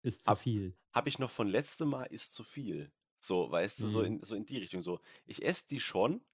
ist 0.04 0.24
zu 0.26 0.34
Ab- 0.34 0.36
viel. 0.36 0.76
habe 0.94 1.10
ich 1.10 1.20
noch 1.20 1.32
von 1.32 1.48
letztem 1.48 1.90
Mal, 1.90 2.06
ist 2.06 2.34
zu 2.34 2.44
viel. 2.44 2.92
So, 3.20 3.52
weißt 3.52 3.82
du, 3.82 3.88
so 3.88 4.02
Mhm. 4.02 4.04
in, 4.04 4.22
so 4.24 4.36
in 4.36 4.46
die 4.46 4.58
Richtung. 4.58 4.82
So, 4.82 5.00
ich 5.26 5.44
esse 5.44 5.68
die 5.68 5.80
schon, 5.80 6.26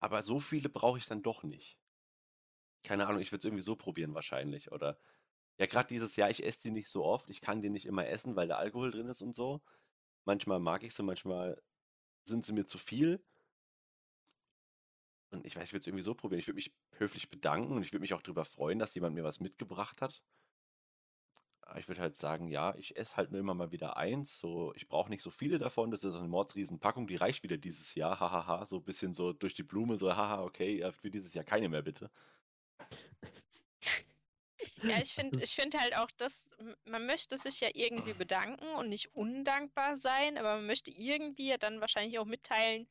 aber 0.00 0.22
so 0.22 0.40
viele 0.40 0.68
brauche 0.68 0.98
ich 0.98 1.06
dann 1.06 1.22
doch 1.22 1.42
nicht. 1.42 1.78
Keine 2.82 3.06
Ahnung, 3.06 3.20
ich 3.20 3.30
würde 3.32 3.40
es 3.40 3.44
irgendwie 3.44 3.62
so 3.62 3.76
probieren 3.76 4.14
wahrscheinlich. 4.14 4.72
Oder 4.72 4.98
ja, 5.58 5.66
gerade 5.66 5.88
dieses 5.88 6.16
Jahr, 6.16 6.30
ich 6.30 6.44
esse 6.44 6.62
die 6.62 6.70
nicht 6.70 6.88
so 6.88 7.04
oft, 7.04 7.28
ich 7.28 7.40
kann 7.42 7.62
die 7.62 7.70
nicht 7.70 7.86
immer 7.86 8.06
essen, 8.08 8.36
weil 8.36 8.48
da 8.48 8.56
Alkohol 8.56 8.90
drin 8.90 9.08
ist 9.08 9.22
und 9.22 9.34
so. 9.34 9.60
Manchmal 10.24 10.60
mag 10.60 10.82
ich 10.84 10.94
sie, 10.94 11.02
manchmal 11.02 11.62
sind 12.24 12.44
sie 12.46 12.52
mir 12.54 12.66
zu 12.66 12.78
viel. 12.78 13.22
Und 15.30 15.46
ich 15.46 15.56
weiß, 15.56 15.64
ich 15.64 15.72
würde 15.72 15.80
es 15.80 15.86
irgendwie 15.86 16.02
so 16.02 16.14
probieren. 16.14 16.40
Ich 16.40 16.48
würde 16.48 16.56
mich 16.56 16.72
höflich 16.96 17.28
bedanken 17.28 17.76
und 17.76 17.82
ich 17.82 17.92
würde 17.92 18.00
mich 18.00 18.14
auch 18.14 18.22
darüber 18.22 18.44
freuen, 18.44 18.78
dass 18.78 18.94
jemand 18.94 19.14
mir 19.14 19.24
was 19.24 19.40
mitgebracht 19.40 20.02
hat. 20.02 20.22
Aber 21.70 21.78
ich 21.78 21.86
würde 21.86 22.00
halt 22.00 22.16
sagen, 22.16 22.48
ja, 22.48 22.74
ich 22.76 22.96
esse 22.96 23.16
halt 23.16 23.30
nur 23.30 23.38
immer 23.38 23.54
mal 23.54 23.70
wieder 23.70 23.96
eins. 23.96 24.40
So, 24.40 24.72
ich 24.74 24.88
brauche 24.88 25.08
nicht 25.08 25.22
so 25.22 25.30
viele 25.30 25.60
davon. 25.60 25.92
Das 25.92 26.02
ist 26.02 26.14
so 26.14 26.18
eine 26.18 26.26
Mordsriesenpackung, 26.26 27.06
die 27.06 27.14
reicht 27.14 27.44
wieder 27.44 27.58
dieses 27.58 27.94
Jahr. 27.94 28.18
Hahaha, 28.18 28.66
so 28.66 28.78
ein 28.78 28.82
bisschen 28.82 29.12
so 29.12 29.32
durch 29.32 29.54
die 29.54 29.62
Blume, 29.62 29.96
so, 29.96 30.14
haha, 30.16 30.42
okay, 30.42 30.78
ihr 30.78 30.86
habt 30.86 30.96
für 30.96 31.12
dieses 31.12 31.32
Jahr 31.32 31.44
keine 31.44 31.68
mehr, 31.68 31.82
bitte. 31.82 32.10
ja, 34.82 34.98
ich 35.00 35.14
finde, 35.14 35.40
ich 35.44 35.54
finde 35.54 35.78
halt 35.78 35.96
auch, 35.96 36.10
dass 36.16 36.44
man 36.86 37.06
möchte 37.06 37.38
sich 37.38 37.60
ja 37.60 37.68
irgendwie 37.72 38.14
bedanken 38.14 38.66
und 38.74 38.88
nicht 38.88 39.14
undankbar 39.14 39.96
sein, 39.96 40.38
aber 40.38 40.56
man 40.56 40.66
möchte 40.66 40.90
irgendwie 40.90 41.50
ja 41.50 41.56
dann 41.56 41.80
wahrscheinlich 41.80 42.18
auch 42.18 42.24
mitteilen, 42.24 42.88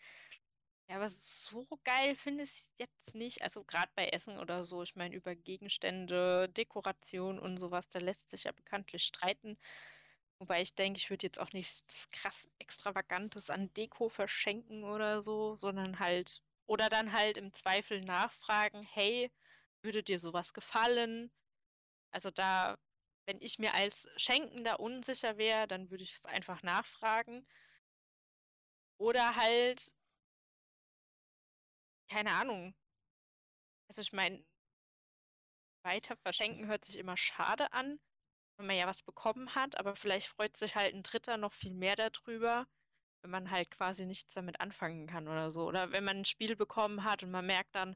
ja, 0.89 0.95
aber 0.97 1.09
so 1.09 1.65
geil 1.83 2.15
finde 2.15 2.43
ich 2.43 2.49
es 2.49 2.67
jetzt 2.77 3.15
nicht. 3.15 3.41
Also 3.43 3.63
gerade 3.63 3.91
bei 3.95 4.07
Essen 4.09 4.37
oder 4.39 4.63
so, 4.65 4.81
ich 4.83 4.95
meine, 4.95 5.15
über 5.15 5.35
Gegenstände, 5.35 6.49
Dekoration 6.49 7.39
und 7.39 7.57
sowas, 7.59 7.87
da 7.89 7.99
lässt 7.99 8.29
sich 8.29 8.45
ja 8.45 8.51
bekanntlich 8.51 9.03
streiten. 9.05 9.57
Wobei 10.39 10.61
ich 10.61 10.75
denke, 10.75 10.97
ich 10.99 11.09
würde 11.09 11.27
jetzt 11.27 11.39
auch 11.39 11.53
nichts 11.53 12.09
krass 12.11 12.47
Extravagantes 12.59 13.49
an 13.49 13.73
Deko 13.75 14.09
verschenken 14.09 14.83
oder 14.85 15.21
so, 15.21 15.55
sondern 15.55 15.99
halt 15.99 16.41
oder 16.67 16.89
dann 16.89 17.13
halt 17.13 17.37
im 17.37 17.53
Zweifel 17.53 18.01
nachfragen, 18.01 18.83
hey, 18.83 19.31
würde 19.83 20.03
dir 20.03 20.19
sowas 20.19 20.53
gefallen? 20.53 21.31
Also 22.11 22.31
da, 22.31 22.77
wenn 23.27 23.41
ich 23.41 23.59
mir 23.59 23.73
als 23.75 24.07
Schenkender 24.17 24.79
unsicher 24.79 25.37
wäre, 25.37 25.67
dann 25.67 25.89
würde 25.91 26.03
ich 26.03 26.19
einfach 26.25 26.63
nachfragen. 26.63 27.47
Oder 28.99 29.35
halt, 29.35 29.95
keine 32.09 32.31
Ahnung. 32.31 32.73
Also 33.87 34.01
ich 34.01 34.13
meine, 34.13 34.43
weiter 35.83 36.15
verschenken 36.17 36.67
hört 36.67 36.85
sich 36.85 36.97
immer 36.97 37.17
schade 37.17 37.71
an, 37.73 37.99
wenn 38.57 38.67
man 38.67 38.75
ja 38.75 38.87
was 38.87 39.01
bekommen 39.03 39.55
hat, 39.55 39.77
aber 39.79 39.95
vielleicht 39.95 40.27
freut 40.27 40.57
sich 40.57 40.75
halt 40.75 40.93
ein 40.93 41.03
Dritter 41.03 41.37
noch 41.37 41.53
viel 41.53 41.73
mehr 41.73 41.95
darüber, 41.95 42.67
wenn 43.21 43.31
man 43.31 43.51
halt 43.51 43.71
quasi 43.71 44.05
nichts 44.05 44.33
damit 44.33 44.61
anfangen 44.61 45.07
kann 45.07 45.27
oder 45.27 45.51
so. 45.51 45.67
Oder 45.67 45.91
wenn 45.91 46.03
man 46.03 46.17
ein 46.19 46.25
Spiel 46.25 46.55
bekommen 46.55 47.03
hat 47.03 47.23
und 47.23 47.31
man 47.31 47.45
merkt 47.45 47.75
dann, 47.75 47.95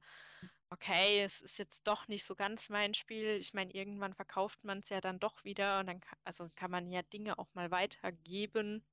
okay, 0.70 1.22
es 1.24 1.42
ist 1.42 1.60
jetzt 1.60 1.88
doch 1.88 2.08
nicht 2.08 2.26
so 2.26 2.36
ganz 2.36 2.70
mein 2.70 2.94
Spiel. 2.94 3.38
Ich 3.40 3.54
meine, 3.54 3.74
irgendwann 3.74 4.16
verkauft 4.16 4.64
man 4.64 4.80
es 4.80 4.90
ja 4.90 5.02
dann 5.02 5.20
doch 5.20 5.44
wieder 5.44 5.80
und 5.80 5.88
dann 5.88 6.00
kann, 6.02 6.18
also 6.24 6.50
kann 6.56 6.72
man 6.72 6.92
ja 6.92 7.04
Dinge 7.04 7.38
auch 7.40 7.54
mal 7.54 7.72
weitergeben. 7.72 8.84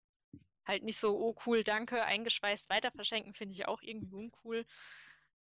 Halt 0.66 0.82
nicht 0.84 0.98
so, 0.98 1.18
oh 1.18 1.36
cool, 1.46 1.64
danke, 1.64 2.04
eingeschweißt 2.04 2.68
weiter 2.70 2.90
verschenken, 2.92 3.34
finde 3.34 3.54
ich 3.54 3.66
auch 3.66 3.82
irgendwie 3.82 4.14
uncool. 4.14 4.66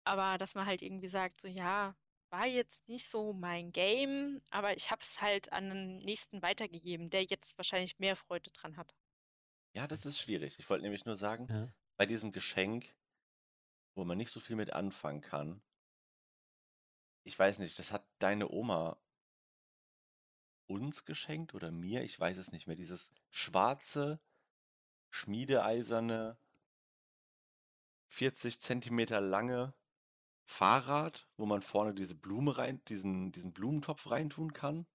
Aber 0.05 0.37
dass 0.37 0.55
man 0.55 0.65
halt 0.65 0.81
irgendwie 0.81 1.07
sagt, 1.07 1.41
so 1.41 1.47
ja, 1.47 1.95
war 2.29 2.47
jetzt 2.47 2.87
nicht 2.87 3.09
so 3.09 3.31
mein 3.33 3.71
Game, 3.71 4.41
aber 4.49 4.75
ich 4.75 4.89
habe 4.91 5.01
es 5.01 5.21
halt 5.21 5.53
an 5.53 5.69
den 5.69 5.97
nächsten 5.99 6.41
weitergegeben, 6.41 7.09
der 7.09 7.23
jetzt 7.23 7.57
wahrscheinlich 7.57 7.99
mehr 7.99 8.15
Freude 8.15 8.49
dran 8.51 8.75
hat. 8.75 8.95
Ja, 9.73 9.87
das 9.87 10.05
ist 10.05 10.19
schwierig. 10.19 10.57
Ich 10.59 10.69
wollte 10.69 10.83
nämlich 10.83 11.05
nur 11.05 11.15
sagen, 11.15 11.47
Ja. 11.47 11.71
bei 11.97 12.05
diesem 12.05 12.31
Geschenk, 12.31 12.95
wo 13.95 14.03
man 14.03 14.17
nicht 14.17 14.31
so 14.31 14.39
viel 14.39 14.55
mit 14.55 14.73
anfangen 14.73 15.21
kann, 15.21 15.61
ich 17.23 17.37
weiß 17.37 17.59
nicht, 17.59 17.77
das 17.79 17.91
hat 17.91 18.05
deine 18.19 18.49
Oma 18.49 18.97
uns 20.67 21.05
geschenkt 21.05 21.53
oder 21.53 21.71
mir, 21.71 22.03
ich 22.03 22.19
weiß 22.19 22.37
es 22.37 22.51
nicht 22.51 22.67
mehr. 22.67 22.75
Dieses 22.75 23.11
schwarze, 23.29 24.19
schmiedeeiserne, 25.11 26.37
40 28.07 28.59
Zentimeter 28.59 29.21
lange 29.21 29.73
Fahrrad, 30.45 31.27
wo 31.37 31.45
man 31.45 31.61
vorne 31.61 31.93
diese 31.93 32.15
Blume 32.15 32.57
rein, 32.57 32.81
diesen, 32.87 33.31
diesen 33.31 33.53
Blumentopf 33.53 34.09
reintun 34.09 34.53
kann. 34.53 34.87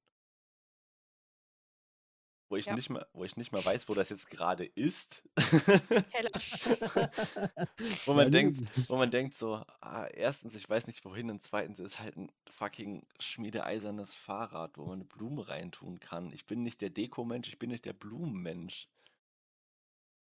Wo 2.50 2.56
ich 2.56 2.66
Ja. 2.66 2.74
nicht 2.74 2.88
mehr, 2.88 3.06
wo 3.12 3.24
ich 3.24 3.36
nicht 3.36 3.52
mehr 3.52 3.64
weiß, 3.64 3.88
wo 3.90 3.94
das 3.94 4.08
jetzt 4.08 4.30
gerade 4.30 4.64
ist. 4.64 5.22
Wo 8.06 8.14
man 8.14 8.24
Ja, 8.24 8.30
denkt, 8.30 8.58
wo 8.88 8.96
man 8.96 9.10
denkt 9.10 9.34
so, 9.34 9.62
ah, 9.80 10.06
erstens, 10.14 10.54
ich 10.54 10.68
weiß 10.68 10.86
nicht 10.86 11.04
wohin, 11.04 11.30
und 11.30 11.42
zweitens 11.42 11.78
ist 11.78 12.00
halt 12.00 12.16
ein 12.16 12.32
fucking 12.50 13.06
schmiedeeisernes 13.20 14.16
Fahrrad, 14.16 14.78
wo 14.78 14.86
man 14.86 15.00
eine 15.00 15.04
Blume 15.04 15.46
reintun 15.46 16.00
kann. 16.00 16.32
Ich 16.32 16.46
bin 16.46 16.62
nicht 16.62 16.80
der 16.80 16.90
Dekomensch, 16.90 17.48
ich 17.48 17.58
bin 17.58 17.70
nicht 17.70 17.84
der 17.84 17.92
Blumenmensch. 17.92 18.88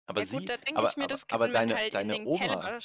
Aber 0.07 0.21
ja 0.21 0.27
sie, 0.27 0.39
gut, 0.39 0.49
denke 0.49 0.77
aber, 0.77 0.93
aber, 0.99 1.21
aber 1.31 1.49
deine, 1.49 1.77
halt 1.77 1.95
deine 1.95 2.27
Oma, 2.27 2.39
Keller, 2.39 2.79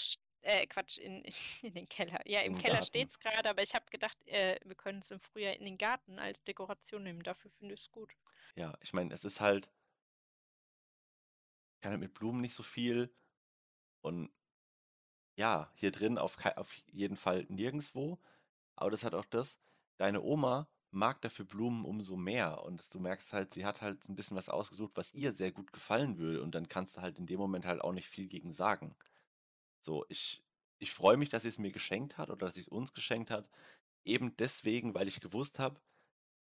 äh, 0.45 0.67
Quatsch, 0.67 0.97
in, 0.99 1.23
in 1.63 1.73
den 1.73 1.89
Keller. 1.89 2.19
Ja, 2.27 2.41
im 2.41 2.53
Im 2.53 2.57
Keller 2.57 2.81
Garten. 2.81 2.85
steht 2.85 3.09
es 3.09 3.19
gerade, 3.19 3.49
aber 3.49 3.63
ich 3.63 3.73
habe 3.75 3.85
gedacht, 3.91 4.17
äh, 4.27 4.59
wir 4.63 4.75
können 4.75 4.99
es 4.99 5.11
im 5.11 5.19
Frühjahr 5.19 5.53
in 5.55 5.65
den 5.65 5.77
Garten 5.77 6.19
als 6.19 6.43
Dekoration 6.43 7.03
nehmen. 7.03 7.23
Dafür 7.23 7.51
finde 7.51 7.73
ich 7.73 7.81
es 7.81 7.91
gut. 7.91 8.13
ja, 8.55 8.77
ich 8.81 8.93
meine, 8.93 9.13
es 9.13 9.25
ist 9.25 9.41
halt, 9.41 9.69
ich 11.75 11.81
kann 11.81 11.91
halt 11.91 12.01
mit 12.01 12.13
Blumen 12.13 12.41
nicht 12.41 12.53
so 12.55 12.63
viel 12.63 13.13
und 14.01 14.31
ja, 15.37 15.71
hier 15.75 15.91
drin 15.91 16.17
auf, 16.17 16.37
auf 16.55 16.73
jeden 16.87 17.17
Fall 17.17 17.45
nirgendwo, 17.49 18.19
aber 18.75 18.91
das 18.91 19.03
hat 19.03 19.13
auch 19.15 19.25
das, 19.25 19.57
deine 19.97 20.21
Oma 20.21 20.69
mag 20.91 21.21
dafür 21.21 21.45
Blumen 21.45 21.83
umso 21.85 22.15
mehr 22.15 22.63
und 22.63 22.93
du 22.93 22.99
merkst 22.99 23.33
halt, 23.33 23.53
sie 23.53 23.65
hat 23.65 23.81
halt 23.81 24.07
ein 24.07 24.15
bisschen 24.15 24.37
was 24.37 24.47
ausgesucht, 24.49 24.93
was 24.95 25.13
ihr 25.13 25.33
sehr 25.33 25.51
gut 25.51 25.73
gefallen 25.73 26.17
würde 26.17 26.41
und 26.41 26.55
dann 26.55 26.69
kannst 26.69 26.97
du 26.97 27.01
halt 27.01 27.19
in 27.19 27.25
dem 27.27 27.39
Moment 27.39 27.65
halt 27.65 27.81
auch 27.81 27.91
nicht 27.91 28.07
viel 28.07 28.27
gegen 28.27 28.53
sagen. 28.53 28.95
So, 29.85 30.03
ich, 30.09 30.43
ich 30.79 30.91
freue 30.91 31.15
mich, 31.15 31.29
dass 31.29 31.43
sie 31.43 31.49
es 31.49 31.59
mir 31.59 31.71
geschenkt 31.71 32.17
hat 32.17 32.29
oder 32.29 32.47
dass 32.47 32.55
sie 32.55 32.61
es 32.61 32.67
uns 32.67 32.93
geschenkt 32.93 33.29
hat, 33.29 33.47
eben 34.03 34.35
deswegen, 34.35 34.95
weil 34.95 35.07
ich 35.07 35.21
gewusst 35.21 35.59
habe, 35.59 35.79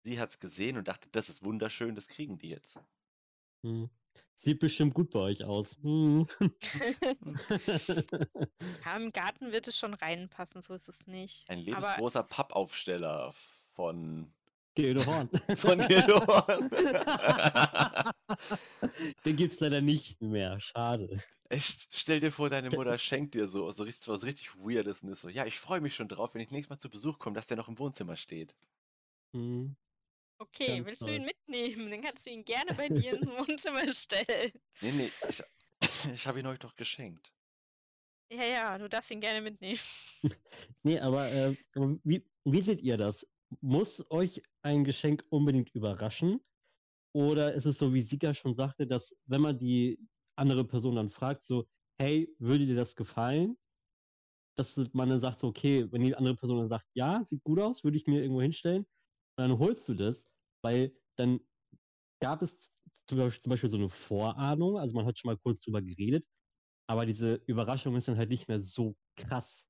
sie 0.04 0.20
hat 0.20 0.28
es 0.28 0.38
gesehen 0.38 0.76
und 0.76 0.88
dachte, 0.88 1.08
das 1.10 1.30
ist 1.30 1.42
wunderschön, 1.42 1.94
das 1.94 2.06
kriegen 2.06 2.38
die 2.38 2.50
jetzt. 2.50 2.80
Hm. 3.64 3.88
Sieht 4.34 4.60
bestimmt 4.60 4.92
gut 4.92 5.10
bei 5.10 5.20
euch 5.20 5.44
aus. 5.44 5.76
Hm. 5.82 6.26
Ja, 8.84 8.96
im 8.96 9.12
Garten 9.12 9.52
wird 9.52 9.68
es 9.68 9.78
schon 9.78 9.94
reinpassen, 9.94 10.60
so 10.62 10.74
ist 10.74 10.88
es 10.88 11.06
nicht. 11.06 11.48
Ein 11.48 11.60
Aber 11.60 11.66
lebensgroßer 11.66 12.22
Pappaufsteller 12.24 13.32
von, 13.74 14.34
Gildo 14.74 15.04
Horn. 15.06 15.28
von 15.56 15.78
Gildorn. 15.88 16.70
Den 19.24 19.36
gibt's 19.36 19.60
leider 19.60 19.80
nicht 19.80 20.20
mehr. 20.20 20.60
Schade. 20.60 21.22
Echt, 21.48 21.88
stell 21.90 22.20
dir 22.20 22.30
vor, 22.30 22.48
deine 22.48 22.70
Mutter 22.70 22.96
schenkt 22.98 23.34
dir 23.34 23.48
so, 23.48 23.70
so 23.72 23.82
richtig, 23.82 24.06
was 24.08 24.24
richtig 24.24 24.54
Weirdes 24.56 25.02
und 25.02 25.10
ist 25.10 25.22
so, 25.22 25.28
ja, 25.28 25.44
ich 25.46 25.58
freue 25.58 25.80
mich 25.80 25.96
schon 25.96 26.08
drauf, 26.08 26.34
wenn 26.34 26.42
ich 26.42 26.50
nächstes 26.52 26.70
Mal 26.70 26.78
zu 26.78 26.88
Besuch 26.88 27.18
komme, 27.18 27.34
dass 27.34 27.46
der 27.46 27.56
noch 27.56 27.68
im 27.68 27.78
Wohnzimmer 27.78 28.16
steht. 28.16 28.54
Hm. 29.34 29.76
okay, 30.38 30.76
Ganz 30.78 30.86
willst 30.86 31.02
du 31.02 31.06
toll. 31.06 31.14
ihn 31.16 31.24
mitnehmen? 31.24 31.90
Dann 31.90 32.00
kannst 32.02 32.24
du 32.26 32.30
ihn 32.30 32.44
gerne 32.44 32.72
bei 32.74 32.88
dir 32.88 33.14
ins 33.14 33.26
Wohnzimmer 33.48 33.88
stellen. 33.92 34.52
Nee, 34.80 34.92
nee, 34.92 35.10
ich, 35.28 35.42
ich 36.14 36.26
habe 36.28 36.38
ihn 36.40 36.46
euch 36.46 36.58
doch 36.60 36.76
geschenkt. 36.76 37.32
Ja, 38.32 38.44
ja, 38.44 38.78
du 38.78 38.88
darfst 38.88 39.10
ihn 39.10 39.20
gerne 39.20 39.40
mitnehmen. 39.40 39.80
Nee, 40.82 40.98
aber 41.00 41.30
äh, 41.30 41.56
aber 41.74 41.98
wie, 42.04 42.24
wie 42.44 42.62
seht 42.62 42.80
ihr 42.80 42.96
das? 42.96 43.26
Muss 43.60 44.08
euch 44.10 44.42
ein 44.62 44.84
Geschenk 44.84 45.24
unbedingt 45.30 45.74
überraschen? 45.74 46.40
Oder 47.12 47.54
ist 47.54 47.66
es 47.66 47.78
so, 47.78 47.92
wie 47.92 48.02
Sika 48.02 48.32
schon 48.34 48.54
sagte, 48.54 48.86
dass 48.86 49.16
wenn 49.26 49.40
man 49.40 49.58
die 49.58 49.98
andere 50.36 50.64
Person 50.64 50.94
dann 50.94 51.10
fragt, 51.10 51.44
so, 51.44 51.66
hey, 52.00 52.34
würde 52.38 52.66
dir 52.66 52.76
das 52.76 52.94
gefallen? 52.94 53.58
Dass 54.56 54.76
man 54.92 55.08
dann 55.08 55.20
sagt, 55.20 55.40
so, 55.40 55.48
okay, 55.48 55.90
wenn 55.90 56.02
die 56.02 56.14
andere 56.14 56.36
Person 56.36 56.58
dann 56.58 56.68
sagt, 56.68 56.86
ja, 56.94 57.24
sieht 57.24 57.42
gut 57.42 57.58
aus, 57.58 57.82
würde 57.82 57.96
ich 57.96 58.06
mir 58.06 58.22
irgendwo 58.22 58.42
hinstellen, 58.42 58.86
dann 59.36 59.58
holst 59.58 59.88
du 59.88 59.94
das, 59.94 60.28
weil 60.62 60.96
dann 61.16 61.40
gab 62.20 62.42
es 62.42 62.80
zum 63.06 63.18
Beispiel, 63.18 63.70
so 63.70 63.76
eine 63.76 63.88
Vorahnung, 63.88 64.78
also 64.78 64.94
man 64.94 65.06
hat 65.06 65.18
schon 65.18 65.30
mal 65.30 65.38
kurz 65.38 65.62
drüber 65.62 65.82
geredet, 65.82 66.24
aber 66.88 67.06
diese 67.06 67.42
Überraschung 67.46 67.96
ist 67.96 68.06
dann 68.06 68.18
halt 68.18 68.30
nicht 68.30 68.46
mehr 68.46 68.60
so 68.60 68.96
krass. 69.16 69.66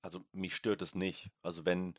Also 0.00 0.24
mich 0.32 0.54
stört 0.54 0.80
es 0.80 0.94
nicht. 0.94 1.30
Also 1.42 1.64
wenn, 1.66 1.94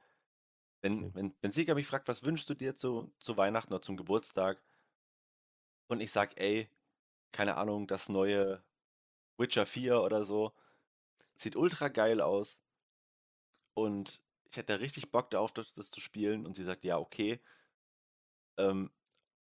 wenn, 0.81 1.07
Okay. 1.07 1.13
wenn, 1.13 1.35
wenn 1.41 1.51
Sieger 1.51 1.75
mich 1.75 1.87
fragt, 1.87 2.07
was 2.07 2.23
wünschst 2.23 2.49
du 2.49 2.53
dir 2.55 2.75
zu, 2.75 3.13
zu 3.19 3.37
Weihnachten 3.37 3.73
oder 3.73 3.81
zum 3.81 3.97
Geburtstag? 3.97 4.63
Und 5.87 6.01
ich 6.01 6.11
sag, 6.11 6.39
ey, 6.39 6.69
keine 7.31 7.57
Ahnung, 7.57 7.87
das 7.87 8.09
neue 8.09 8.63
Witcher 9.37 9.65
4 9.65 10.01
oder 10.03 10.23
so, 10.25 10.53
sieht 11.37 11.55
ultra 11.57 11.89
geil 11.89 12.21
aus. 12.21 12.61
Und 13.73 14.21
ich 14.45 14.57
hätte 14.57 14.73
da 14.73 14.79
richtig 14.79 15.11
Bock 15.11 15.29
darauf, 15.31 15.51
das, 15.51 15.73
das 15.73 15.89
zu 15.91 16.01
spielen. 16.01 16.45
Und 16.45 16.55
sie 16.55 16.63
sagt, 16.63 16.83
ja, 16.83 16.97
okay. 16.99 17.39
Ähm, 18.57 18.91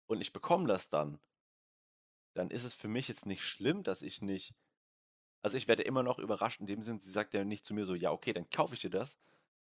und 0.08 0.20
ich 0.22 0.32
bekomme 0.34 0.68
das 0.68 0.88
dann. 0.90 1.20
Dann 2.34 2.50
ist 2.50 2.64
es 2.64 2.74
für 2.74 2.88
mich 2.88 3.08
jetzt 3.08 3.26
nicht 3.26 3.42
schlimm, 3.42 3.82
dass 3.82 4.02
ich 4.02 4.20
nicht. 4.22 4.54
Also 5.42 5.56
ich 5.58 5.68
werde 5.68 5.84
immer 5.84 6.02
noch 6.02 6.18
überrascht 6.18 6.60
in 6.60 6.66
dem 6.66 6.82
Sinn, 6.82 7.00
sie 7.00 7.10
sagt 7.10 7.34
ja 7.34 7.44
nicht 7.44 7.66
zu 7.66 7.74
mir 7.74 7.86
so, 7.86 7.94
ja, 7.94 8.12
okay, 8.12 8.32
dann 8.32 8.50
kaufe 8.50 8.74
ich 8.74 8.80
dir 8.80 8.90
das, 8.90 9.18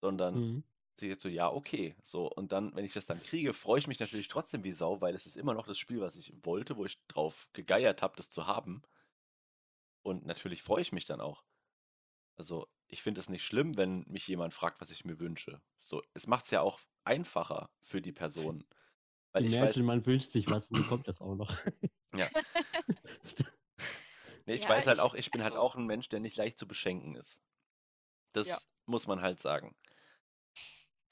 sondern 0.03 0.45
Mhm. 0.45 0.63
Sie 0.99 1.09
sagt 1.09 1.21
so, 1.21 1.29
ja, 1.29 1.51
okay. 1.51 1.95
So, 2.03 2.27
und 2.31 2.53
dann, 2.53 2.75
wenn 2.77 2.85
ich 2.85 2.93
das 2.93 3.07
dann 3.07 3.23
kriege, 3.23 3.53
freue 3.53 3.79
ich 3.81 3.87
mich 3.89 4.01
natürlich 4.01 4.29
trotzdem 4.29 4.65
wie 4.65 4.73
Sau, 4.73 5.01
weil 5.01 5.15
es 5.15 5.27
ist 5.27 5.37
immer 5.37 5.55
noch 5.55 5.67
das 5.67 5.79
Spiel, 5.79 6.01
was 6.01 6.17
ich 6.17 6.33
wollte, 6.45 6.77
wo 6.77 6.85
ich 6.85 6.99
drauf 7.07 7.49
gegeiert 7.53 8.03
habe, 8.03 8.17
das 8.17 8.31
zu 8.31 8.47
haben. 8.47 8.83
Und 10.03 10.27
natürlich 10.27 10.63
freue 10.63 10.83
ich 10.83 10.93
mich 10.93 11.05
dann 11.07 11.21
auch. 11.21 11.45
Also, 12.37 12.69
ich 12.89 13.03
finde 13.03 13.21
es 13.21 13.29
nicht 13.29 13.45
schlimm, 13.45 13.77
wenn 13.77 14.01
mich 14.09 14.27
jemand 14.29 14.53
fragt, 14.55 14.81
was 14.81 14.91
ich 14.91 15.05
mir 15.05 15.19
wünsche. 15.19 15.61
So, 15.81 16.03
es 16.15 16.27
macht 16.27 16.45
es 16.45 16.51
ja 16.51 16.61
auch 16.61 16.79
einfacher 17.05 17.71
für 17.81 18.01
die 18.03 18.13
Person. 18.13 18.65
Weil 19.33 19.47
ich 19.47 19.55
Imagine, 19.55 19.85
man 19.85 20.07
wünscht 20.07 20.31
sich 20.31 20.49
was 20.51 20.69
und 20.69 20.77
bekommt 20.83 21.09
das 21.09 21.21
auch 21.21 21.35
noch. 21.35 21.53
ja. 22.15 22.29
Nee, 24.47 24.57
ich 24.57 24.65
Ja, 24.65 24.69
weiß 24.69 24.87
halt 24.89 24.99
ich- 24.99 25.03
auch, 25.03 25.15
ich 25.15 25.31
bin 25.31 25.43
halt 25.43 25.55
also- 25.55 25.63
auch 25.63 25.75
ein 25.75 25.87
Mensch, 25.87 26.09
der 26.11 26.21
nicht 26.21 26.37
leicht 26.37 26.59
zu 26.59 26.69
beschenken 26.69 27.15
ist. 27.17 27.41
Das 28.35 28.47
Ja. 28.47 28.59
muss 28.85 29.07
man 29.07 29.23
halt 29.23 29.41
sagen. 29.41 29.75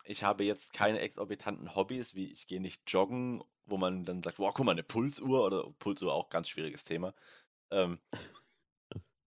Ich 0.04 0.24
habe 0.24 0.44
jetzt 0.44 0.72
keine 0.72 1.00
exorbitanten 1.00 1.74
Hobbys, 1.74 2.14
wie 2.14 2.32
ich 2.32 2.46
gehe 2.46 2.60
nicht 2.60 2.82
joggen, 2.90 3.42
wo 3.66 3.76
man 3.76 4.04
dann 4.04 4.22
sagt, 4.22 4.38
wow, 4.38 4.52
guck 4.52 4.66
mal, 4.66 4.72
eine 4.72 4.82
Pulsuhr 4.82 5.44
oder 5.44 5.70
Pulsuhr 5.78 6.12
auch 6.12 6.28
ganz 6.28 6.48
schwieriges 6.48 6.84
Thema. 6.84 7.14
Ähm, 7.70 8.00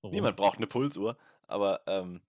niemand 0.02 0.36
braucht 0.36 0.58
eine 0.58 0.68
Pulsuhr, 0.68 1.18
aber 1.48 1.82
ähm, 1.88 2.22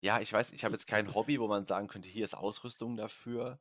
ja, 0.00 0.20
ich 0.20 0.32
weiß, 0.32 0.52
ich 0.52 0.64
habe 0.64 0.74
jetzt 0.74 0.86
kein 0.86 1.14
Hobby, 1.14 1.40
wo 1.40 1.48
man 1.48 1.66
sagen 1.66 1.88
könnte, 1.88 2.08
hier 2.08 2.24
ist 2.24 2.34
Ausrüstung 2.34 2.96
dafür. 2.96 3.58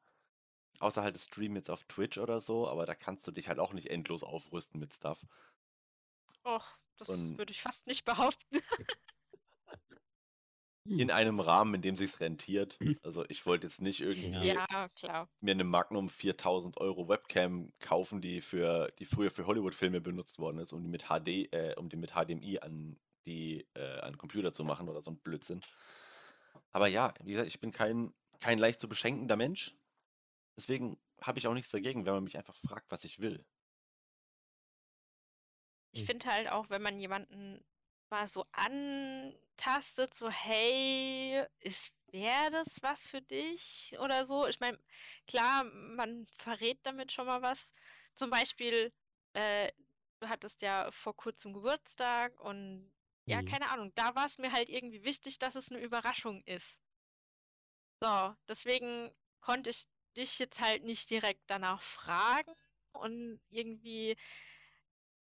Außer 0.79 1.01
halt 1.01 1.15
das 1.15 1.25
Stream 1.25 1.55
jetzt 1.55 1.71
auf 1.71 1.83
Twitch 1.85 2.19
oder 2.19 2.39
so, 2.39 2.67
aber 2.67 2.85
da 2.85 2.93
kannst 2.93 3.25
du 3.27 3.31
dich 3.31 3.47
halt 3.47 3.57
auch 3.57 3.73
nicht 3.73 3.89
endlos 3.89 4.23
aufrüsten 4.23 4.79
mit 4.79 4.93
Stuff. 4.93 5.25
Och, 6.45 6.77
das 6.97 7.09
würde 7.09 7.51
ich 7.51 7.61
fast 7.61 7.87
nicht 7.87 8.05
behaupten. 8.05 8.61
in 10.95 11.11
einem 11.11 11.39
Rahmen, 11.39 11.75
in 11.75 11.81
dem 11.81 11.95
sich's 11.95 12.19
rentiert. 12.19 12.81
Also 13.03 13.25
ich 13.29 13.45
wollte 13.45 13.67
jetzt 13.67 13.81
nicht 13.81 14.01
irgendwie 14.01 14.61
Ja, 14.67 14.89
klar. 14.95 15.27
mir 15.41 15.51
eine 15.51 15.63
Magnum 15.63 16.09
4000 16.09 16.77
Euro 16.79 17.09
Webcam 17.09 17.71
kaufen, 17.79 18.21
die 18.21 18.41
für 18.41 18.91
die 18.99 19.05
früher 19.05 19.31
für 19.31 19.45
Hollywood-Filme 19.47 20.01
benutzt 20.01 20.39
worden 20.39 20.59
ist, 20.59 20.73
um 20.73 20.83
die 20.83 20.89
mit 20.89 21.05
HD, 21.09 21.51
äh, 21.53 21.75
um 21.77 21.89
die 21.89 21.97
mit 21.97 22.13
HDMI 22.13 22.59
an 22.59 22.99
die 23.25 23.67
äh, 23.75 23.99
an 23.99 24.13
den 24.13 24.17
Computer 24.17 24.53
zu 24.53 24.63
machen 24.63 24.89
oder 24.89 25.01
so 25.01 25.11
ein 25.11 25.19
Blödsinn. 25.19 25.61
Aber 26.71 26.87
ja, 26.87 27.13
wie 27.23 27.31
gesagt, 27.31 27.47
ich 27.49 27.59
bin 27.59 27.71
kein 27.71 28.13
kein 28.39 28.59
leicht 28.59 28.79
zu 28.79 28.87
beschenkender 28.87 29.35
Mensch. 29.35 29.75
Deswegen 30.57 30.99
habe 31.21 31.39
ich 31.39 31.47
auch 31.47 31.53
nichts 31.55 31.71
dagegen, 31.71 32.05
wenn 32.05 32.13
man 32.15 32.23
mich 32.25 32.37
einfach 32.37 32.55
fragt, 32.55 32.91
was 32.91 33.03
ich 33.05 33.19
will. 33.19 33.45
Ich 35.91 36.03
Mhm. 36.03 36.05
finde 36.05 36.27
halt 36.31 36.49
auch, 36.49 36.69
wenn 36.69 36.81
man 36.81 36.97
jemanden 36.99 37.61
mal 38.09 38.27
so 38.27 38.45
antastet, 38.51 40.13
so, 40.13 40.29
hey, 40.29 41.45
ist 41.59 41.93
wäre 42.11 42.51
das 42.51 42.77
was 42.81 43.05
für 43.07 43.21
dich 43.21 43.95
oder 43.99 44.25
so? 44.25 44.47
Ich 44.47 44.59
meine, 44.61 44.79
klar, 45.27 45.63
man 45.65 46.25
verrät 46.37 46.79
damit 46.85 47.11
schon 47.11 47.27
mal 47.27 47.41
was. 47.41 47.73
Zum 48.15 48.29
Beispiel, 48.29 48.93
äh, 49.33 49.71
du 50.19 50.29
hattest 50.29 50.61
ja 50.61 50.91
vor 50.91 51.15
kurzem 51.15 51.53
Geburtstag 51.53 52.39
und 52.39 52.93
ja, 53.25 53.41
Mhm. 53.41 53.43
keine 53.43 53.69
Ahnung, 53.69 53.93
da 53.95 54.15
war 54.15 54.25
es 54.25 54.37
mir 54.37 54.51
halt 54.53 54.69
irgendwie 54.69 55.03
wichtig, 55.03 55.37
dass 55.39 55.55
es 55.55 55.69
eine 55.71 55.81
Überraschung 55.81 56.43
ist. 56.45 56.81
So, 58.01 58.35
deswegen 58.47 59.11
konnte 59.39 59.69
ich 59.69 59.85
dich 60.15 60.39
jetzt 60.39 60.59
halt 60.59 60.83
nicht 60.83 61.09
direkt 61.09 61.43
danach 61.47 61.81
fragen 61.81 62.53
und 62.91 63.39
irgendwie 63.49 64.17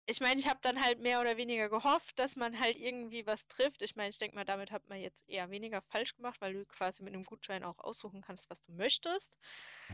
ich 0.07 0.21
meine, 0.21 0.41
ich 0.41 0.49
habe 0.49 0.59
dann 0.63 0.83
halt 0.83 1.01
mehr 1.01 1.21
oder 1.21 1.37
weniger 1.37 1.69
gehofft, 1.69 2.19
dass 2.19 2.37
man 2.37 2.59
halt 2.59 2.77
irgendwie 2.77 3.27
was 3.27 3.47
trifft. 3.47 3.83
Ich 3.83 3.95
meine, 3.97 4.11
ich 4.11 4.19
denke 4.19 4.35
mal, 4.37 4.45
damit 4.45 4.71
hat 4.71 4.89
man 4.89 5.01
jetzt 5.01 5.23
eher 5.29 5.51
weniger 5.51 5.83
falsch 5.83 6.15
gemacht, 6.17 6.41
weil 6.41 6.55
du 6.55 6.67
quasi 6.67 7.03
mit 7.03 7.15
einem 7.15 7.25
Gutschein 7.25 7.65
auch 7.65 7.79
aussuchen 7.79 8.21
kannst, 8.23 8.51
was 8.51 8.63
du 8.63 8.73
möchtest. 8.73 9.39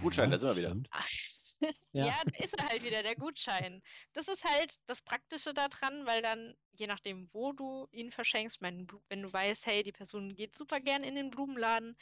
Gutschein, 0.01 0.31
da 0.31 0.39
sind 0.39 0.49
wir 0.51 0.57
wieder. 0.57 0.69
stimmt. 0.71 0.89
Ja, 1.93 2.07
Ja. 2.07 2.23
da 2.25 2.45
ist 2.45 2.57
er 2.57 2.69
halt 2.69 2.85
wieder, 2.85 3.03
der 3.03 3.17
Gutschein. 3.17 3.83
Das 4.13 4.29
ist 4.29 4.45
halt 4.45 4.77
das 4.87 5.03
Praktische 5.03 5.53
daran, 5.55 6.07
weil 6.07 6.23
dann, 6.23 6.55
je 6.71 6.87
nachdem, 6.87 7.29
wo 7.33 7.53
du 7.53 7.89
ihn 7.91 8.13
verschenkst, 8.13 8.61
mein, 8.61 8.87
wenn 9.09 9.23
du 9.23 9.33
weißt, 9.33 9.67
hey, 9.67 9.83
die 9.83 9.91
Person 9.91 10.29
geht 10.29 10.55
super 10.55 10.79
gern 10.81 11.03
in 11.03 11.17
den 11.17 11.31
Blumenladen, 11.31 11.97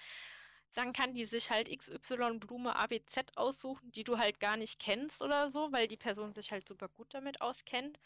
dann 0.77 0.93
kann 0.93 1.15
die 1.15 1.25
sich 1.25 1.51
halt 1.51 1.69
XY 1.69 2.39
Blume 2.39 2.77
ABZ 2.77 3.37
aussuchen, 3.37 3.91
die 3.93 4.05
du 4.05 4.19
halt 4.19 4.41
gar 4.41 4.57
nicht 4.57 4.79
kennst 4.79 5.23
oder 5.23 5.51
so, 5.51 5.73
weil 5.73 5.89
die 5.89 5.97
Person 5.97 6.33
sich 6.33 6.53
halt 6.53 6.69
super 6.69 6.89
gut 6.89 7.15
damit 7.15 7.41
auskennt. 7.41 7.99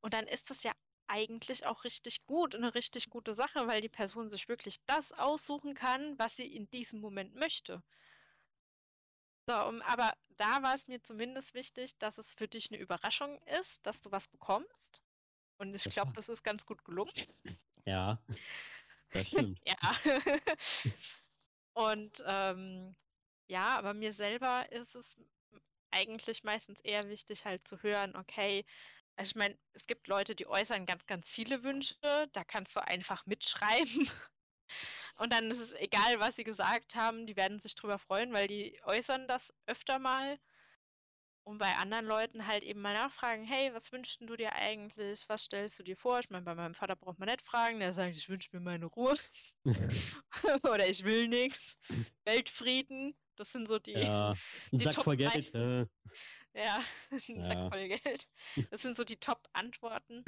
Und 0.00 0.14
dann 0.14 0.26
ist 0.28 0.50
das 0.50 0.62
ja 0.62 0.72
eigentlich 1.08 1.66
auch 1.66 1.84
richtig 1.84 2.24
gut 2.26 2.54
und 2.54 2.64
eine 2.64 2.74
richtig 2.74 3.10
gute 3.10 3.34
Sache, 3.34 3.66
weil 3.68 3.82
die 3.82 3.88
Person 3.88 4.28
sich 4.30 4.48
wirklich 4.48 4.76
das 4.86 5.12
aussuchen 5.12 5.74
kann, 5.74 6.18
was 6.18 6.36
sie 6.36 6.46
in 6.46 6.70
diesem 6.70 7.00
Moment 7.00 7.34
möchte. 7.34 7.82
So, 9.48 9.54
um, 9.68 9.82
aber 9.82 10.12
da 10.36 10.62
war 10.62 10.74
es 10.74 10.86
mir 10.88 11.02
zumindest 11.02 11.54
wichtig, 11.54 11.98
dass 11.98 12.18
es 12.18 12.34
für 12.34 12.48
dich 12.48 12.70
eine 12.70 12.80
Überraschung 12.80 13.40
ist, 13.60 13.84
dass 13.86 14.00
du 14.02 14.10
was 14.12 14.28
bekommst. 14.28 15.02
Und 15.58 15.74
ich 15.74 15.88
glaube, 15.90 16.12
das 16.14 16.28
ist 16.28 16.42
ganz 16.44 16.66
gut 16.66 16.84
gelungen. 16.84 17.12
Ja, 17.84 18.22
das 19.12 19.26
stimmt. 19.28 19.60
Ja. 19.66 19.96
Und 21.74 22.22
ähm, 22.26 22.96
ja, 23.48 23.78
aber 23.78 23.94
mir 23.94 24.12
selber 24.12 24.70
ist 24.72 24.94
es 24.94 25.16
eigentlich 25.90 26.44
meistens 26.44 26.80
eher 26.80 27.04
wichtig, 27.08 27.44
halt 27.44 27.66
zu 27.68 27.82
hören, 27.82 28.16
okay, 28.16 28.64
also 29.16 29.30
ich 29.30 29.36
meine, 29.36 29.58
es 29.74 29.86
gibt 29.86 30.08
Leute, 30.08 30.34
die 30.36 30.46
äußern 30.48 30.86
ganz, 30.86 31.06
ganz 31.06 31.30
viele 31.30 31.62
Wünsche, 31.64 31.96
da 32.32 32.44
kannst 32.44 32.76
du 32.76 32.80
einfach 32.86 33.26
mitschreiben. 33.26 34.10
Und 35.18 35.32
dann 35.32 35.50
ist 35.50 35.58
es 35.60 35.72
egal, 35.74 36.20
was 36.20 36.36
sie 36.36 36.44
gesagt 36.44 36.94
haben, 36.94 37.26
die 37.26 37.36
werden 37.36 37.60
sich 37.60 37.74
drüber 37.74 37.98
freuen, 37.98 38.32
weil 38.32 38.48
die 38.48 38.80
äußern 38.84 39.28
das 39.28 39.52
öfter 39.66 39.98
mal. 39.98 40.38
Und 41.44 41.58
bei 41.58 41.74
anderen 41.76 42.06
Leuten 42.06 42.46
halt 42.46 42.62
eben 42.62 42.80
mal 42.80 42.94
nachfragen, 42.94 43.44
hey, 43.44 43.74
was 43.74 43.90
wünschst 43.90 44.20
du 44.20 44.36
dir 44.36 44.52
eigentlich? 44.54 45.28
Was 45.28 45.44
stellst 45.44 45.78
du 45.78 45.82
dir 45.82 45.96
vor? 45.96 46.20
Ich 46.20 46.30
meine, 46.30 46.44
bei 46.44 46.54
meinem 46.54 46.74
Vater 46.74 46.94
braucht 46.94 47.18
man 47.18 47.28
nicht 47.28 47.42
fragen, 47.42 47.80
der 47.80 47.94
sagt, 47.94 48.16
ich 48.16 48.28
wünsche 48.28 48.50
mir 48.52 48.60
meine 48.60 48.86
Ruhe. 48.86 49.16
Oder 50.62 50.88
ich 50.88 51.04
will 51.04 51.26
nichts. 51.28 51.78
Weltfrieden, 52.24 53.16
das 53.36 53.50
sind 53.52 53.66
so 53.66 53.78
die, 53.80 53.94
Ja, 53.94 54.34
ein 54.72 54.78
Sack 54.78 54.94
Top 54.94 55.04
voll. 55.04 55.16
Geld. 55.16 55.52
Äh, 55.54 55.86
ja, 56.54 56.82
ein 57.10 57.40
Ja. 57.40 57.44
Sack 57.44 57.72
voll 57.72 57.88
Geld. 57.88 58.28
Das 58.70 58.82
sind 58.82 58.96
so 58.96 59.04
die 59.04 59.16
Top-Antworten. 59.18 60.24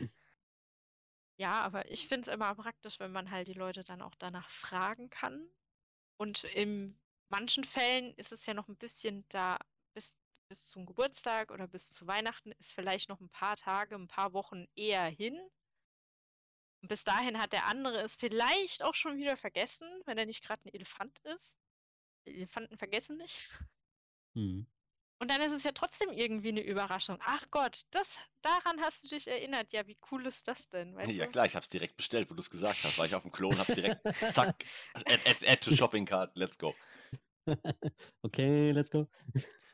Ja, 1.37 1.61
aber 1.62 1.91
ich 1.91 2.07
finde 2.09 2.31
es 2.31 2.35
immer 2.35 2.55
praktisch, 2.55 3.01
wenn 3.01 3.12
man 3.12 3.31
halt 3.31 3.49
die 3.49 3.55
Leute 3.55 3.85
dann 3.85 4.03
auch 4.03 4.15
danach 4.15 4.49
fragen 4.51 5.11
kann. 5.11 5.49
Und 6.17 6.45
in 6.45 7.01
manchen 7.29 7.65
Fällen 7.65 8.15
ist 8.15 8.33
es 8.33 8.47
ja 8.47 8.55
noch 8.55 8.69
ein 8.69 8.77
bisschen 8.77 9.27
da, 9.29 9.59
bis, 10.49 10.68
zum 10.68 10.86
Geburtstag 10.86 11.51
oder 11.51 11.66
bis 11.66 11.92
zu 11.92 12.07
Weihnachten 12.07 12.53
ist 12.53 12.72
vielleicht 12.72 13.09
noch 13.09 13.20
ein 13.20 13.30
paar 13.30 13.57
Tage, 13.57 13.95
ein 13.95 14.09
paar 14.09 14.32
Wochen 14.32 14.66
eher 14.74 15.05
hin. 15.07 15.38
Und 16.82 16.88
bis 16.88 17.05
dahin 17.05 17.40
hat 17.40 17.53
der 17.53 17.66
andere 17.66 18.01
es 18.03 18.14
vielleicht 18.16 18.82
auch 18.82 18.95
schon 18.95 19.16
wieder 19.16 19.36
vergessen, 19.36 19.88
wenn 20.07 20.18
er 20.18 20.26
nicht 20.26 20.45
gerade 20.45 20.62
ein 20.64 20.74
Elefant 20.74 21.18
ist. 21.20 21.57
Elefanten 22.26 22.78
vergessen 22.78 23.16
nicht. 23.16 23.49
hm. 24.34 24.66
Und 25.20 25.30
dann 25.30 25.40
ist 25.40 25.53
es 25.53 25.64
ja 25.64 25.72
trotzdem 25.72 26.11
irgendwie 26.11 26.51
eine 26.51 26.62
Überraschung. 26.62 27.18
Ach 27.22 27.47
Gott, 27.51 27.82
das, 27.90 28.18
daran 28.42 28.80
hast 28.80 29.05
du 29.05 29.09
dich 29.09 29.26
erinnert. 29.28 29.72
Ja, 29.72 29.86
wie 29.86 29.97
cool 30.11 30.26
ist 30.26 30.47
das 30.49 30.68
denn? 30.68 30.95
Weißt 30.95 31.18
Ja 31.18 31.26
du? 31.26 31.32
klar, 31.32 31.47
ich 31.47 31.57
hab's 31.57 31.68
direkt 31.68 31.97
bestellt, 31.97 32.30
wo 32.30 32.34
du 32.34 32.40
es 32.40 32.51
gesagt 32.51 32.84
hast. 32.84 32.99
War 32.99 33.07
ich 33.07 33.14
auf 33.14 33.22
dem 33.22 33.32
Klo 33.32 33.51
und 33.51 33.59
hab 33.59 33.72
direkt, 33.72 34.01
zack, 34.28 34.64
add, 34.95 35.20
add, 35.28 35.47
add 35.47 35.61
to 35.61 35.72
Shopping 35.72 36.05
Cart, 36.07 36.36
let's 36.36 36.59
go. 36.59 36.74
Okay, 38.22 38.72
let's 38.72 38.90
go. 38.90 39.07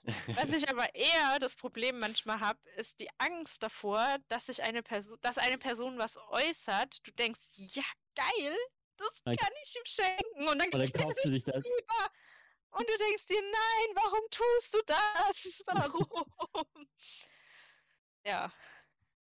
Was 0.02 0.52
ich 0.52 0.68
aber 0.70 0.94
eher 0.94 1.38
das 1.38 1.56
Problem 1.56 1.98
manchmal 1.98 2.40
habe, 2.40 2.58
ist 2.76 3.00
die 3.00 3.08
Angst 3.18 3.62
davor, 3.62 4.18
dass 4.28 4.46
sich 4.46 4.62
eine 4.62 4.82
Person, 4.82 5.18
dass 5.20 5.38
eine 5.38 5.58
Person 5.58 5.98
was 5.98 6.16
äußert. 6.16 7.06
Du 7.06 7.12
denkst, 7.12 7.40
ja, 7.54 7.84
geil, 8.14 8.56
das 8.96 9.10
Dann- 9.24 9.36
kann 9.36 9.52
ich 9.62 9.76
ihm 9.76 9.84
schenken. 9.84 10.48
Und 10.48 10.58
dann 10.58 10.70
dann 10.70 10.92
kaufst 10.92 11.24
du 11.24 11.30
dich 11.32 11.44
das. 11.44 11.64
lieber. 11.64 12.10
Und 12.72 12.88
du 12.88 12.96
denkst 12.98 13.26
dir, 13.26 13.42
nein, 13.42 13.96
warum 13.96 14.20
tust 14.30 14.74
du 14.74 14.80
das? 14.86 15.62
Warum? 15.66 16.88
ja. 18.24 18.52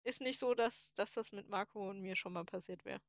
Ist 0.04 0.22
nicht 0.22 0.40
so, 0.40 0.54
dass, 0.54 0.92
dass 0.96 1.12
das 1.12 1.32
mit 1.32 1.48
Marco 1.50 1.90
und 1.90 2.02
mir 2.02 2.16
schon 2.16 2.34
mal 2.34 2.46
passiert 2.46 2.84
wäre. 2.86 3.02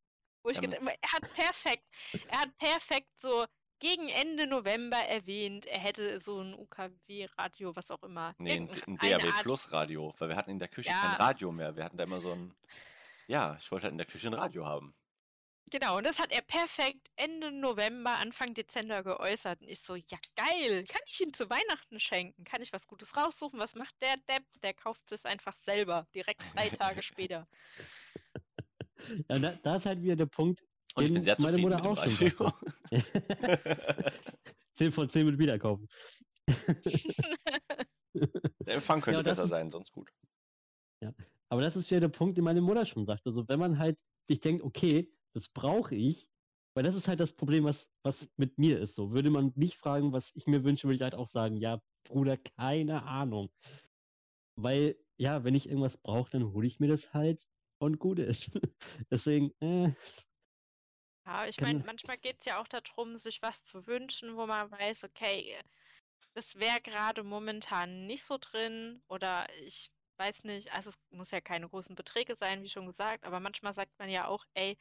Wo 0.43 0.51
ich 0.51 0.61
gedacht, 0.61 0.81
er 0.83 1.13
hat 1.13 1.33
perfekt, 1.35 1.85
er 2.29 2.41
hat 2.41 2.57
perfekt 2.59 3.11
so 3.21 3.47
gegen 3.81 4.09
Ende 4.09 4.47
November 4.47 4.99
erwähnt, 4.99 5.67
er 5.67 5.79
hätte 5.81 6.21
so 6.21 6.41
ein 6.41 6.55
UKW-Radio, 6.55 7.75
was 7.75 7.91
auch 7.91 8.03
immer. 8.05 8.35
Nee, 8.39 8.53
ein, 8.53 8.69
Irgendeine 8.69 9.17
ein 9.17 9.21
DAB 9.23 9.33
Art- 9.35 9.43
Plus 9.43 9.73
Radio, 9.73 10.15
weil 10.19 10.29
wir 10.29 10.37
hatten 10.37 10.51
in 10.51 10.59
der 10.61 10.69
Küche 10.69 10.91
Ja. 10.91 11.01
kein 11.01 11.17
Radio 11.17 11.51
mehr. 11.51 11.75
Wir 11.77 11.85
hatten 11.85 11.97
da 11.97 12.05
immer 12.05 12.21
so 12.21 12.33
ein, 12.33 12.55
ja, 13.27 13.57
ich 13.61 13.71
wollte 13.73 13.85
halt 13.85 13.93
in 13.93 13.99
der 13.99 14.07
Küche 14.07 14.29
ein 14.29 14.35
Radio 14.35 14.65
haben. 14.67 14.95
Genau, 15.73 15.99
und 15.99 16.05
das 16.05 16.19
hat 16.19 16.33
er 16.33 16.43
perfekt 16.43 17.11
Ende 17.15 17.53
November, 17.53 18.17
Anfang 18.19 18.55
Dezember 18.55 19.05
geäußert. 19.05 19.61
Und 19.61 19.69
ich 19.69 19.81
so, 19.81 19.95
ja 19.95 20.19
geil, 20.35 20.83
kann 20.89 21.01
ich 21.07 21.21
ihm 21.21 21.33
zu 21.33 21.49
Weihnachten 21.49 22.01
schenken? 22.01 22.43
Kann 22.43 22.61
ich 22.61 22.73
was 22.73 22.89
Gutes 22.89 23.17
raussuchen? 23.17 23.61
Was 23.61 23.77
macht 23.77 23.95
der 24.03 24.17
Depp? 24.29 24.43
Der 24.63 24.75
kauft 24.75 25.13
es 25.13 25.25
einfach 25.25 25.57
selber, 25.59 26.09
direkt 26.15 26.43
drei 26.55 26.69
Tage 26.71 27.03
später. 27.03 27.47
Ja, 29.31 29.39
da, 29.39 29.53
da 29.63 29.77
ist 29.77 29.87
halt 29.87 30.03
wieder 30.03 30.15
der 30.15 30.27
Punkt, 30.27 30.63
Und 30.95 31.05
ich 31.05 31.13
bin 31.13 31.23
sehr 31.23 31.37
meine 31.41 31.57
zufrieden 31.57 31.63
Mutter 31.63 31.77
mit 31.77 31.85
dem 31.85 31.91
auch 31.91 32.05
schon 32.05 32.53
Radio. 32.93 34.11
10 34.75 34.93
von 34.93 35.09
10 35.09 35.27
mit 35.27 35.39
Wiederkaufen. 35.39 35.87
Der 38.15 38.75
Empfang 38.75 39.01
könnte 39.01 39.19
Ja, 39.19 39.23
besser 39.23 39.45
ist- 39.45 39.51
sein, 39.51 39.71
sonst 39.71 39.93
gut. 39.93 40.11
Aber 41.49 41.63
das 41.63 41.77
ist 41.77 41.91
wieder 41.91 42.01
der 42.01 42.09
Punkt, 42.09 42.37
den 42.37 42.45
meine 42.45 42.61
Mutter 42.61 42.85
schon 42.85 43.07
sagt. 43.07 43.27
Also 43.27 43.49
wenn 43.49 43.59
man 43.59 43.79
halt 43.79 43.99
sich 44.29 44.41
denkt, 44.41 44.63
okay, 44.63 45.11
das 45.35 45.49
brauche 45.49 45.95
ich, 45.95 46.29
weil 46.77 46.85
das 46.85 46.95
ist 46.95 47.09
halt 47.09 47.19
das 47.21 47.33
Problem, 47.33 47.65
was, 47.65 47.91
was 48.05 48.29
mit 48.37 48.59
mir 48.59 48.79
ist. 48.79 48.95
So 48.95 49.11
würde 49.13 49.31
man 49.31 49.53
mich 49.57 49.77
fragen, 49.77 50.13
was 50.13 50.31
ich 50.35 50.47
mir 50.47 50.63
wünsche, 50.63 50.87
würde 50.87 50.97
ich 50.97 51.03
halt 51.03 51.15
auch 51.15 51.27
sagen, 51.27 51.57
ja, 51.57 51.81
Bruder, 52.07 52.37
keine 52.37 53.03
Ahnung. 53.05 53.51
Weil, 54.57 54.97
ja, 55.19 55.43
wenn 55.43 55.55
ich 55.55 55.67
irgendwas 55.69 55.97
brauche, 55.97 56.31
dann 56.31 56.53
hole 56.53 56.67
ich 56.67 56.79
mir 56.81 56.89
das 56.89 57.13
halt 57.15 57.47
und 57.81 57.99
gut 57.99 58.19
ist. 58.19 58.51
Deswegen, 59.11 59.51
äh, 59.61 59.93
Ja, 61.27 61.47
ich 61.47 61.61
meine, 61.61 61.83
manchmal 61.85 62.19
geht 62.19 62.39
es 62.41 62.47
ja 62.47 62.61
auch 62.61 62.69
darum, 62.69 63.19
sich 63.19 63.43
was 63.43 63.65
zu 63.65 63.87
wünschen, 63.87 64.37
wo 64.37 64.47
man 64.47 64.71
weiß, 64.71 65.05
okay, 65.05 65.61
das 66.35 66.57
wäre 66.57 66.81
gerade 66.83 67.25
momentan 67.25 68.07
nicht 68.07 68.25
so 68.25 68.39
drin 68.39 69.03
oder 69.09 69.49
ich 69.61 69.93
weiß 70.19 70.45
nicht, 70.45 70.73
also 70.73 70.91
es 70.91 70.97
muss 71.11 71.31
ja 71.33 71.41
keine 71.41 71.69
großen 71.69 71.95
Beträge 71.97 72.37
sein, 72.37 72.63
wie 72.63 72.69
schon 72.69 72.87
gesagt, 72.87 73.25
aber 73.25 73.41
manchmal 73.41 73.75
sagt 73.75 73.99
man 73.99 74.11
ja 74.11 74.27
auch, 74.29 74.45
ey, 74.55 74.79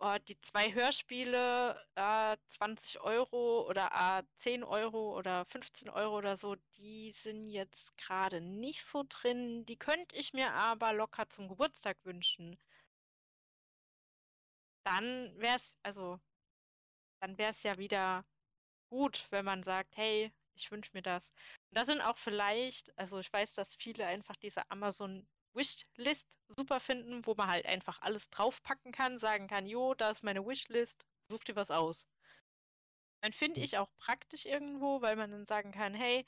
oh, 0.00 0.16
die 0.28 0.40
zwei 0.40 0.72
Hörspiele, 0.74 1.84
äh, 1.96 2.36
20 2.50 3.00
Euro 3.00 3.68
oder 3.68 3.90
äh, 4.20 4.24
10 4.38 4.64
Euro 4.64 5.16
oder 5.18 5.46
15 5.46 5.90
Euro 5.90 6.18
oder 6.18 6.36
so, 6.36 6.56
die 6.78 7.12
sind 7.12 7.44
jetzt 7.44 7.96
gerade 7.98 8.40
nicht 8.40 8.84
so 8.84 9.04
drin, 9.08 9.66
die 9.66 9.78
könnte 9.78 10.16
ich 10.16 10.32
mir 10.34 10.52
aber 10.54 10.92
locker 10.92 11.28
zum 11.28 11.48
Geburtstag 11.48 11.98
wünschen. 12.04 12.58
Dann 14.84 15.38
wäre 15.40 15.56
es, 15.56 15.76
also 15.82 16.20
dann 17.20 17.38
wäre 17.38 17.50
es 17.50 17.62
ja 17.62 17.78
wieder 17.78 18.24
gut, 18.90 19.28
wenn 19.30 19.44
man 19.44 19.62
sagt, 19.62 19.96
hey, 19.96 20.32
ich 20.56 20.70
wünsche 20.70 20.90
mir 20.94 21.02
das. 21.02 21.30
Und 21.70 21.78
da 21.78 21.84
sind 21.84 22.00
auch 22.02 22.18
vielleicht, 22.18 22.96
also 22.98 23.18
ich 23.20 23.32
weiß, 23.32 23.54
dass 23.54 23.76
viele 23.76 24.06
einfach 24.06 24.36
diese 24.36 24.70
Amazon 24.70 25.28
Wishlist 25.54 26.38
super 26.48 26.80
finden, 26.80 27.26
wo 27.26 27.34
man 27.34 27.48
halt 27.50 27.66
einfach 27.66 28.00
alles 28.02 28.30
draufpacken 28.30 28.92
kann, 28.92 29.18
sagen 29.18 29.48
kann, 29.48 29.66
jo, 29.66 29.94
da 29.94 30.10
ist 30.10 30.22
meine 30.24 30.46
Wishlist, 30.46 31.06
such 31.28 31.44
dir 31.44 31.56
was 31.56 31.70
aus. 31.70 32.06
Dann 33.20 33.32
finde 33.32 33.60
Hm. 33.60 33.64
ich 33.64 33.78
auch 33.78 33.88
praktisch 33.96 34.46
irgendwo, 34.46 35.00
weil 35.02 35.16
man 35.16 35.30
dann 35.30 35.46
sagen 35.46 35.72
kann, 35.72 35.94
hey, 35.94 36.24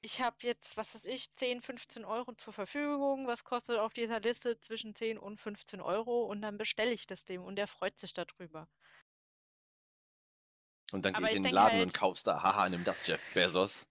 ich 0.00 0.20
habe 0.20 0.36
jetzt, 0.40 0.76
was 0.76 0.94
weiß 0.94 1.04
ich, 1.04 1.34
10, 1.36 1.60
15 1.60 2.04
Euro 2.04 2.32
zur 2.34 2.52
Verfügung. 2.52 3.26
Was 3.26 3.44
kostet 3.44 3.78
auf 3.78 3.92
dieser 3.92 4.20
Liste 4.20 4.58
zwischen 4.60 4.94
10 4.94 5.18
und 5.18 5.38
15 5.40 5.80
Euro? 5.80 6.24
Und 6.24 6.42
dann 6.42 6.58
bestelle 6.58 6.92
ich 6.92 7.06
das 7.06 7.24
dem 7.24 7.42
und 7.42 7.56
der 7.56 7.66
freut 7.66 7.98
sich 7.98 8.12
darüber. 8.12 8.68
Und 10.92 11.04
dann 11.04 11.14
gehe 11.14 11.30
ich 11.30 11.36
in 11.36 11.42
den 11.42 11.54
Laden 11.54 11.72
halt- 11.72 11.82
und 11.84 11.94
kauf's 11.94 12.22
da. 12.22 12.42
Haha, 12.42 12.68
nimm 12.68 12.84
das, 12.84 13.06
Jeff 13.06 13.22
Bezos. 13.32 13.86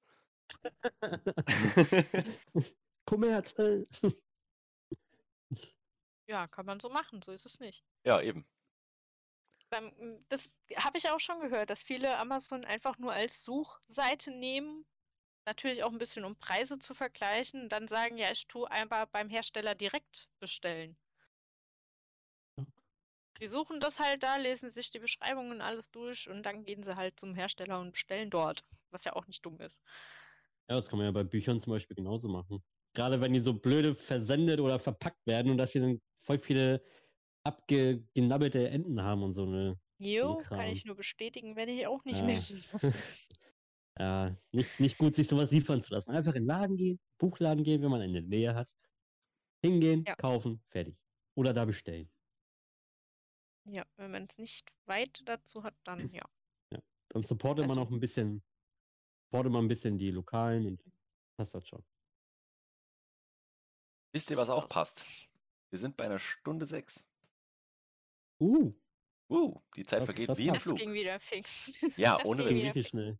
Kommerz. 3.06 3.58
äh. 3.58 3.84
Ja, 6.28 6.48
kann 6.48 6.66
man 6.66 6.80
so 6.80 6.90
machen, 6.90 7.22
so 7.22 7.32
ist 7.32 7.46
es 7.46 7.60
nicht. 7.60 7.84
ja, 8.06 8.22
eben. 8.22 8.46
Das 10.28 10.52
habe 10.76 10.98
ich 10.98 11.10
auch 11.10 11.20
schon 11.20 11.40
gehört, 11.40 11.70
dass 11.70 11.82
viele 11.82 12.18
Amazon 12.18 12.66
einfach 12.66 12.98
nur 12.98 13.14
als 13.14 13.44
Suchseite 13.44 14.32
nehmen. 14.32 14.86
Natürlich 15.46 15.84
auch 15.84 15.92
ein 15.92 16.00
bisschen, 16.00 16.26
um 16.26 16.36
Preise 16.38 16.80
zu 16.80 16.96
vergleichen. 16.96 17.70
Dann 17.70 17.88
sagen, 17.88 18.18
ja, 18.18 18.32
ich 18.32 18.48
tue 18.48 18.70
einfach 18.72 19.06
beim 19.06 19.30
Hersteller 19.30 19.76
direkt 19.76 20.30
bestellen. 20.40 20.98
Die 23.42 23.48
suchen 23.48 23.82
das 23.82 24.00
halt 24.00 24.24
da, 24.24 24.38
lesen 24.38 24.72
sich 24.72 24.90
die 24.90 25.00
Beschreibungen 25.00 25.60
alles 25.62 25.92
durch 25.92 26.30
und 26.30 26.44
dann 26.44 26.64
gehen 26.64 26.82
sie 26.84 26.96
halt 26.96 27.20
zum 27.20 27.36
Hersteller 27.36 27.80
und 27.82 27.92
bestellen 27.92 28.30
dort, 28.30 28.64
was 28.90 29.04
ja 29.04 29.14
auch 29.14 29.28
nicht 29.28 29.46
dumm 29.46 29.60
ist. 29.60 29.82
Ja, 30.70 30.76
das 30.76 30.88
kann 30.88 30.98
man 30.98 31.06
ja 31.08 31.12
bei 31.12 31.24
Büchern 31.24 31.60
zum 31.60 31.72
Beispiel 31.72 31.96
genauso 31.96 32.28
machen. 32.30 32.64
Gerade 32.94 33.20
wenn 33.22 33.34
die 33.34 33.40
so 33.40 33.54
blöde 33.54 33.96
versendet 33.96 34.60
oder 34.60 34.80
verpackt 34.80 35.26
werden 35.26 35.52
und 35.52 35.58
dass 35.58 35.72
sie 35.72 35.80
dann 35.80 36.00
voll 36.24 36.40
viele 36.40 36.84
abgenabbelte 37.44 38.70
Enden 38.70 39.02
haben 39.02 39.24
und 39.24 39.34
so 39.34 39.44
eine. 39.44 39.80
Jo, 40.00 40.44
kann 40.52 40.68
Kram. 40.68 40.74
ich 40.74 40.84
nur 40.86 40.96
bestätigen, 40.96 41.56
wenn 41.56 41.70
ich 41.70 41.86
auch 41.88 42.04
nicht 42.06 42.22
Ja. 42.22 42.26
mehr. 42.26 42.42
Ja, 44.02 44.36
nicht, 44.52 44.80
nicht 44.80 44.98
gut, 44.98 45.14
sich 45.16 45.28
sowas 45.28 45.52
liefern 45.52 45.80
zu 45.84 45.94
lassen. 45.94 46.10
Einfach 46.10 46.34
in 46.34 46.42
den 46.42 46.48
Laden 46.48 46.76
gehen, 46.76 47.00
Buchladen 47.20 47.64
gehen, 47.64 47.84
wenn 47.84 47.92
man 47.92 48.02
eine 48.02 48.24
Nähe 48.24 48.56
hat. 48.56 48.76
Hingehen, 49.64 50.04
Ja. 50.08 50.16
kaufen, 50.16 50.64
fertig. 50.70 50.98
Oder 51.36 51.54
da 51.54 51.66
bestellen. 51.66 52.10
Ja, 53.66 53.86
wenn 53.98 54.10
man 54.10 54.24
es 54.24 54.36
nicht 54.40 54.74
weit 54.88 55.22
dazu 55.26 55.64
hat, 55.64 55.76
dann 55.84 56.12
ja. 56.12 56.24
Dann 57.10 57.24
supportet 57.24 57.68
man 57.68 57.78
Also- 57.78 57.82
auch 57.82 57.92
ein 57.92 58.00
bisschen, 58.00 58.42
supportet 59.26 59.52
man 59.52 59.66
ein 59.66 59.68
bisschen 59.68 60.00
die 60.00 60.10
Lokalen 60.10 60.66
und 60.66 60.84
passt 61.38 61.54
das 61.54 61.68
schon. 61.68 61.84
Wisst 64.14 64.32
ihr, 64.32 64.38
was 64.38 64.50
auch 64.50 64.68
passt? 64.68 65.06
Wir 65.70 65.78
sind 65.78 65.96
bei 65.96 66.06
einer 66.06 66.18
Stunde 66.20 66.66
sechs. 66.66 67.06
Uh, 68.40 68.74
Uh, 69.30 69.62
die 69.78 69.86
Zeit 69.86 70.00
Das- 70.00 70.06
vergeht 70.08 70.28
das 70.28 70.38
wie 70.38 70.48
im 70.50 70.56
Flug. 70.56 70.78
ging 70.78 70.92
wieder 70.92 71.18
fix. 71.22 71.80
Ja, 71.96 72.18
Das 72.18 72.26
ohne 72.26 72.44
ging 72.46 72.58
wieder 72.58 72.66
richtig 72.68 72.88
schnell. 72.90 73.18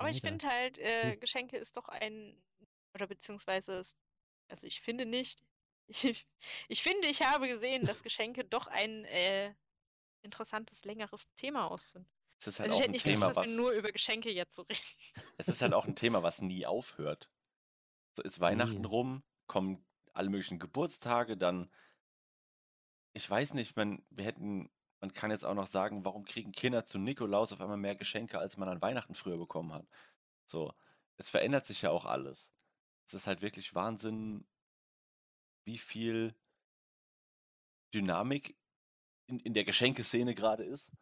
Aber 0.00 0.10
ich 0.10 0.20
finde 0.22 0.48
halt, 0.48 0.78
äh. 0.78 1.16
Geschenke 1.16 1.58
ist 1.58 1.76
doch 1.76 1.88
ein, 1.88 2.42
oder 2.94 3.06
beziehungsweise, 3.06 3.82
also 4.48 4.66
ich 4.66 4.80
finde 4.80 5.04
nicht, 5.06 5.44
ich, 5.88 6.26
ich 6.68 6.82
finde, 6.82 7.08
ich 7.08 7.22
habe 7.22 7.48
gesehen, 7.48 7.84
dass 7.84 8.02
Geschenke 8.02 8.44
doch 8.44 8.66
ein 8.66 9.04
äh, 9.04 9.54
interessantes, 10.22 10.84
längeres 10.84 11.28
Thema 11.36 11.70
aus 11.70 11.90
sind. 11.90 12.08
Es 12.40 12.46
ist 12.46 12.60
halt 12.60 12.70
Also 12.70 12.76
ich 12.76 12.78
auch 12.78 12.82
hätte 12.84 12.90
ein 12.90 12.92
nicht 12.94 13.02
Thema, 13.02 13.28
gedacht, 13.28 13.36
was 13.36 13.48
wir 13.50 13.56
nur 13.56 13.72
über 13.72 13.92
Geschenke 13.92 14.30
jetzt 14.30 14.54
so 14.54 14.62
reden. 14.62 14.80
es 15.36 15.48
ist 15.48 15.60
halt 15.60 15.74
auch 15.74 15.86
ein 15.86 15.96
Thema, 15.96 16.22
was 16.22 16.40
nie 16.40 16.64
aufhört. 16.66 17.30
So 18.16 18.22
ist 18.22 18.40
Weihnachten 18.40 18.80
Nie. 18.80 18.86
rum, 18.86 19.22
kommen 19.46 19.84
alle 20.12 20.30
möglichen 20.30 20.58
Geburtstage, 20.58 21.36
dann 21.36 21.70
ich 23.12 23.28
weiß 23.28 23.54
nicht, 23.54 23.76
man 23.76 24.02
wir 24.10 24.24
hätten 24.24 24.70
man 25.00 25.12
kann 25.12 25.30
jetzt 25.30 25.44
auch 25.44 25.54
noch 25.54 25.66
sagen, 25.66 26.04
warum 26.04 26.24
kriegen 26.24 26.52
Kinder 26.52 26.84
zu 26.84 26.98
Nikolaus 26.98 27.52
auf 27.52 27.60
einmal 27.60 27.76
mehr 27.78 27.96
Geschenke, 27.96 28.38
als 28.38 28.56
man 28.56 28.68
an 28.68 28.82
Weihnachten 28.82 29.14
früher 29.14 29.38
bekommen 29.38 29.72
hat. 29.72 29.86
So, 30.46 30.74
es 31.16 31.30
verändert 31.30 31.66
sich 31.66 31.82
ja 31.82 31.90
auch 31.90 32.04
alles. 32.04 32.52
Es 33.06 33.14
ist 33.14 33.26
halt 33.26 33.42
wirklich 33.42 33.74
Wahnsinn, 33.74 34.46
wie 35.64 35.78
viel 35.78 36.34
Dynamik 37.94 38.56
in, 39.26 39.40
in 39.40 39.54
der 39.54 39.64
Geschenkeszene 39.64 40.34
gerade 40.34 40.64
ist. 40.64 40.92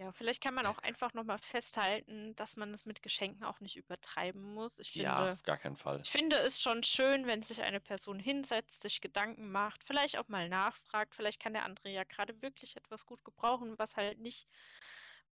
Ja, 0.00 0.12
vielleicht 0.12 0.42
kann 0.42 0.54
man 0.54 0.64
auch 0.64 0.78
einfach 0.78 1.12
nochmal 1.12 1.38
festhalten, 1.38 2.34
dass 2.34 2.56
man 2.56 2.72
es 2.72 2.86
mit 2.86 3.02
Geschenken 3.02 3.44
auch 3.44 3.60
nicht 3.60 3.76
übertreiben 3.76 4.40
muss. 4.54 4.78
Ich 4.78 4.92
Ja, 4.92 5.16
finde, 5.16 5.32
auf 5.34 5.42
gar 5.42 5.58
keinen 5.58 5.76
Fall. 5.76 6.00
Ich 6.02 6.10
finde 6.10 6.38
es 6.38 6.62
schon 6.62 6.82
schön, 6.82 7.26
wenn 7.26 7.42
sich 7.42 7.60
eine 7.60 7.80
Person 7.80 8.18
hinsetzt, 8.18 8.80
sich 8.82 9.02
Gedanken 9.02 9.52
macht, 9.52 9.84
vielleicht 9.84 10.16
auch 10.16 10.28
mal 10.28 10.48
nachfragt. 10.48 11.14
Vielleicht 11.14 11.42
kann 11.42 11.52
der 11.52 11.66
andere 11.66 11.90
ja 11.90 12.04
gerade 12.04 12.40
wirklich 12.40 12.76
etwas 12.78 13.04
gut 13.04 13.24
gebrauchen, 13.24 13.78
was 13.78 13.94
halt 13.96 14.18
nicht 14.20 14.48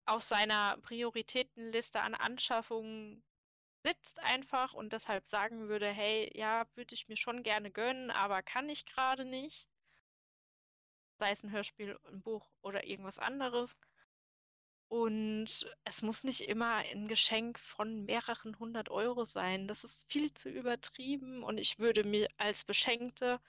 auf 0.06 0.22
seiner 0.24 0.78
Prioritätenliste 0.82 2.02
an 2.02 2.14
Anschaffungen 2.16 3.24
sitzt 3.86 4.20
einfach 4.22 4.74
und 4.74 4.94
deshalb 4.94 5.30
sagen 5.30 5.70
würde, 5.70 5.88
hey, 5.90 6.30
ja, 6.38 6.68
würde 6.76 6.94
ich 6.96 7.08
mir 7.08 7.18
schon 7.18 7.44
gerne 7.44 7.72
gönnen, 7.72 8.12
aber 8.12 8.44
kann 8.44 8.70
ich 8.70 8.86
gerade 8.86 9.26
nicht. 9.26 9.70
Sei 11.20 11.32
es 11.32 11.44
ein 11.44 11.52
Hörspiel, 11.52 12.00
ein 12.06 12.22
Buch 12.24 12.50
oder 12.62 12.86
irgendwas 12.88 13.20
anderes. 13.20 13.76
Und 14.90 15.70
es 15.84 16.02
muss 16.02 16.24
nicht 16.24 16.42
immer 16.42 16.76
ein 16.78 17.08
Geschenk 17.08 17.60
von 17.60 18.06
mehreren 18.06 18.58
hundert 18.60 18.90
Euro 18.90 19.24
sein. 19.26 19.68
Das 19.68 19.84
ist 19.84 20.12
viel 20.12 20.34
zu 20.34 20.50
übertrieben. 20.50 21.44
Und 21.44 21.58
ich 21.58 21.80
würde 21.80 22.04
mir 22.06 22.28
als 22.38 22.64
Beschenkte, 22.64 23.40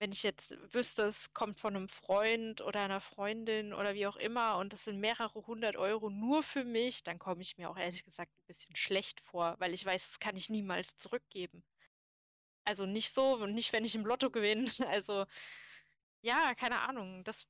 wenn 0.00 0.12
ich 0.12 0.22
jetzt 0.22 0.52
wüsste, 0.74 1.02
es 1.04 1.32
kommt 1.34 1.60
von 1.60 1.76
einem 1.76 1.88
Freund 1.88 2.62
oder 2.62 2.80
einer 2.82 3.00
Freundin 3.00 3.74
oder 3.74 3.94
wie 3.94 4.06
auch 4.06 4.16
immer 4.16 4.56
und 4.58 4.72
es 4.72 4.84
sind 4.84 4.98
mehrere 4.98 5.46
hundert 5.46 5.76
Euro 5.76 6.10
nur 6.10 6.42
für 6.42 6.64
mich, 6.64 7.02
dann 7.02 7.18
komme 7.18 7.42
ich 7.42 7.58
mir 7.58 7.70
auch 7.70 7.76
ehrlich 7.76 8.04
gesagt 8.04 8.32
ein 8.38 8.46
bisschen 8.46 8.76
schlecht 8.76 9.20
vor, 9.20 9.56
weil 9.58 9.74
ich 9.74 9.84
weiß, 9.84 10.08
das 10.08 10.18
kann 10.18 10.36
ich 10.36 10.48
niemals 10.50 10.96
zurückgeben. 10.96 11.62
Also 12.64 12.86
nicht 12.86 13.12
so 13.14 13.46
nicht, 13.46 13.72
wenn 13.72 13.84
ich 13.84 13.94
im 13.94 14.06
Lotto 14.06 14.30
gewinne. 14.30 14.70
Also 14.88 15.26
ja, 16.22 16.54
keine 16.54 16.80
Ahnung. 16.80 17.24
Das 17.24 17.46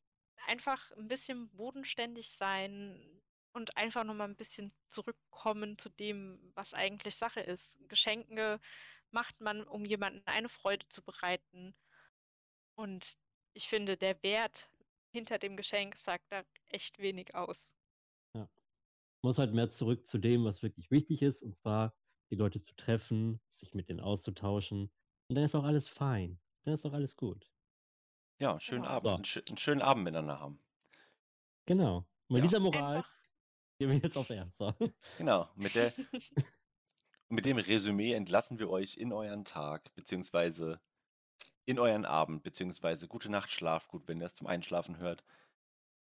einfach 0.50 0.90
ein 0.92 1.06
bisschen 1.06 1.48
bodenständig 1.50 2.30
sein 2.30 3.22
und 3.52 3.76
einfach 3.76 4.04
nochmal 4.04 4.28
ein 4.28 4.36
bisschen 4.36 4.72
zurückkommen 4.88 5.78
zu 5.78 5.88
dem, 5.90 6.52
was 6.54 6.74
eigentlich 6.74 7.14
Sache 7.14 7.40
ist. 7.40 7.78
Geschenke 7.88 8.60
macht 9.12 9.40
man, 9.40 9.62
um 9.62 9.84
jemandem 9.84 10.22
eine 10.26 10.48
Freude 10.48 10.88
zu 10.88 11.02
bereiten. 11.02 11.74
Und 12.74 13.14
ich 13.54 13.68
finde, 13.68 13.96
der 13.96 14.20
Wert 14.22 14.68
hinter 15.12 15.38
dem 15.38 15.56
Geschenk 15.56 15.96
sagt 15.96 16.24
da 16.30 16.42
echt 16.68 16.98
wenig 16.98 17.34
aus. 17.34 17.72
Muss 19.22 19.38
halt 19.38 19.52
mehr 19.52 19.70
zurück 19.70 20.08
zu 20.08 20.18
dem, 20.18 20.44
was 20.44 20.62
wirklich 20.62 20.90
wichtig 20.90 21.20
ist, 21.20 21.42
und 21.42 21.54
zwar 21.54 21.94
die 22.30 22.36
Leute 22.36 22.58
zu 22.58 22.74
treffen, 22.74 23.38
sich 23.48 23.74
mit 23.74 23.88
denen 23.88 24.00
auszutauschen. 24.00 24.90
Und 25.28 25.36
dann 25.36 25.44
ist 25.44 25.54
auch 25.54 25.64
alles 25.64 25.88
fein. 25.88 26.40
Dann 26.64 26.74
ist 26.74 26.86
auch 26.86 26.94
alles 26.94 27.16
gut. 27.16 27.46
Ja, 28.40 28.58
schönen 28.58 28.82
Genau. 28.82 28.94
Abend, 28.94 29.06
So. 29.08 29.14
einen, 29.14 29.24
schö- 29.24 29.48
einen 29.48 29.58
schönen 29.58 29.82
Abend 29.82 30.04
miteinander 30.04 30.40
haben. 30.40 30.58
Genau. 31.66 31.98
Und 31.98 32.06
mit 32.28 32.38
Ja. 32.38 32.42
dieser 32.48 32.60
Moral 32.60 32.96
Einfach, 32.98 33.10
gehen 33.78 33.90
wir 33.90 33.98
jetzt 33.98 34.16
auf 34.16 34.30
R. 34.30 34.50
So. 34.58 34.74
Genau, 35.18 35.48
mit 35.56 35.74
der 35.74 35.92
mit 37.28 37.44
dem 37.44 37.58
Resümee 37.58 38.14
entlassen 38.14 38.58
wir 38.58 38.70
euch 38.70 38.96
in 38.96 39.12
euren 39.12 39.44
Tag, 39.44 39.94
beziehungsweise 39.94 40.80
in 41.66 41.78
euren 41.78 42.04
Abend, 42.04 42.42
beziehungsweise 42.42 43.06
gute 43.08 43.30
Nacht, 43.30 43.50
Schlaf 43.50 43.88
gut, 43.88 44.08
wenn 44.08 44.18
ihr 44.20 44.26
es 44.26 44.34
zum 44.34 44.46
Einschlafen 44.46 44.96
hört. 44.96 45.22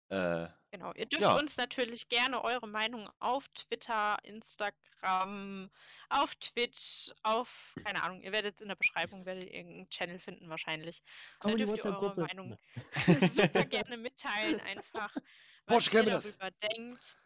Äh, 0.08 0.48
genau. 0.72 0.92
Ihr 0.94 1.06
dürft 1.06 1.22
Ja. 1.22 1.38
uns 1.38 1.56
natürlich 1.56 2.08
gerne 2.08 2.42
eure 2.42 2.66
Meinung 2.66 3.08
auf 3.20 3.48
Twitter, 3.50 4.18
Instagram, 4.24 5.70
auf 6.08 6.34
Twitch, 6.36 7.12
auf, 7.22 7.74
keine 7.84 8.02
Ahnung, 8.02 8.22
ihr 8.22 8.32
werdet 8.32 8.60
in 8.60 8.68
der 8.68 8.74
Beschreibung, 8.76 9.24
werdet 9.24 9.44
ihr 9.46 9.54
irgendeinen 9.54 9.88
Channel 9.90 10.18
finden 10.18 10.48
wahrscheinlich. 10.48 11.02
Da 11.40 11.50
Komm 11.50 11.56
die 11.58 11.64
dürft 11.64 11.84
ihr 11.84 11.84
eure. 11.84 12.20
Meinung 12.22 12.58
Na, 13.06 13.14
super 13.28 13.64
gerne 13.66 13.96
mitteilen, 13.96 14.60
einfach, 14.60 15.14
Boah, 15.66 15.76
was 15.76 15.86
ich 15.86 15.92
ihr 15.92 16.00
kenn 16.02 16.10
das. 16.10 16.24
darüber 16.36 16.50
denkt. 16.50 17.16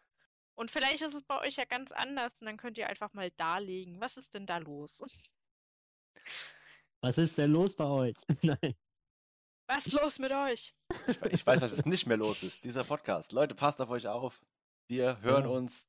Und 0.55 0.71
vielleicht 0.71 1.01
ist 1.03 1.13
es 1.15 1.23
bei 1.23 1.39
euch 1.41 1.55
ja 1.55 1.65
ganz 1.65 1.91
anders 1.91 2.33
und 2.39 2.45
dann 2.47 2.57
könnt 2.57 2.77
ihr 2.77 2.87
einfach 2.89 3.13
mal 3.13 3.31
darlegen, 3.31 3.99
was 4.01 4.17
ist 4.17 4.33
denn 4.35 4.45
da 4.47 4.57
los? 4.57 5.01
Was 7.01 7.17
ist 7.17 7.37
denn 7.37 7.51
los 7.51 7.75
bei 7.75 7.85
euch? 7.85 8.15
Nein. 8.43 8.75
Was 9.67 9.85
ist 9.85 9.93
los 9.93 10.19
mit 10.19 10.31
euch? 10.31 10.73
ich, 11.07 11.21
ich 11.23 11.45
weiß, 11.45 11.61
was 11.61 11.71
jetzt 11.71 11.85
nicht 11.85 12.05
mehr 12.07 12.17
los 12.17 12.41
ist. 12.43 12.63
Dieser 12.63 12.83
Podcast. 12.83 13.31
Leute, 13.33 13.53
passt 13.55 13.81
auf 13.81 13.89
euch 13.89 14.07
auf. 14.07 14.45
Wir 14.89 15.19
hören 15.21 15.43
Ja. 15.43 15.49
uns 15.49 15.87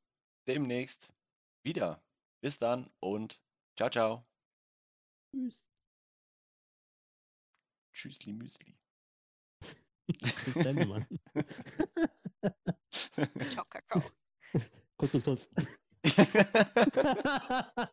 demnächst 0.48 1.08
wieder. 1.64 2.02
Bis 2.42 2.58
dann 2.58 2.90
und 3.00 3.40
ciao, 3.76 3.88
ciao. 3.90 4.22
Tschüss. 5.32 5.64
Tschüssli 7.94 8.32
Müsli. 8.32 8.76
Bis 10.08 10.54
dann, 10.54 10.88
Mann. 10.88 11.06
Ciao, 13.50 13.64
Kakao. 13.68 14.02
Kuss, 14.96 15.12
kuss, 15.12 15.24
kuss. 15.24 15.48